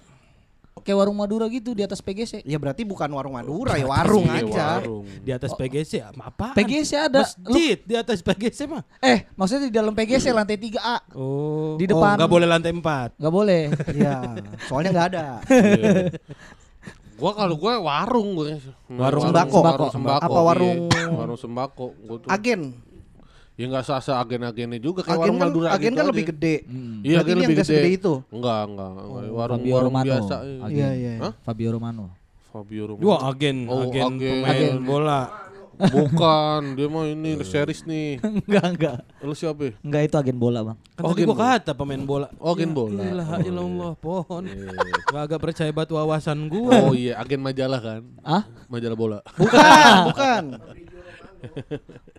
[0.77, 2.45] Kayak warung Madura gitu di atas PGC.
[2.45, 4.66] Ya berarti bukan warung Madura ya warung Iya, aja.
[4.77, 5.05] warung.
[5.24, 6.53] Di atas PGC apa?
[6.53, 7.24] PGC ada.
[7.43, 8.85] Lu, Masjid di atas PGC mah.
[9.01, 11.16] eh maksudnya di dalam PGC lantai 3A.
[11.16, 11.74] Oh.
[11.74, 12.14] Di depan.
[12.14, 13.16] Oh, nggak boleh lantai 4.
[13.16, 13.62] Gak boleh.
[13.97, 14.16] Iya,
[14.68, 15.24] soalnya nggak ada.
[17.16, 18.61] Gua kalau gua warung gua.
[18.87, 19.59] Warung sembako.
[19.59, 20.20] Warung sembako.
[20.29, 21.09] Apa warung- iya.
[21.09, 21.87] warung sembako.
[21.99, 22.29] Gua tuh.
[22.29, 22.77] Agen.
[23.57, 26.11] Ya enggak sasa agen-agennya juga kayak Agen warung kan, Madura agen gitu kan aja.
[26.12, 26.54] lebih gede.
[26.57, 27.72] Iya, Berarti agen ini yang lebih nggak gede.
[27.72, 28.12] segede itu.
[28.28, 28.90] Enggak, enggak.
[28.92, 30.07] Warung Fabio warung Romano.
[30.07, 30.36] biasa.
[30.61, 30.70] Agen.
[30.70, 31.12] Iya, iya.
[31.18, 31.32] Hah?
[31.40, 32.04] Fabio Romano.
[32.46, 33.07] Fabio Romano.
[33.07, 34.32] Wah, agen, Oh, agen, agen.
[34.34, 34.76] pemain Agen.
[34.82, 35.20] bola.
[35.76, 38.16] Bukan, dia mah ini series nih.
[38.44, 38.96] enggak enggak.
[39.20, 39.61] Lu siapa?
[39.62, 39.72] ya?
[39.78, 40.76] Enggak itu agen bola bang.
[40.90, 41.44] Kan Oh, tadi gua bola.
[41.50, 42.28] kata pemain bola.
[42.38, 43.02] Oh, agen bola.
[43.02, 43.44] Ilah, Oh, iya.
[43.46, 44.42] ilallah, pohon.
[44.46, 44.72] Iya.
[45.07, 46.76] Gak agak percaya batu wawasan gua.
[46.82, 48.00] Oh iya, agen majalah kan?
[48.20, 48.44] Ah?
[48.66, 49.18] Majalah bola.
[49.34, 50.44] Bukan, bukan.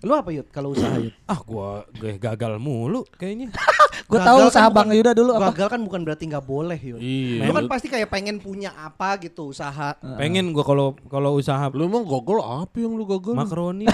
[0.00, 1.14] Lu apa Yud kalau usaha Yud?
[1.24, 3.50] Ah, gua gue gagal mulu kayaknya.
[4.02, 5.48] Gue Gagal tahu kan usaha bukan- Bang Yuda dulu apa?
[5.50, 6.98] Gagal kan bukan berarti nggak boleh Yud.
[6.98, 7.44] Iya.
[7.44, 9.94] Lu kan pasti kayak pengen punya apa gitu usaha.
[10.16, 13.32] Pengen gua kalau kalau usaha Lu emang gogol apa yang lu gogol?
[13.32, 13.86] makaroni.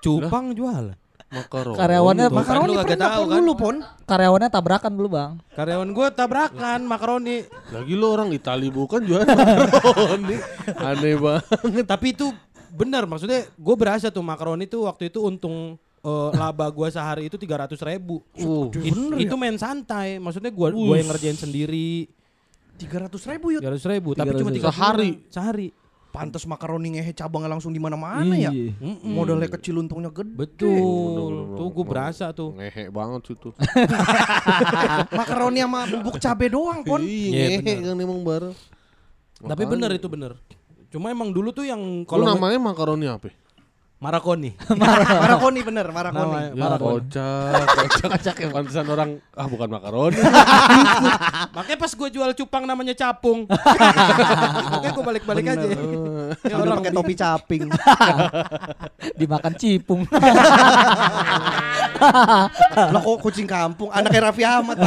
[0.00, 0.94] Cupang jual.
[1.30, 1.78] Makaroni.
[1.78, 3.34] Karyawannya Tuh, kan Makaroni lu kagak pernah tahu kan.
[3.36, 3.76] dulu pon.
[4.04, 5.30] karyawannya tabrakan dulu bang.
[5.54, 7.36] Karyawan gua tabrakan makaroni.
[7.70, 10.36] Lagi lu orang Itali bukan jual makaroni.
[10.74, 11.84] Aneh banget.
[11.84, 12.26] Tapi itu
[12.70, 17.36] benar maksudnya gue berasa tuh makaroni tuh waktu itu untung eh, laba gua sehari itu
[17.36, 18.24] 300 ribu.
[18.32, 22.08] Uh, It- itu main santai, maksudnya gua gua yang ngerjain sendiri
[22.80, 23.60] Tiga ratus ribu Yud.
[23.60, 24.56] 300 ribu, tapi cuma 300.000.
[24.56, 25.10] tiga Sehari?
[25.28, 25.68] sehari.
[26.10, 28.48] Pantes makaroni ngehe cabangnya langsung di mana-mana ya.
[28.48, 28.72] Iya.
[28.74, 29.12] Mm-mm.
[29.12, 30.32] Modalnya kecil untungnya gede.
[30.32, 32.56] Betul, tuh gue berasa tuh.
[32.56, 33.52] ngehe banget situ.
[35.20, 37.04] Makaroni sama bubuk cabe doang pon.
[37.04, 38.56] Iya, ngehe kan emang bareng.
[39.38, 40.32] Tapi bener itu bener.
[40.90, 43.30] Cuma emang dulu tuh yang Kalau namanya makaroni apa?
[44.00, 44.56] marakoni.
[45.20, 46.24] Marakoni bener, marakoni.
[46.24, 48.34] Namanya- Ya, kocak, kocak.
[48.48, 50.16] Pantesan orang ah bukan makaroni.
[51.60, 53.44] Makanya pas gue jual cupang namanya capung.
[53.44, 55.66] Makanya gue balik-balik aja.
[56.48, 57.68] Ya, orang pakai topi caping.
[59.20, 60.08] Dimakan cipung.
[62.72, 64.80] Lah kok kucing kampung, anaknya Raffi Ahmad.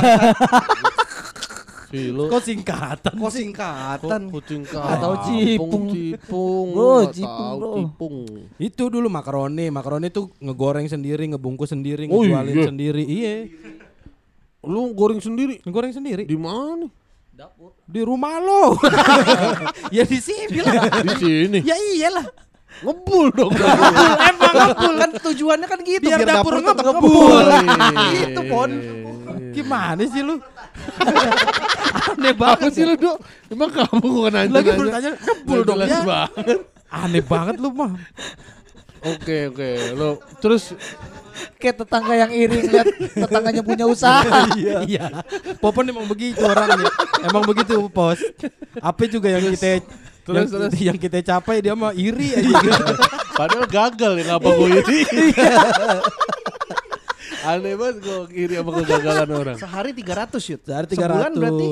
[1.94, 3.14] Lu kok singkatan.
[3.14, 4.22] Kok singkatan?
[4.28, 5.86] Kok kucing kampung, cipung.
[5.94, 6.68] cipung.
[6.74, 7.72] Bro, Nggak cipung, bro.
[7.78, 8.16] cipung.
[8.58, 12.66] Itu dulu makaroni, makaroni tuh ngegoreng sendiri, ngebungkus sendiri, Oh, ngejualin iya.
[12.66, 13.04] sendiri.
[13.06, 13.34] Iya,
[14.64, 16.88] Lu goreng sendiri ngegoreng sendiri di mana?
[17.84, 18.78] di rumah lo.
[19.96, 20.86] ya di sini lah.
[21.02, 21.60] Di sini.
[21.66, 22.24] ya iyalah.
[22.82, 23.52] Ngebul dong.
[23.54, 27.46] Emang ngebul kan tujuannya kan gitu Biar dapur tetap ngebul.
[28.14, 28.72] Gitu pon.
[29.52, 30.39] Gimana sih lu?
[32.14, 33.18] Aneh banget sih lu, Dok.
[33.50, 36.00] Emang kamu kok nanya Lagi baru tanya ngebul dong ya.
[36.04, 36.60] banget.
[36.88, 37.94] Aneh banget lu mah.
[39.04, 39.70] Oke, oke.
[39.94, 40.10] Lu
[40.40, 40.78] terus
[41.58, 44.46] Kayak tetangga yang iri ngeliat tetangganya punya usaha.
[44.86, 45.26] Iya.
[45.58, 46.88] Popon emang begitu orangnya.
[47.26, 48.22] Emang begitu pos.
[48.78, 49.82] Apa juga yang kita
[50.24, 50.72] Terus, yang, terus.
[50.94, 52.48] yang kita capai dia mah iri aja.
[52.48, 52.94] gitu.
[53.34, 54.98] padahal gagal ya ngapa gue ini.
[57.44, 59.58] Aneh banget gue kiri sama kegagalan orang.
[59.60, 60.62] Sehari 300 yut.
[60.64, 61.66] Sehari Sebulan berarti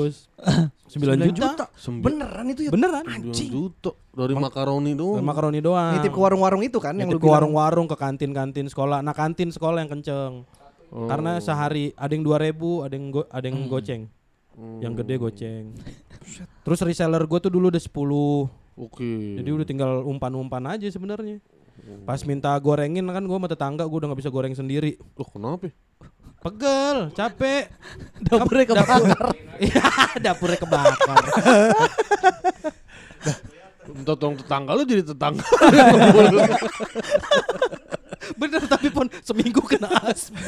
[0.92, 0.92] 300.
[0.92, 1.64] 9 juta.
[1.72, 2.72] Sembilan beneran itu yut.
[2.76, 3.04] Beneran.
[3.08, 3.50] Anjing.
[3.50, 5.24] juta dari makaroni doang.
[5.24, 5.92] Makaroni doang.
[5.96, 9.00] Nitip ke warung-warung itu kan yang Nitip lu ke warung-warung ke kantin-kantin sekolah.
[9.00, 10.44] Nah, kantin sekolah yang kenceng.
[10.92, 11.08] Oh.
[11.08, 14.02] Karena sehari ada yang 2000, ada yang go, ada yang goceng.
[14.52, 14.78] Hmm.
[14.84, 15.64] Yang gede goceng.
[16.62, 17.88] Terus reseller gue tuh dulu udah 10.
[18.76, 19.40] Oke.
[19.40, 21.40] Jadi udah tinggal umpan-umpan aja sebenarnya.
[22.06, 24.98] Pas minta gorengin kan gue sama tetangga gue udah nggak bisa goreng sendiri.
[25.18, 25.68] Loh kenapa?
[26.42, 27.70] Pegel, capek.
[28.26, 29.00] Dapurnya kebakar.
[29.62, 31.22] Iya, dapurnya kebakar.
[33.86, 35.46] Minta tolong tetangga lu jadi tetangga.
[38.34, 40.38] Bener tapi pun seminggu kena asma.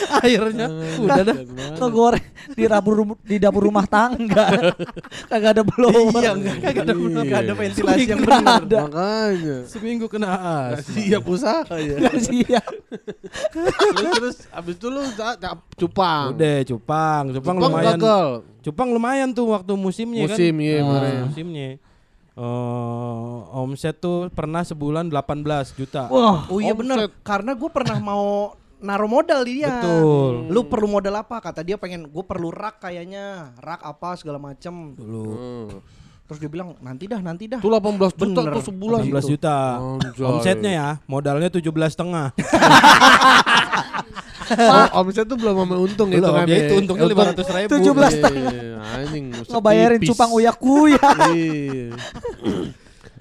[0.20, 0.66] Akhirnya
[0.98, 1.36] udah dah.
[1.76, 4.46] Ngegoreng di dapur di dapur rumah tangga.
[5.30, 6.20] Kagak ada blower.
[6.20, 7.20] Iya, enggak kagak ada Iya.
[7.20, 8.58] enggak ada ventilasi yang benar.
[8.60, 8.78] ada.
[8.86, 9.56] Makanya.
[9.66, 10.84] Seminggu kena asma.
[10.90, 11.96] siap usaha ya.
[13.94, 15.02] Lu terus abis itu lu
[15.76, 16.26] cupang.
[16.32, 17.96] Udah cupang, cupang, Cupang lumayan.
[17.96, 18.28] gagal.
[18.60, 20.64] Cupang lumayan tuh waktu musimnya Musim kan.
[20.64, 21.68] iya Ah, musimnya.
[22.30, 25.44] Eh, omset tuh pernah sebulan 18
[25.74, 26.08] juta.
[26.08, 29.70] Wah, Oh iya benar, karena gue pernah mau naruh modal di dia.
[29.76, 30.48] Betul.
[30.48, 31.38] Lu perlu modal apa?
[31.38, 34.92] Kata dia pengen gue perlu rak kayaknya, rak apa segala macem.
[34.92, 35.66] Dulu Hmm.
[36.24, 37.58] Terus dia bilang nanti dah, nanti dah.
[37.58, 38.54] Itu 18 juta Bener.
[38.54, 39.02] tuh sebulan.
[39.02, 39.56] 18 juta.
[39.98, 40.22] Anjay.
[40.24, 42.30] Omsetnya ya, modalnya 17 setengah.
[44.50, 46.50] Oh, omset tuh belum sama untung Belum, hitungannya.
[46.50, 47.70] dia itu untungnya Untung- 500 ribu.
[47.70, 49.24] 17 Iya, Anjing.
[49.46, 50.98] ngebayarin cupang uyak kuya.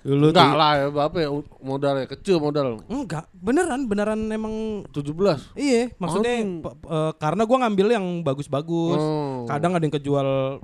[0.04, 1.30] Dulu Enggak lah ya, berapa ya
[1.60, 2.80] modalnya kecil modal.
[2.88, 5.60] Enggak, beneran, beneran emang 17.
[5.60, 9.00] Iya, maksudnya eh, karena gua ngambil yang bagus-bagus.
[9.00, 9.44] Oh.
[9.44, 10.60] Kadang ada yang kejual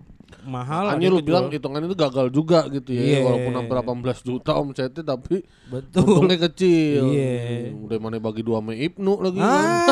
[0.45, 0.93] mahal.
[0.93, 3.01] Hanya lu bilang hitungan itu gagal juga gitu ya.
[3.01, 3.19] Iya.
[3.25, 6.05] Walaupun hampir 18 juta omsetnya tapi betul.
[6.05, 7.11] untungnya kecil.
[7.11, 7.73] Iya.
[7.75, 9.39] Udah mana bagi dua sama Ibnu lagi.
[9.41, 9.85] Ah,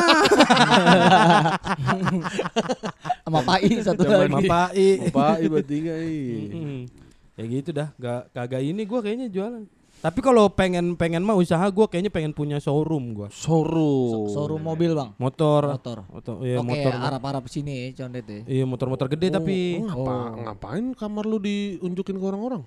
[3.24, 4.48] Sama Pai satu Zaman sama lagi.
[4.48, 4.88] Pak I.
[5.10, 6.54] Pak iba tiga iya.
[6.54, 7.03] Mm-mm.
[7.34, 9.66] Ya gitu dah, gak kagak ini gua kayaknya jualan.
[10.04, 13.32] Tapi kalau pengen pengen mah usaha gua kayaknya pengen punya showroom gua.
[13.34, 14.30] Showroom.
[14.30, 15.18] Showroom mobil, Bang.
[15.18, 15.80] Motor.
[15.80, 15.98] Motor.
[16.12, 16.92] Motor, iya Oke, motor.
[16.94, 18.40] Arab-Arab sini condet ya.
[18.46, 20.16] Iya motor-motor gede tapi Oh, ngapa,
[20.46, 22.62] ngapain kamar lu diunjukin ke orang-orang?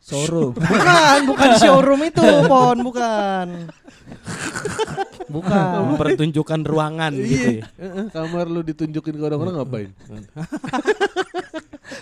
[0.00, 0.56] Showroom.
[0.72, 3.46] Bukan, bukan showroom itu, Pon, bukan.
[5.30, 5.94] Bukan.
[5.94, 7.64] mempertunjukkan ruangan gitu ya.
[7.78, 9.90] Heeh, kamar lu ditunjukin ke orang-orang ngapain?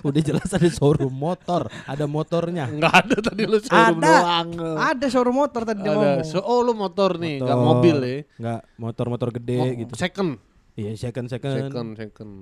[0.02, 2.66] Udah jelas ada showroom motor, ada motornya.
[2.68, 4.06] Enggak ada tadi lu showroom Ada.
[4.06, 4.48] doang.
[4.76, 5.98] Ada showroom motor tadi dia Ada.
[5.98, 6.20] ngomong.
[6.24, 8.18] So, oh lu motor nih, enggak mobil ya.
[8.38, 9.92] Enggak, motor-motor gede Oh, gitu.
[9.94, 10.30] Second.
[10.78, 11.54] Iya, second second.
[11.68, 12.32] Second, second.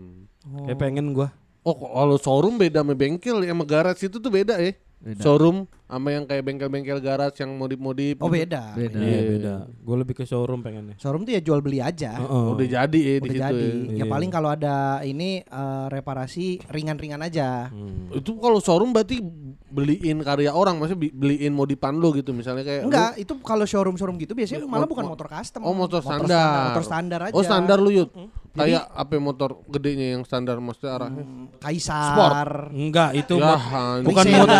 [0.69, 1.33] Kayak pengen gua.
[1.65, 4.77] Oh, kalau showroom beda sama bengkel, ya sama garage itu tuh beda ya.
[4.99, 8.19] Showroom sama yang kayak bengkel-bengkel garage yang modif-modif.
[8.19, 8.43] Oh gitu.
[8.43, 8.75] beda.
[8.75, 8.99] Beda.
[8.99, 9.55] Iya, beda.
[9.79, 10.97] Gue lebih ke showroom pengennya.
[10.97, 12.17] Showroom tuh ya jual beli aja.
[12.17, 12.47] Heeh.
[12.51, 13.39] Udah jadi ya di Udah situ.
[13.39, 13.63] jadi.
[13.63, 13.71] ya.
[13.87, 14.05] Ya Iya.
[14.09, 17.69] paling kalau ada ini eh, reparasi ringan-ringan aja.
[17.69, 18.11] Hmm.
[18.11, 19.23] Itu kalau showroom berarti
[19.69, 24.17] beliin karya orang, maksudnya beliin modifan lu gitu misalnya kayak lu- Enggak, itu kalau showroom-showroom
[24.17, 25.61] gitu biasanya malah Mo- bukan mo- motor custom.
[25.63, 26.73] Oh motor standar.
[26.73, 27.35] Motor standar aja.
[27.37, 28.11] Oh standar lu yud.
[28.57, 31.25] Kayak apa motor gedenya yang standar maksudnya arahnya?
[31.25, 32.73] Hmm, Kaisar.
[32.73, 33.57] Enggak, itu ya,
[34.01, 34.59] bukan motor.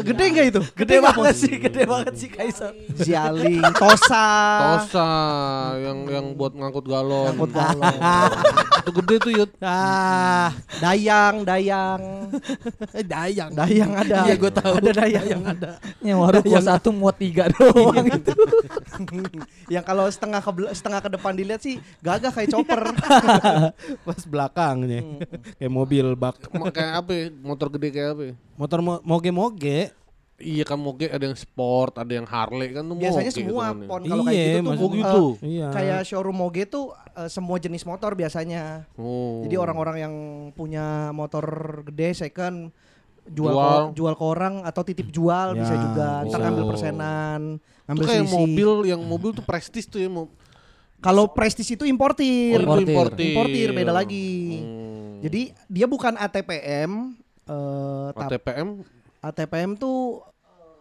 [0.00, 0.60] Gede enggak itu?
[0.74, 2.72] Gede banget sih, gede banget sih Kaisar.
[2.96, 4.28] Zialing, Tosa.
[4.80, 5.10] Tosa
[5.78, 7.32] yang yang buat ngangkut galon.
[7.36, 7.94] Angkut galon.
[8.80, 9.50] Itu gede tuh yud.
[9.60, 12.00] Ah, Dayang, Dayang.
[13.04, 13.50] dayang.
[13.52, 14.18] Dayang ada.
[14.24, 14.72] Iya, gua tahu.
[14.80, 15.26] Ada Dayang.
[15.28, 15.70] Yang ada.
[16.00, 18.32] Yang warung gua satu muat tiga doang itu.
[19.74, 22.80] Yang kalau setengah ke setengah ke depan dilihat sih gagah kayak chopper.
[24.06, 25.00] Pas belakangnya.
[25.60, 26.40] kayak mobil bak.
[26.72, 27.10] Kayak apa?
[27.12, 27.24] ya?
[27.44, 28.22] Motor gede kayak apa?
[28.22, 28.34] ya?
[28.56, 29.89] Motor mo- moge-moge.
[30.40, 33.86] Iya kan moge ada yang sport, ada yang Harley kan tuh Biasanya moge semua hitungannya.
[33.86, 35.24] pon kalau kayak Iya, gitu tuh eh, gitu.
[35.44, 35.66] Iya.
[35.70, 38.88] kayak showroom moge tuh eh, semua jenis motor biasanya.
[38.94, 39.44] Oh.
[39.44, 40.14] Jadi orang-orang yang
[40.50, 41.44] punya motor
[41.84, 42.72] gede second
[43.22, 43.80] jual Jual.
[43.86, 46.08] Ko, jual ke orang atau titip jual bisa Ya, juga.
[46.18, 46.38] Ntar bisa.
[46.40, 47.40] ngambil persenan,
[47.86, 50.26] itu kayak mobil yang mobil tuh prestis tuh ya mau
[50.98, 52.60] Kalau prestis itu importir.
[52.60, 53.32] Oh, itu Importir.
[53.32, 54.60] Importir beda lagi.
[54.60, 55.20] Hmm.
[55.20, 57.12] Jadi dia bukan ATPM
[57.42, 58.84] eh tap- ATPM
[59.20, 60.24] ATPM tuh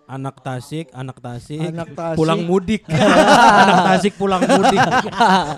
[0.08, 2.18] anak Tasik, anak Tasik, Anak Tasik.
[2.18, 2.88] pulang mudik.
[3.62, 4.80] anak Tasik pulang mudik.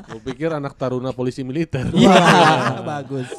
[0.09, 1.88] Gue pikir anak taruna polisi militer.
[1.93, 3.29] Iya, bagus.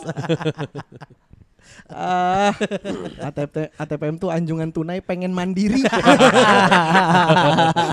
[1.93, 2.55] ah
[3.19, 5.83] ATP, ATPM tuh anjungan tunai pengen mandiri.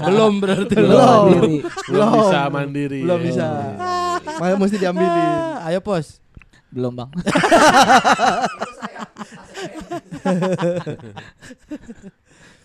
[0.08, 0.95] Belum berarti Belum.
[0.95, 1.56] Mandiri.
[1.89, 3.00] Belum bisa mandiri.
[3.04, 3.45] Belum bisa.
[4.38, 5.34] Malah mesti diambilin.
[5.60, 6.22] Ah, Ayo pos.
[6.70, 7.10] Belum, Bang.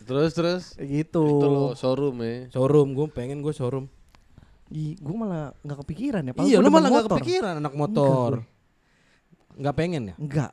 [0.05, 1.25] Terus terus gitu.
[1.25, 2.53] itu lo showroom ya.
[2.53, 3.89] Showroom, gue pengen gue showroom.
[4.69, 6.33] Ih, gue malah nggak kepikiran ya.
[6.45, 7.11] iya, lu malah gak motor.
[7.21, 8.31] kepikiran anak motor.
[9.57, 10.15] Nggak pengen ya?
[10.21, 10.53] Enggak.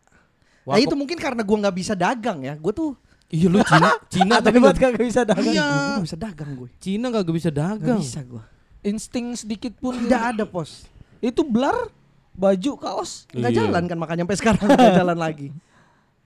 [0.64, 2.56] Wah, Nah itu mungkin karena gue nggak bisa dagang ya.
[2.56, 2.96] Gue tuh
[3.32, 5.52] Iya lu Cina, Cina tapi buat nggak kagak bisa dagang.
[5.52, 5.68] Iya.
[5.68, 6.70] gue nggak bisa dagang gue.
[6.80, 8.00] Cina gak bisa Gak dagang.
[8.00, 8.44] bisa gue.
[8.82, 10.88] Insting sedikit pun Tidak ada pos.
[11.20, 11.92] Itu blar
[12.32, 13.28] baju kaos.
[13.32, 13.60] Nggak Iya.
[13.68, 15.48] jalan kan makanya sampai sekarang nggak jalan lagi.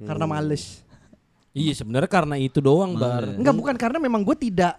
[0.02, 0.84] Karena males.
[1.56, 3.24] Iya sebenarnya karena itu doang bar.
[3.39, 4.76] Enggak bukan karena memang gue tidak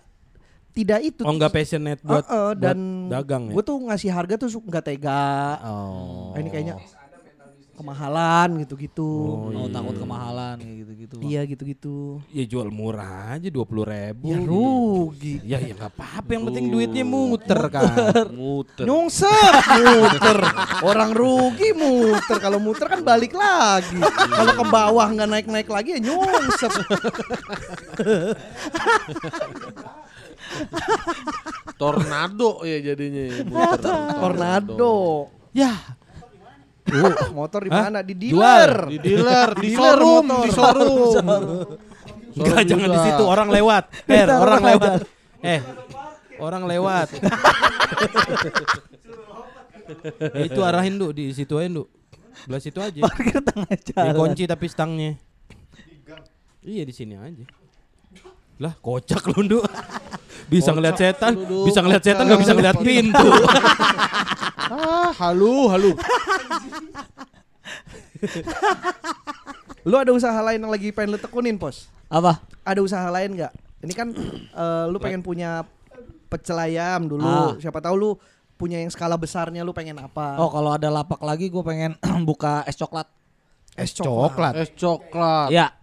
[0.76, 1.24] tidak itu.
[1.24, 3.52] Oh nggak passionate buat, Heeh, buat dan dagang ya.
[3.56, 5.56] gue tuh ngasih harga tuh nggak tega.
[5.64, 6.36] Oh.
[6.36, 6.74] Ah, Ini kayaknya
[7.76, 9.12] kemahalan gitu-gitu.
[9.52, 11.16] Oh, takut kemahalan kayak gitu-gitu.
[11.20, 11.96] Iya gitu-gitu.
[12.32, 14.32] Ya jual murah aja dua puluh ribu.
[14.32, 15.34] Ya rugi.
[15.44, 18.32] Ya ya nggak apa-apa yang penting duitnya muter kan.
[18.32, 18.88] Muter.
[18.88, 19.54] Nyungsep
[19.84, 20.38] muter.
[20.82, 22.36] Orang rugi muter.
[22.40, 24.00] Kalau muter kan balik lagi.
[24.08, 26.72] Kalau ke bawah nggak naik-naik lagi ya nyungsep.
[31.76, 33.22] Tornado ya jadinya.
[33.28, 33.94] ya, muter.
[34.16, 34.96] Tornado.
[35.56, 35.72] ya
[36.86, 37.98] Uh, motor di mana?
[38.00, 38.30] Di Jual.
[38.30, 38.72] dealer.
[38.86, 41.24] Di dealer, di showroom, di showroom.
[42.36, 43.84] Enggak jangan di situ orang lewat.
[44.06, 44.92] Eh orang lewat.
[45.42, 45.60] Eh
[46.38, 47.08] orang lewat.
[50.42, 51.84] Itu arahin du di situ aja du.
[52.46, 53.00] Belah situ aja.
[53.02, 54.14] Parkir tengah Di jalan.
[54.14, 55.10] kunci tapi stangnya.
[56.62, 57.44] Iya di sini aja.
[58.56, 59.60] Lah kocak lu du.
[60.52, 61.34] Bisa ngeliat setan,
[61.66, 63.28] bisa ngeliat setan nggak bisa ngeliat pintu.
[64.70, 65.90] Ah, halu, halu.
[69.82, 71.90] Lu ada usaha lain yang lagi pengen lu tekunin, Pos?
[72.06, 72.38] Apa?
[72.62, 73.52] Ada usaha lain nggak?
[73.82, 74.14] Ini kan
[74.54, 75.66] eh, lu pengen punya
[76.30, 77.26] pecel ayam dulu.
[77.26, 77.54] Ah.
[77.58, 78.10] Siapa tahu lu
[78.54, 80.38] punya yang skala besarnya lu pengen apa?
[80.38, 81.98] Oh, kalau ada lapak lagi gue pengen
[82.28, 83.10] buka es coklat.
[83.74, 83.92] es
[84.54, 85.50] Es coklat.
[85.50, 85.74] Iya.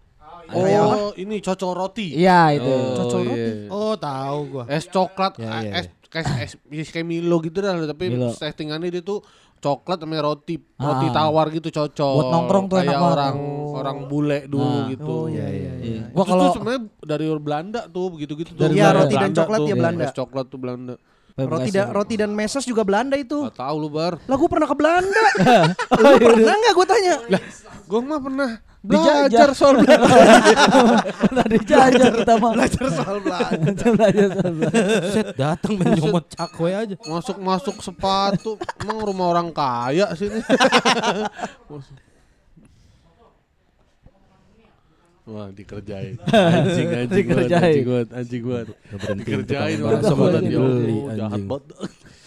[0.49, 2.07] Oh, ini cocok roti.
[2.13, 2.67] Iya itu.
[2.67, 3.29] Oh, Cocok iya.
[3.29, 3.51] roti.
[3.69, 4.63] Oh tahu gua.
[4.67, 8.29] Es coklat, Ya, ah, ya, es kayak es, es kayak Milo gitu dah, tapi Milo.
[8.31, 9.23] settingannya dia tuh
[9.57, 11.13] coklat sama roti, roti Ah.
[11.15, 12.13] tawar gitu cocok.
[12.13, 13.15] Buat nongkrong tuh Kayak enak banget.
[13.15, 13.35] orang
[13.73, 14.85] orang bule dulu Nah.
[14.87, 15.13] gitu.
[15.17, 15.71] Oh iya iya.
[15.79, 16.01] iya.
[16.07, 18.61] Gua Terus kalau tuh sebenarnya dari Belanda tuh begitu-gitu tuh.
[18.61, 18.99] Dari Iya, Belanda.
[18.99, 19.67] roti dan coklat tuh.
[19.67, 20.03] ya Belanda.
[20.03, 20.95] Es coklat tuh Belanda.
[21.33, 23.49] Roti dan roti dan meses juga Belanda itu.
[23.49, 24.21] Gak tahu lu bar.
[24.21, 25.23] Lah gue pernah ke Belanda.
[25.97, 27.15] lu pernah nggak gue tanya?
[27.83, 28.49] Gue mah pernah.
[28.83, 30.11] Belajar soal Belanda.
[31.39, 32.51] tadi jajan kita mah.
[32.51, 33.71] Belajar soal Belanda.
[33.95, 35.07] Belajar soal Belanda.
[35.07, 36.95] Set datang main nyomot cakwe aja.
[36.99, 38.59] Masuk-masuk sepatu.
[38.83, 40.43] Emang rumah orang kaya sini.
[45.23, 47.63] Wah dikerjain Anjing anjing Dikerjain.
[47.63, 48.67] Anjing banget Anjing banget
[49.23, 50.51] Dikerjain orang beli,
[50.99, 51.47] Allah, Jahat anjing.
[51.47, 51.71] banget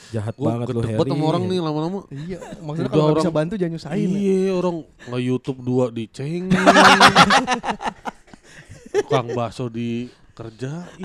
[0.09, 1.11] Jahat Gue banget lu Harry.
[1.11, 4.07] sama orang nih lama-lama Iya, maksudnya Udah kalau orang- bisa bantu jangan nyusahin.
[4.07, 4.17] ya.
[4.17, 4.77] Iya orang
[5.07, 6.45] nge-youtube dua dicengin
[8.93, 11.03] Tukang bakso dikerjain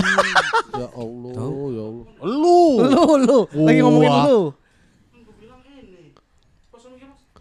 [0.71, 1.33] Ya Allah
[1.67, 4.41] Ya Allah Lu Lu lu lagi ngomongin lu.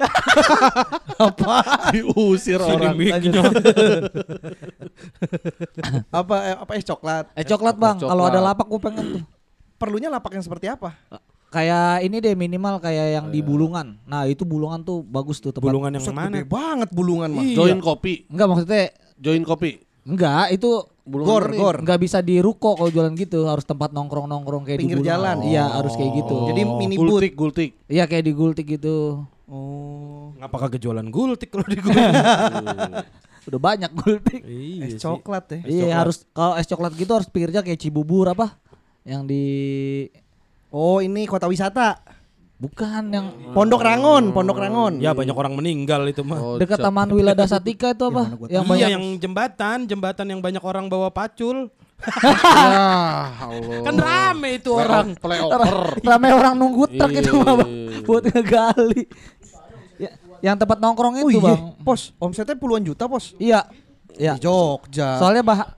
[1.93, 2.97] Diusir Sini orang.
[6.11, 7.29] Apa eh, apa es coklat?
[7.35, 8.11] Eh coklat bang, Coklat.
[8.11, 9.25] kalau ada lapak gue pengen tuh.
[9.77, 10.93] Perlunya lapak yang seperti apa?
[11.51, 13.99] Kayak ini deh minimal kayak yang di Bulungan.
[14.05, 15.67] Nah itu Bulungan tuh bagus tuh tempat.
[15.67, 16.31] Bulungan yang Buset, mana?
[16.33, 17.43] Gede banget bulungan mah.
[17.43, 17.57] Iya.
[17.57, 18.85] Join kopi Enggak maksudnya
[19.17, 19.71] Join kopi
[20.01, 20.71] enggak itu
[21.03, 21.77] Bulungan Gor, gor.
[21.83, 25.11] enggak bisa di ruko kalau jualan gitu harus tempat nongkrong nongkrong kayak Pinggir di Bulungan.
[25.11, 25.37] jalan.
[25.45, 26.37] Iya harus kayak gitu.
[26.49, 26.95] Jadi mini.
[26.95, 29.27] Gultik Gultik Iya kayak di Gultik gitu.
[29.45, 30.31] Oh.
[30.39, 32.15] Ngapa kagak jualan gultik kalau di gultik?
[33.43, 34.41] Udah banyak Gultik.
[34.41, 35.03] iya Es sih.
[35.03, 35.59] coklat ya.
[35.67, 38.55] Iya harus kalau es coklat gitu harus pinggirnya kayak Cibubur apa?
[39.03, 39.45] Yang di
[40.71, 41.99] Oh, ini kota wisata.
[42.61, 45.01] bukan yang Pondok Rangon, Pondok Rangon.
[45.01, 46.37] Ya banyak orang meninggal itu mah.
[46.37, 48.37] Oh, dekat Taman Wilada Satika itu apa?
[48.53, 51.73] yang iya banyak yang jembatan, jembatan yang banyak orang bawa pacul.
[52.61, 52.89] Ya
[53.37, 55.17] Allah Kan rame itu orang.
[55.17, 57.21] Playover ramai orang nunggu truk Iya.
[57.21, 57.71] itu mah Bang,
[58.05, 59.03] buat ngegali.
[59.97, 60.11] Ya,
[60.41, 61.81] yang tempat nongkrong Oh itu iya, bang.
[61.81, 62.13] pos.
[62.17, 63.33] Omsetnya puluhan juta, pos.
[63.37, 63.69] Iya,
[64.17, 64.37] iya.
[64.37, 65.17] Di Jogja.
[65.17, 65.77] Soalnya bah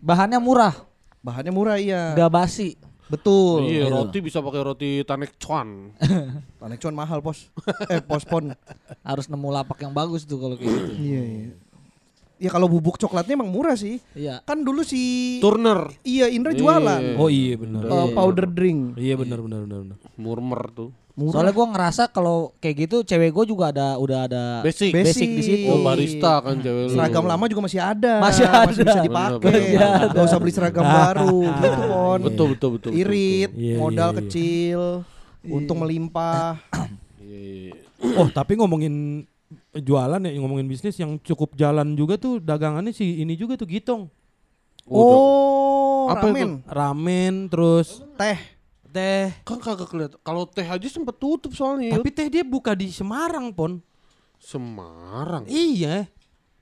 [0.00, 0.72] bahannya murah,
[1.20, 2.12] Bahannya murah iya.
[2.12, 2.76] nggak basi.
[3.04, 3.68] Betul.
[3.68, 3.92] Iya Gitu.
[3.92, 5.92] roti bisa pakai roti tanek cuan
[6.56, 7.52] Panek cuan mahal, pos.
[7.86, 8.56] eh, pospon.
[9.00, 10.92] Harus nemu lapak yang bagus tuh kalau kayak gitu.
[10.96, 11.50] Iya, iya.
[12.34, 14.00] Ya kalau bubuk coklatnya emang murah sih.
[14.12, 14.42] Iya.
[14.42, 17.00] Kan dulu si Turner Iya, Indra jualan.
[17.00, 17.16] Iya.
[17.16, 17.82] Oh iya benar.
[17.84, 18.96] Uh, powder drink.
[18.96, 19.78] Iya benar benar benar.
[19.84, 19.98] benar.
[20.16, 24.90] Murmer tuh Soalnya gua ngerasa kalau kayak gitu cewek gua juga ada udah ada Basic
[24.90, 25.70] Basic di situ.
[25.70, 28.18] Oh barista kan cewek lu Seragam lama juga masih ada.
[28.18, 28.66] Masih ada.
[28.66, 29.54] bisa dipakai.
[29.78, 30.10] Masih.
[30.10, 32.18] Gak usah beli seragam baru gitu, Pon.
[32.18, 34.18] Betul betul betul betul, Irit, Iya, modal iya, iya.
[34.26, 34.80] kecil,
[35.46, 36.58] untung melimpah.
[36.58, 36.90] betul.
[37.22, 37.72] Iya, iya.
[38.18, 39.22] Oh tapi ngomongin
[39.70, 44.10] jualan ya ngomongin bisnis yang cukup jalan juga tuh dagangannya si ini juga tuh Gitong.
[44.84, 48.36] Oh, Apa ramen, Ramen terus teh.
[48.94, 49.34] Teh.
[49.42, 53.50] Kan kagak kelihatan Kalau teh aja sempet tutup soalnya Tapi teh dia buka di Semarang
[53.50, 53.82] pon.
[54.38, 56.06] Semarang Iya.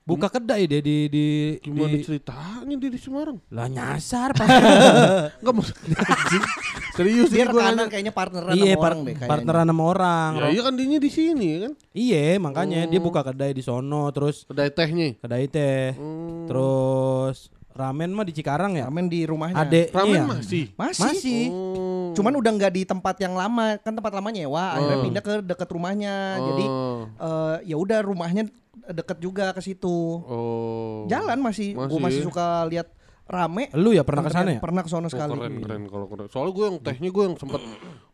[0.03, 1.25] Buka kedai dia di di,
[1.61, 3.39] Gimana di ceritanya dia di Semarang?
[3.47, 4.47] lah nyasar Pak.
[5.39, 6.43] Enggak maksudnya anjing.
[6.91, 9.31] Serius Dia rekanan kayaknya partneran Iya, sama par- orang deh kayaknya.
[9.31, 10.31] partneran sama orang.
[10.35, 11.71] Ya iya kan dinya di sini kan.
[11.89, 15.15] Iya, makanya dia buka kedai di sono terus Kedai tehnya.
[15.17, 15.95] kedai teh.
[15.95, 16.45] Hmm.
[16.45, 17.37] Terus
[17.73, 18.85] ramen mah di Cikarang ya?
[18.85, 19.57] Ramen di rumahnya.
[19.59, 19.95] Adeknya.
[19.95, 20.23] Ramen ya?
[20.29, 20.63] masih.
[20.73, 21.01] Masih.
[21.03, 21.43] Masih.
[21.49, 22.13] Oh.
[22.13, 25.03] Cuman udah nggak di tempat yang lama, kan tempat lama nyewa, akhirnya Oh.
[25.03, 26.15] pindah ke deket rumahnya.
[26.39, 27.01] Jadi Oh.
[27.09, 28.43] eh, ya udah rumahnya
[28.85, 29.97] deket juga ke situ.
[30.23, 31.05] Oh.
[31.07, 31.99] Jalan masih, gue Masih.
[31.99, 32.87] masih suka lihat
[33.23, 33.71] rame.
[33.73, 34.59] Lu ya pernah ke sana ya?
[34.59, 35.31] Pernah ke sana Oh, sekali.
[35.31, 36.27] keren keren kalau keren.
[36.27, 37.61] Soalnya gue yang tehnya gue yang sempet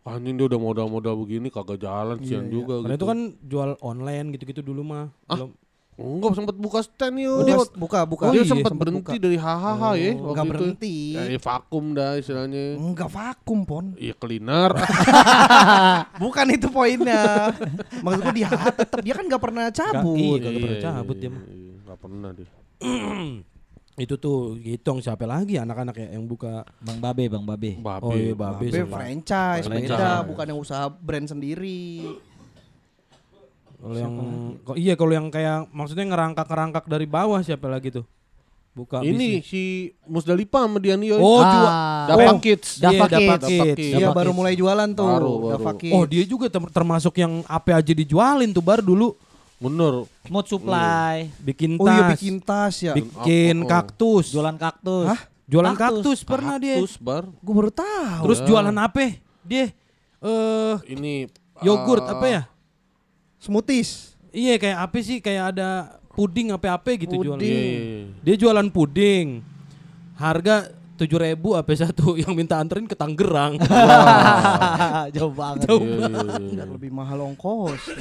[0.05, 3.01] "Wah, anjing dia udah modal-modal begini kagak jalan sian juga Karena gitu.
[3.01, 5.05] itu kan jual online gitu-gitu dulu mah.
[5.27, 5.51] Belum.
[5.99, 7.43] Enggak sempet buka stand yuk.
[7.43, 8.25] Buka, buka, buka.
[8.27, 9.19] dia Oh, iya, sempet sempet berhenti buka.
[9.19, 10.11] dari hahaha ya.
[10.13, 10.51] Enggak itu.
[10.51, 10.95] berhenti.
[11.11, 12.63] Ya, ya, vakum dah istilahnya.
[12.75, 13.85] Enggak vakum, Pon.
[13.93, 14.71] Iya cleaner.
[16.23, 17.51] Bukan itu poinnya.
[17.99, 20.15] Maksud gue dia tetap dia kan nggak pernah cabut.
[20.15, 21.43] Iya, kagak pernah cabut dia mah.
[21.45, 22.47] Iya, Nggak pernah dia.
[23.99, 27.75] Itu tuh Gitong siapa lagi anak-anak ya yang buka Bang Babe, Bang Babe.
[27.75, 27.99] Babe.
[27.99, 28.63] Oh iya Babe.
[28.63, 29.91] Be, sama- franchise, Franchise.
[29.91, 32.07] beda, bukan yang usaha brand sendiri.
[33.79, 34.13] Kalau yang
[34.61, 38.05] kok iya kalau yang kayak maksudnya ngerangkak-ngerangkak dari bawah siapa lagi tuh?
[38.69, 39.49] Buka Ini bisnis.
[39.49, 39.63] si
[40.05, 41.17] Musdalifah sama Dianio.
[41.17, 41.47] Oh, Ah.
[41.49, 41.73] jual.
[42.07, 42.39] Dapat Oh.
[42.39, 42.69] kids.
[42.77, 43.25] Dava Dava Kids.
[43.41, 43.49] Kids.
[43.49, 43.97] Dava Kids.
[43.97, 44.37] Iya baru Kids.
[44.37, 45.07] mulai jualan tuh.
[45.09, 45.73] Baru, baru.
[45.75, 45.93] Kids.
[45.95, 49.15] Oh, dia juga termasuk yang apa aja dijualin tuh bar dulu.
[49.57, 50.07] Bener.
[50.29, 51.83] Mood supply, Bikin tas.
[51.83, 52.93] Oh iya bikin tas ya.
[52.95, 53.67] bikin Oh, oh.
[53.67, 54.25] kaktus.
[54.31, 55.07] jualan kaktus.
[55.07, 55.21] Hah?
[55.49, 56.03] Jualan kaktus.
[56.05, 56.77] kaktus, pernah dia.
[56.77, 57.23] Kaktus, bar.
[57.27, 58.21] Gue baru tahu.
[58.29, 59.17] Terus jualan apa?
[59.41, 59.73] Dia
[60.19, 61.27] eh Ini
[61.59, 62.41] yogurt ah, apa ya?
[63.39, 64.19] Smoothies.
[64.29, 65.17] Iya kayak apa sih?
[65.23, 67.39] Kayak ada puding apa-apa gitu jualan.
[67.39, 67.49] Puding.
[67.49, 68.05] Iya, iya, iya.
[68.21, 69.27] Dia jualan puding.
[70.19, 70.69] Harga
[70.99, 73.55] tujuh ribu apa satu yang minta anterin ke Tangerang.
[75.15, 75.71] Jauh banget.
[75.71, 76.63] Jauh Iya, iya, iya.
[76.67, 77.95] Lebih mahal ongkos.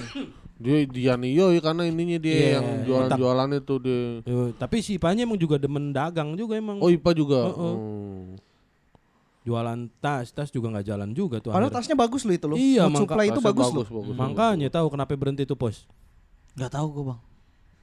[0.58, 4.02] Dia Dianio ya karena ininya dia Iya, yang jualan-jualan itu dia.
[4.26, 6.82] Yo, tapi si Ipanya emang juga demen dagang juga emang.
[6.82, 7.46] Oh Ipa juga.
[7.46, 7.74] Heeh.
[7.78, 8.47] Hmm.
[9.48, 11.50] Jualan tas, tas juga nggak jalan juga tuh.
[11.50, 12.56] Padahal tasnya bagus loh itu loh.
[12.56, 13.84] Iya, Mood mangka- supply itu Tasnya bagus, loh.
[13.88, 15.88] bagus, Makanya tahu kenapa berhenti tuh pos.
[16.52, 17.20] Gak tahu gue bang.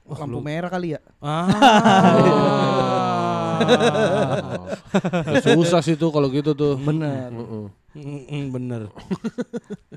[0.06, 1.00] Lampu merah kali ya.
[1.18, 1.50] Ah.
[5.26, 6.76] Ya, susah sih tuh kalau gitu tuh.
[6.76, 7.32] Bener.
[7.96, 8.92] Mm-mm, bener.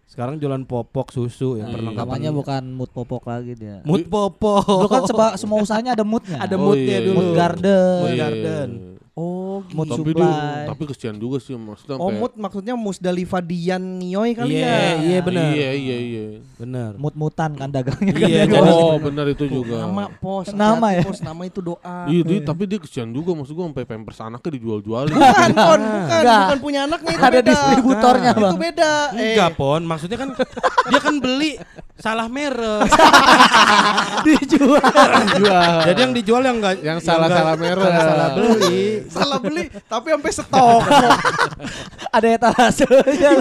[0.07, 2.07] Sekarang jualan popok susu ya perlengkapan.
[2.07, 3.83] Namanya bukan mood popok lagi dia.
[3.83, 4.63] Mood popok.
[4.63, 6.39] Dulu kan seba, semua usahanya ada moodnya.
[6.39, 7.15] Ada Oh, moodnya iya, dulu.
[7.19, 7.99] mood garden.
[7.99, 8.63] Mood Iya.
[9.19, 10.23] Oh, Mood Tapi supply.
[10.23, 14.91] dia, tapi kesian juga sih maksudnya Oh, mood maksudnya Musdalifah Dian Nioy kali Iya, ya.
[14.97, 15.43] iya benar.
[15.49, 16.25] Iya iya iya.
[16.55, 16.91] Bener.
[16.95, 18.15] Mood-mutan kan dagangnya.
[18.15, 18.55] Iya, kan.
[18.55, 19.83] jadi- Oh benar itu juga.
[19.83, 21.03] Nama pos, Nama ya?
[21.03, 22.07] Pos nama itu doa.
[22.07, 25.11] Iya, dia, tapi dia kesian juga maksud gua sampai pampers anaknya dijual-jualin.
[25.11, 27.49] Bukan, Pon, bukan, bukan punya anaknya itu Ada beda.
[27.49, 28.55] distributornya Itu bang.
[28.57, 28.91] beda.
[29.11, 30.29] Eh, Enggak pon, maksudnya kan
[30.85, 31.51] dia kan beli
[31.95, 32.87] salah merek.
[34.25, 34.81] Dijual.
[35.85, 37.91] Jadi yang dijual yang enggak Yang salah-salah merek.
[37.99, 38.83] salah beli.
[39.09, 40.81] Salah beli, tapi sampai stok.
[42.15, 43.31] ada etalasenya.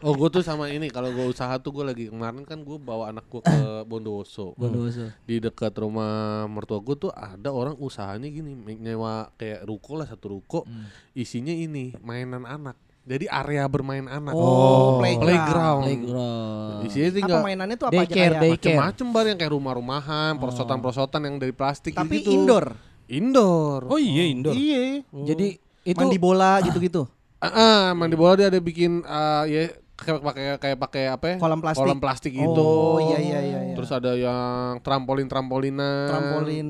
[0.00, 3.10] Oh gue tuh sama ini kalau gue usaha tuh gue lagi kemarin kan gue bawa
[3.10, 3.54] anak gue ke
[3.88, 5.14] Bondowoso Bondowoso.
[5.22, 6.10] di dekat rumah
[6.46, 10.66] mertua gue tuh ada orang usahanya gini nyewa kayak ruko lah satu ruko
[11.12, 15.22] isinya ini mainan anak jadi area bermain anak Oh, playground.
[15.22, 16.80] playground, Playground.
[16.82, 21.34] isinya Apa tinggal mainannya tuh apa aja Daycare, macem-macem bar yang kayak rumah-rumahan perosotan-perosotan yang
[21.36, 22.74] dari plastik Tapi gitu indoor.
[23.12, 24.56] Indoor Oh iya indoor.
[24.56, 27.04] iya Jadi itu Mandi bola gitu-gitu.
[27.36, 29.66] Ah, ah, mandi bola dia ada bikin ah, ya
[29.98, 31.36] kayak pakai kayak pakai apa ya?
[31.36, 31.82] Kolam plastik.
[31.82, 32.62] Kolam plastik itu.
[32.62, 33.74] Oh, iya, iya, iya, iya.
[33.74, 36.06] Terus ada yang trampolin trampolinan.
[36.08, 36.66] Trampolin.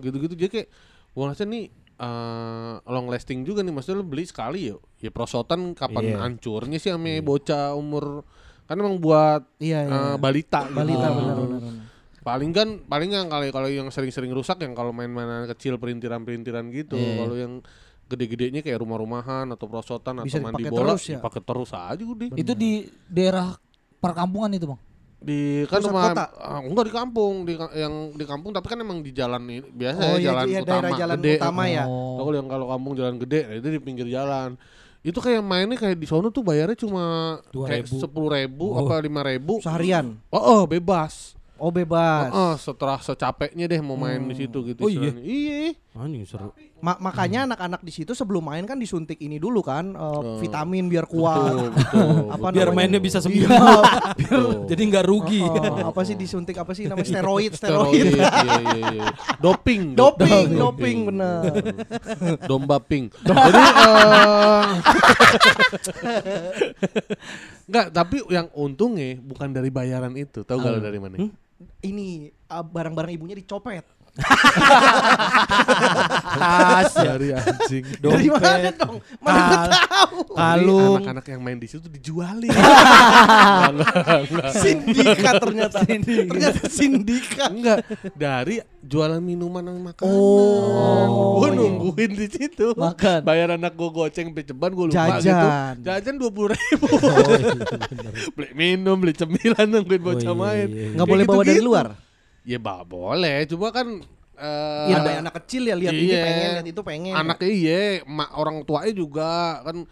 [0.00, 0.68] gitu-gitu jadi kayak
[1.10, 1.68] gua rasa nih
[1.98, 4.78] eh, long lasting juga nih maksudnya lu beli sekali ya.
[4.98, 6.16] Ya prosotan kapan Iya.
[6.22, 8.22] hancurnya sih sama bocah umur
[8.62, 9.90] kan emang buat Iya, iya.
[9.90, 11.18] eh, balita Balita gitu.
[11.18, 11.60] benar benar.
[11.60, 11.74] benar.
[12.22, 16.94] Paling kan paling kan kalau kalau yang sering-sering rusak yang kalau main-mainan kecil perintiran-perintiran gitu.
[16.94, 17.18] Iya.
[17.18, 17.52] Kalau yang
[18.06, 21.16] gede-gedenya kayak rumah-rumahan atau prosotan Bisa atau mandi dipakai bola terus ya?
[21.18, 22.26] dipakai terus aja udah.
[22.36, 22.72] itu di
[23.08, 23.56] daerah
[23.98, 24.80] perkampungan itu bang.
[25.22, 26.24] Di kan Pusat rumah kota?
[26.34, 29.98] ah, enggak di kampung, di yang di kampung tapi kan emang di jalan ini biasa
[29.98, 31.32] Oh ya iya, jalan iya, utama daerah jalan gede.
[31.38, 31.84] utama ya.
[31.86, 32.14] Oh.
[32.18, 34.50] Kalau yang kalau kampung jalan gede, nah itu di pinggir jalan.
[35.02, 37.04] Itu kayak mainnya kayak di sono tuh bayarnya cuma
[37.50, 37.94] kayak ribu.
[37.98, 38.82] sepuluh ribu Oh.
[38.82, 39.58] apa lima ribu.
[39.58, 40.18] Seharian.
[40.30, 41.34] Oh, oh bebas.
[41.62, 42.26] Oh bebas.
[42.26, 44.82] Heeh, setelah secapeknya deh mau main di situ gitu.
[44.82, 45.14] Oh, iya?
[45.14, 45.78] Iya.
[45.94, 46.50] Anjing seru.
[46.82, 50.42] Ma- makanya anak-anak di situ sebelum main kan disuntik ini dulu kan eh, Oh.
[50.42, 51.38] vitamin biar kuat.
[51.38, 52.34] Betul, betul.
[52.34, 53.46] Apa Biar mainnya bisa sembuh.
[54.18, 54.66] betul.
[54.66, 55.38] Jadi nggak rugi.
[55.40, 58.10] Oh, apa sih disuntik apa sih namanya steroid Steroid, steroid.
[58.10, 58.58] iya, iya,
[58.90, 59.06] iya.
[59.44, 61.40] Doping, Doping, doping, bener.
[62.42, 63.14] Domba pink.
[63.22, 64.66] Jadi eh
[67.64, 70.42] Enggak, tapi yang untungnya bukan dari bayaran itu.
[70.42, 71.16] Tahu gak lo dari mana?
[71.82, 73.84] Ini ah, barang-barang ibunya dicopet.
[76.32, 77.84] Tas, Dari anjing.
[77.96, 79.00] Dari mana dong?
[79.24, 80.36] Mana gue tahu.
[80.36, 81.00] kalung.
[81.00, 82.52] anak-anak yang main di situ dijualin.
[84.62, 85.80] Sindikat ternyata.
[85.88, 87.50] Ternyata sindikat.
[87.56, 87.78] Enggak,
[88.12, 90.12] dari jualan minuman dan makanan.
[90.12, 91.56] Oh, gue iya.
[91.56, 92.76] nungguin di situ.
[92.76, 93.24] Makan.
[93.24, 95.32] Bayar anak gue goceng sampai ceban gue lupa gitu.
[95.32, 95.74] Jajan.
[95.80, 96.86] Jajan dua puluh ribu.
[96.92, 97.56] Oh, iya,
[98.36, 100.68] beli minum, beli cemilan nungguin bocah iya, main.
[100.68, 100.94] iya, iya.
[101.00, 101.86] Nggak boleh bawa dari luar.
[102.42, 103.86] Ya bah, boleh, cuma kan
[104.34, 106.20] eh, Iya, ada anak kecil ya lihat ini Iya.
[106.20, 107.14] pengen, lihat itu pengen.
[107.14, 109.86] anaknya iya, mak orang tuanya juga kan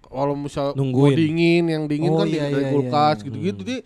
[0.00, 3.24] kalau misal mau dingin, yang dingin Oh, kan iya, dari iya, kulkas iya.
[3.26, 3.58] gitu-gitu.
[3.66, 3.76] Jadi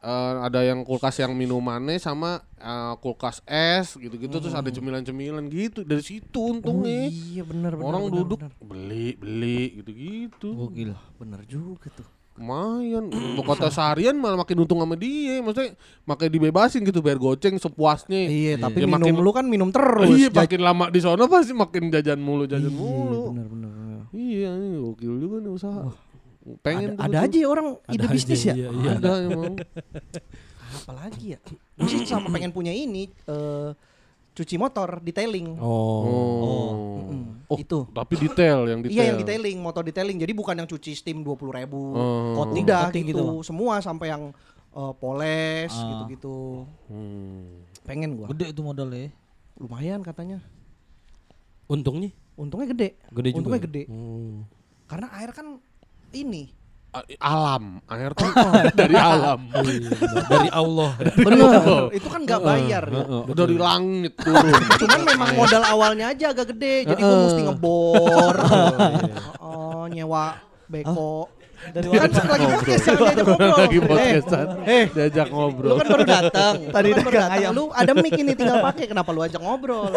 [0.00, 5.82] eh, ada yang kulkas yang minumannya sama eh, kulkas es gitu-gitu terus ada cemilan-cemilan gitu.
[5.82, 7.10] Dari situ Oh, untungnya.
[7.10, 7.86] iya benar benar.
[7.90, 8.52] Orang benar, duduk benar.
[8.62, 10.48] beli beli gitu-gitu.
[10.54, 10.94] Gokil.
[11.18, 12.06] Bener juga tuh.
[12.34, 13.04] Lumayan.
[13.34, 15.38] Pokoknya seharian malah makin untung sama dia.
[15.38, 18.26] Maksudnya makin dibebasin gitu bayar goceng sepuasnya.
[18.26, 20.10] Iya, tapi Ya, minum makin- lu kan minum terus.
[20.12, 23.20] iya, Jaj- makin lama di sana pasti makin jajan mulu, jajan Iya, mulu.
[23.30, 23.70] bener bener.
[23.70, 24.00] bener.
[24.10, 25.82] Iya, ini gokil juga nih usaha.
[26.60, 28.54] Pengen Ada, ada aja orang ide Ada bisnis aja, ya.
[28.54, 28.90] iya, iya.
[28.94, 29.54] Ada emang.
[30.76, 31.38] Apalagi ya.
[31.74, 33.70] Gue sih sama pengen punya ini eh,
[34.34, 35.54] cuci motor detailing.
[35.62, 35.70] Oh.
[35.70, 36.70] Oh.
[36.98, 37.22] Mm-mm.
[37.46, 37.86] Oh, Itu.
[37.92, 38.96] tapi detail yang detail.
[38.98, 40.18] Iya yang detailing, motor detailing.
[40.18, 41.94] Jadi bukan yang cuci steam dua puluh ribu.
[41.94, 42.34] Oh.
[42.34, 44.34] Coating, coating gitu, gitu, semua sampai yang
[44.74, 45.86] eh, poles Ah.
[45.86, 46.66] gitu-gitu.
[46.90, 47.62] Hmm.
[47.86, 48.26] Pengen gua.
[48.34, 49.14] Gede itu modalnya.
[49.54, 50.42] Lumayan katanya.
[51.70, 52.98] Untungnya Untungnya gede.
[53.14, 53.38] gede juga.
[53.38, 53.66] Untungnya ya?
[53.70, 53.82] gede.
[53.86, 54.42] Hmm.
[54.90, 55.62] Karena air kan
[56.10, 56.50] ini.
[57.18, 58.30] Alam, air tuh
[58.78, 59.50] dari alam.
[59.50, 60.24] Oh, iya, benar.
[60.30, 60.90] Dari Allah.
[61.26, 61.90] Bener.
[61.90, 63.02] itu kan nggak bayar ya.
[63.02, 64.62] Heeh, dari langit turun.
[64.78, 66.86] Cuman memang modal awalnya aja agak gede.
[66.86, 68.34] Jadi gua mesti ngebor.
[69.42, 70.38] Oh, nyewa
[70.70, 71.26] beko.
[71.64, 73.54] Dari kan lagi podcast jangan diajak ngobrol.
[73.54, 74.46] Lagi Eh, podcastan.
[74.64, 75.74] Eh, Diajak Lu ngobrol.
[75.74, 76.54] kan baru datang.
[76.74, 77.40] Tadi Lu kan baru dagang datang.
[77.40, 77.50] ayam.
[77.54, 78.84] Lu ada mic ini tinggal pakai.
[78.84, 79.92] Kenapa lu ajak ngobrol?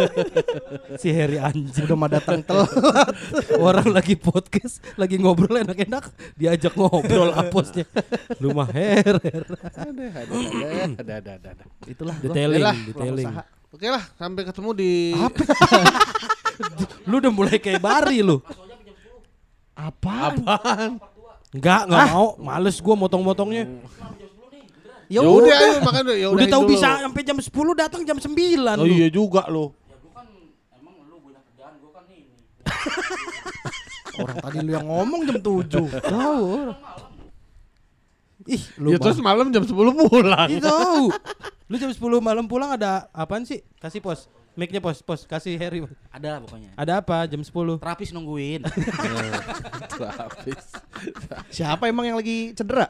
[1.02, 1.84] Si Harry anjing.
[1.84, 2.72] Udah mah datang telat.
[3.68, 7.84] Orang lagi podcast, lagi ngobrol enak-enak, diajak ngobrol aposnya.
[8.38, 9.18] Lu mah Her.
[9.18, 9.30] Ada,
[9.84, 10.34] ada, ada,
[10.88, 11.64] ada, ada, ada, ada.
[11.84, 12.16] Itulah.
[12.18, 13.28] Detailing, Yalah, detailing.
[13.68, 14.92] Oke lah, sampai ketemu di
[17.06, 18.40] Lu udah mulai kayak Bari lu.
[19.78, 20.42] Apaan?
[20.42, 20.92] apaan?
[21.50, 22.28] Enggak, enggak mau.
[22.38, 23.64] Males gua motong-motongnya.
[25.08, 25.58] Ya Ya udah, udah.
[25.58, 26.16] ayo makan dulu.
[26.18, 26.72] Ya Udah tahu dulu.
[26.76, 28.28] bisa sampai jam 10 datang jam 9
[28.76, 28.92] Oh lu.
[28.92, 29.72] iya juga lo.
[34.18, 36.04] Orang tadi lu yang ngomong jam 7.
[36.04, 36.46] Tahu.
[38.48, 40.50] Ih, lu Ya terus malam jam 10 pulang.
[40.50, 40.78] Itu.
[41.68, 43.60] Lu jam 10 malam pulang ada apaan sih?
[43.78, 44.32] Kasih pos.
[44.58, 45.22] Mic-nya pos, pos.
[45.30, 45.86] Kasih Harry.
[46.10, 46.74] Ada pokoknya.
[46.74, 47.78] Ada apa jam 10?
[47.78, 48.66] Terapis nungguin.
[50.18, 50.66] Habis.
[51.54, 52.90] Siapa emang yang lagi cedera?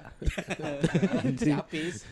[1.35, 2.07] Terapis.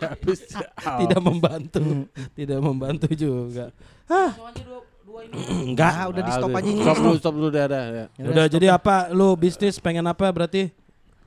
[0.00, 0.40] Habis.
[0.80, 2.08] Tidak membantu.
[2.32, 3.68] Tidak membantu juga.
[4.08, 5.34] Soalnya dua dua ini.
[5.76, 5.92] Enggak.
[5.92, 6.80] Ah, udah di stop aja ini.
[6.80, 7.84] Stop dulu, stop dulu dah, dah.
[7.92, 8.06] ya.
[8.16, 10.72] Udah jadi apa lu bisnis pengen apa berarti?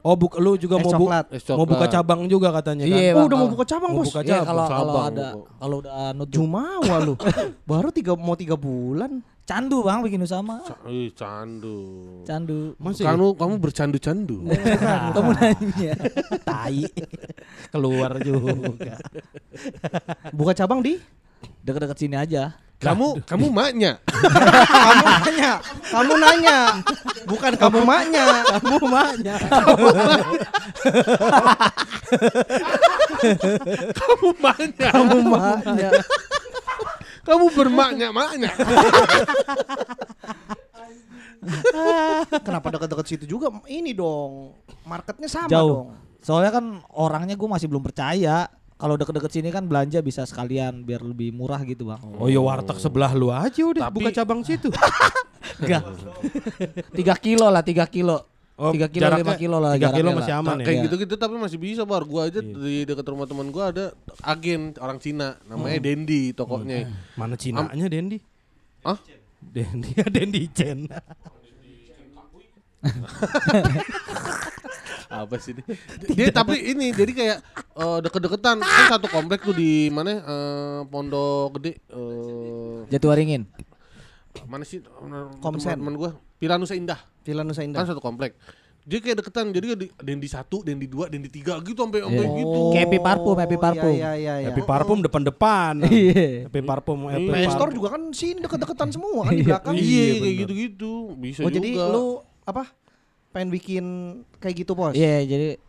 [0.05, 1.25] Oh, buk lu juga Es mau bu- coklat.
[1.33, 2.93] Es mau buka cabang juga katanya kan?
[2.93, 4.07] Iya, Oh, Bang, udah mau kalau- buka cabang, mau Bos.
[4.07, 4.45] buka Iya, cabang.
[4.45, 5.25] kalau kalau cabang, ada
[5.57, 7.13] kalau udah nutup Jumawa lu.
[7.67, 9.11] Baru tiga mau tiga bulan.
[9.43, 10.61] candu Bang bikin usaha mah.
[10.85, 11.77] Ih, candu.
[12.21, 12.73] Candu.
[12.77, 14.41] Masih Kamu kamu bercandu-candu.
[15.15, 15.93] Kamu nanya.
[16.41, 16.85] tai.
[17.69, 18.97] Keluar juga.
[20.31, 20.97] Buka cabang di?
[21.61, 22.57] Deket-deket sini aja.
[22.85, 23.97] Kamu kamu maknya.
[24.03, 25.53] kamu nanya.
[25.89, 26.57] Kamu nanya.
[27.23, 28.25] Bukan kamu maknya.
[28.51, 29.35] Kamu maknya.
[33.99, 34.89] Kamu maknya.
[34.91, 35.89] Kamu maknya.
[37.25, 38.51] Kamu bermaknya maknya.
[42.43, 43.49] Kenapa dekat-dekat situ juga?
[43.65, 44.53] Ini dong.
[44.85, 45.69] Marketnya sama Jauh.
[45.69, 45.87] dong.
[46.21, 48.49] Soalnya kan orangnya gue masih belum percaya.
[48.75, 52.01] Kalau deket-deket sini kan belanja bisa sekalian biar lebih murah gitu bang.
[52.19, 54.67] Oh ya warteg sebelah lu aja udah Tapi- buka cabang situ.
[55.63, 55.83] Enggak.
[56.97, 58.27] Tiga kilo lah, tiga kilo.
[58.55, 59.75] Oh, Tiga kilo, jaraknya lima kilo lah.
[59.75, 60.39] tiga kilo masih lah.
[60.39, 60.63] aman ya.
[60.63, 60.85] Kayak Iya.
[60.87, 62.03] gitu-gitu tapi masih bisa bar.
[62.03, 66.87] Gua aja di dekat rumah teman gua ada agen orang Cina namanya Dendi tokonya.
[67.15, 68.19] Mana Cinanya Dendi?
[68.81, 68.95] Hah?
[69.39, 70.87] Dendi, Dendi Chen.
[75.17, 75.63] Apa sih dia?
[76.17, 77.37] Dia tapi ini jadi kayak
[77.73, 83.47] eh, deket-deketan kan satu komplek tuh di mana eh, Pondok Gede eh Jatiwaringin.
[84.45, 84.83] mana sih
[85.39, 85.79] Komsen.
[85.79, 87.87] teman gua Piranusa Indah Villa Nusa kan Indah.
[87.87, 88.35] satu komplek.
[88.85, 92.37] Dia kayak deketan jadi di Dendi satu, Dendi dua, Dendi tiga gitu sampai sampai Iya.
[92.37, 92.59] gitu.
[92.69, 93.89] Kayak Happy Parfum, Happy Parfum.
[93.91, 94.45] Iya, iya, iya.
[94.45, 95.73] Happy Parfum depan-depan.
[95.81, 96.45] Iya.
[96.45, 97.73] Happy Parfum, Happy Play Store Parfum.
[97.73, 99.73] juga kan sini deket-deketan semua kan di belakang.
[99.73, 101.57] Iya kayak gitu-gitu bisa Oh juga.
[101.57, 102.05] jadi lu
[102.43, 102.63] apa?
[103.35, 103.85] Pengen bikin
[104.39, 104.95] kayak gitu bos?
[104.95, 105.59] Iya, jadi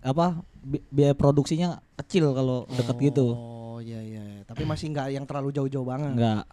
[0.00, 3.36] apa bi- biaya produksinya kecil kalau deket gitu.
[3.36, 4.42] Oh, Oh iya iya, iya.
[4.46, 6.14] tapi masih nggak yang terlalu jauh-jauh banget.
[6.14, 6.46] Enggak.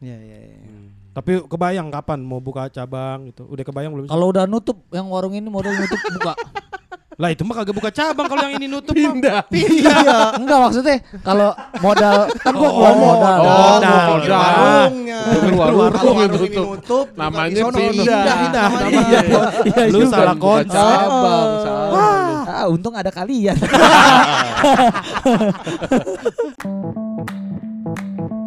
[0.00, 0.38] Iya iya.
[0.48, 0.58] iya.
[1.12, 3.44] Tapi kebayang kapan mau buka cabang gitu?
[3.44, 4.04] Udah kebayang belum?
[4.08, 4.12] sih?
[4.16, 6.32] Kalau udah nutup yang warung ini model nutup buka.
[7.14, 9.14] Lah itu mah kagak buka cabang kalau yang ini nutup mah.
[9.14, 9.46] Pindah.
[9.48, 10.34] Iya.
[10.34, 13.38] Enggak maksudnya kalau modal kan gua Oh, keluar modal.
[13.38, 13.78] oh, modal.
[13.78, 14.18] modal.
[14.18, 15.18] Bikin warungnya.
[15.24, 17.94] Bikin warung Kalau warung yang ini nutup, Namanya pindah.
[17.94, 19.20] Pindah, Pindah namanya.
[19.22, 19.86] namanya.
[19.88, 20.74] Lu salah konsep.
[20.74, 22.42] cabang, salah.
[22.44, 23.54] Ah, untung ada kalian.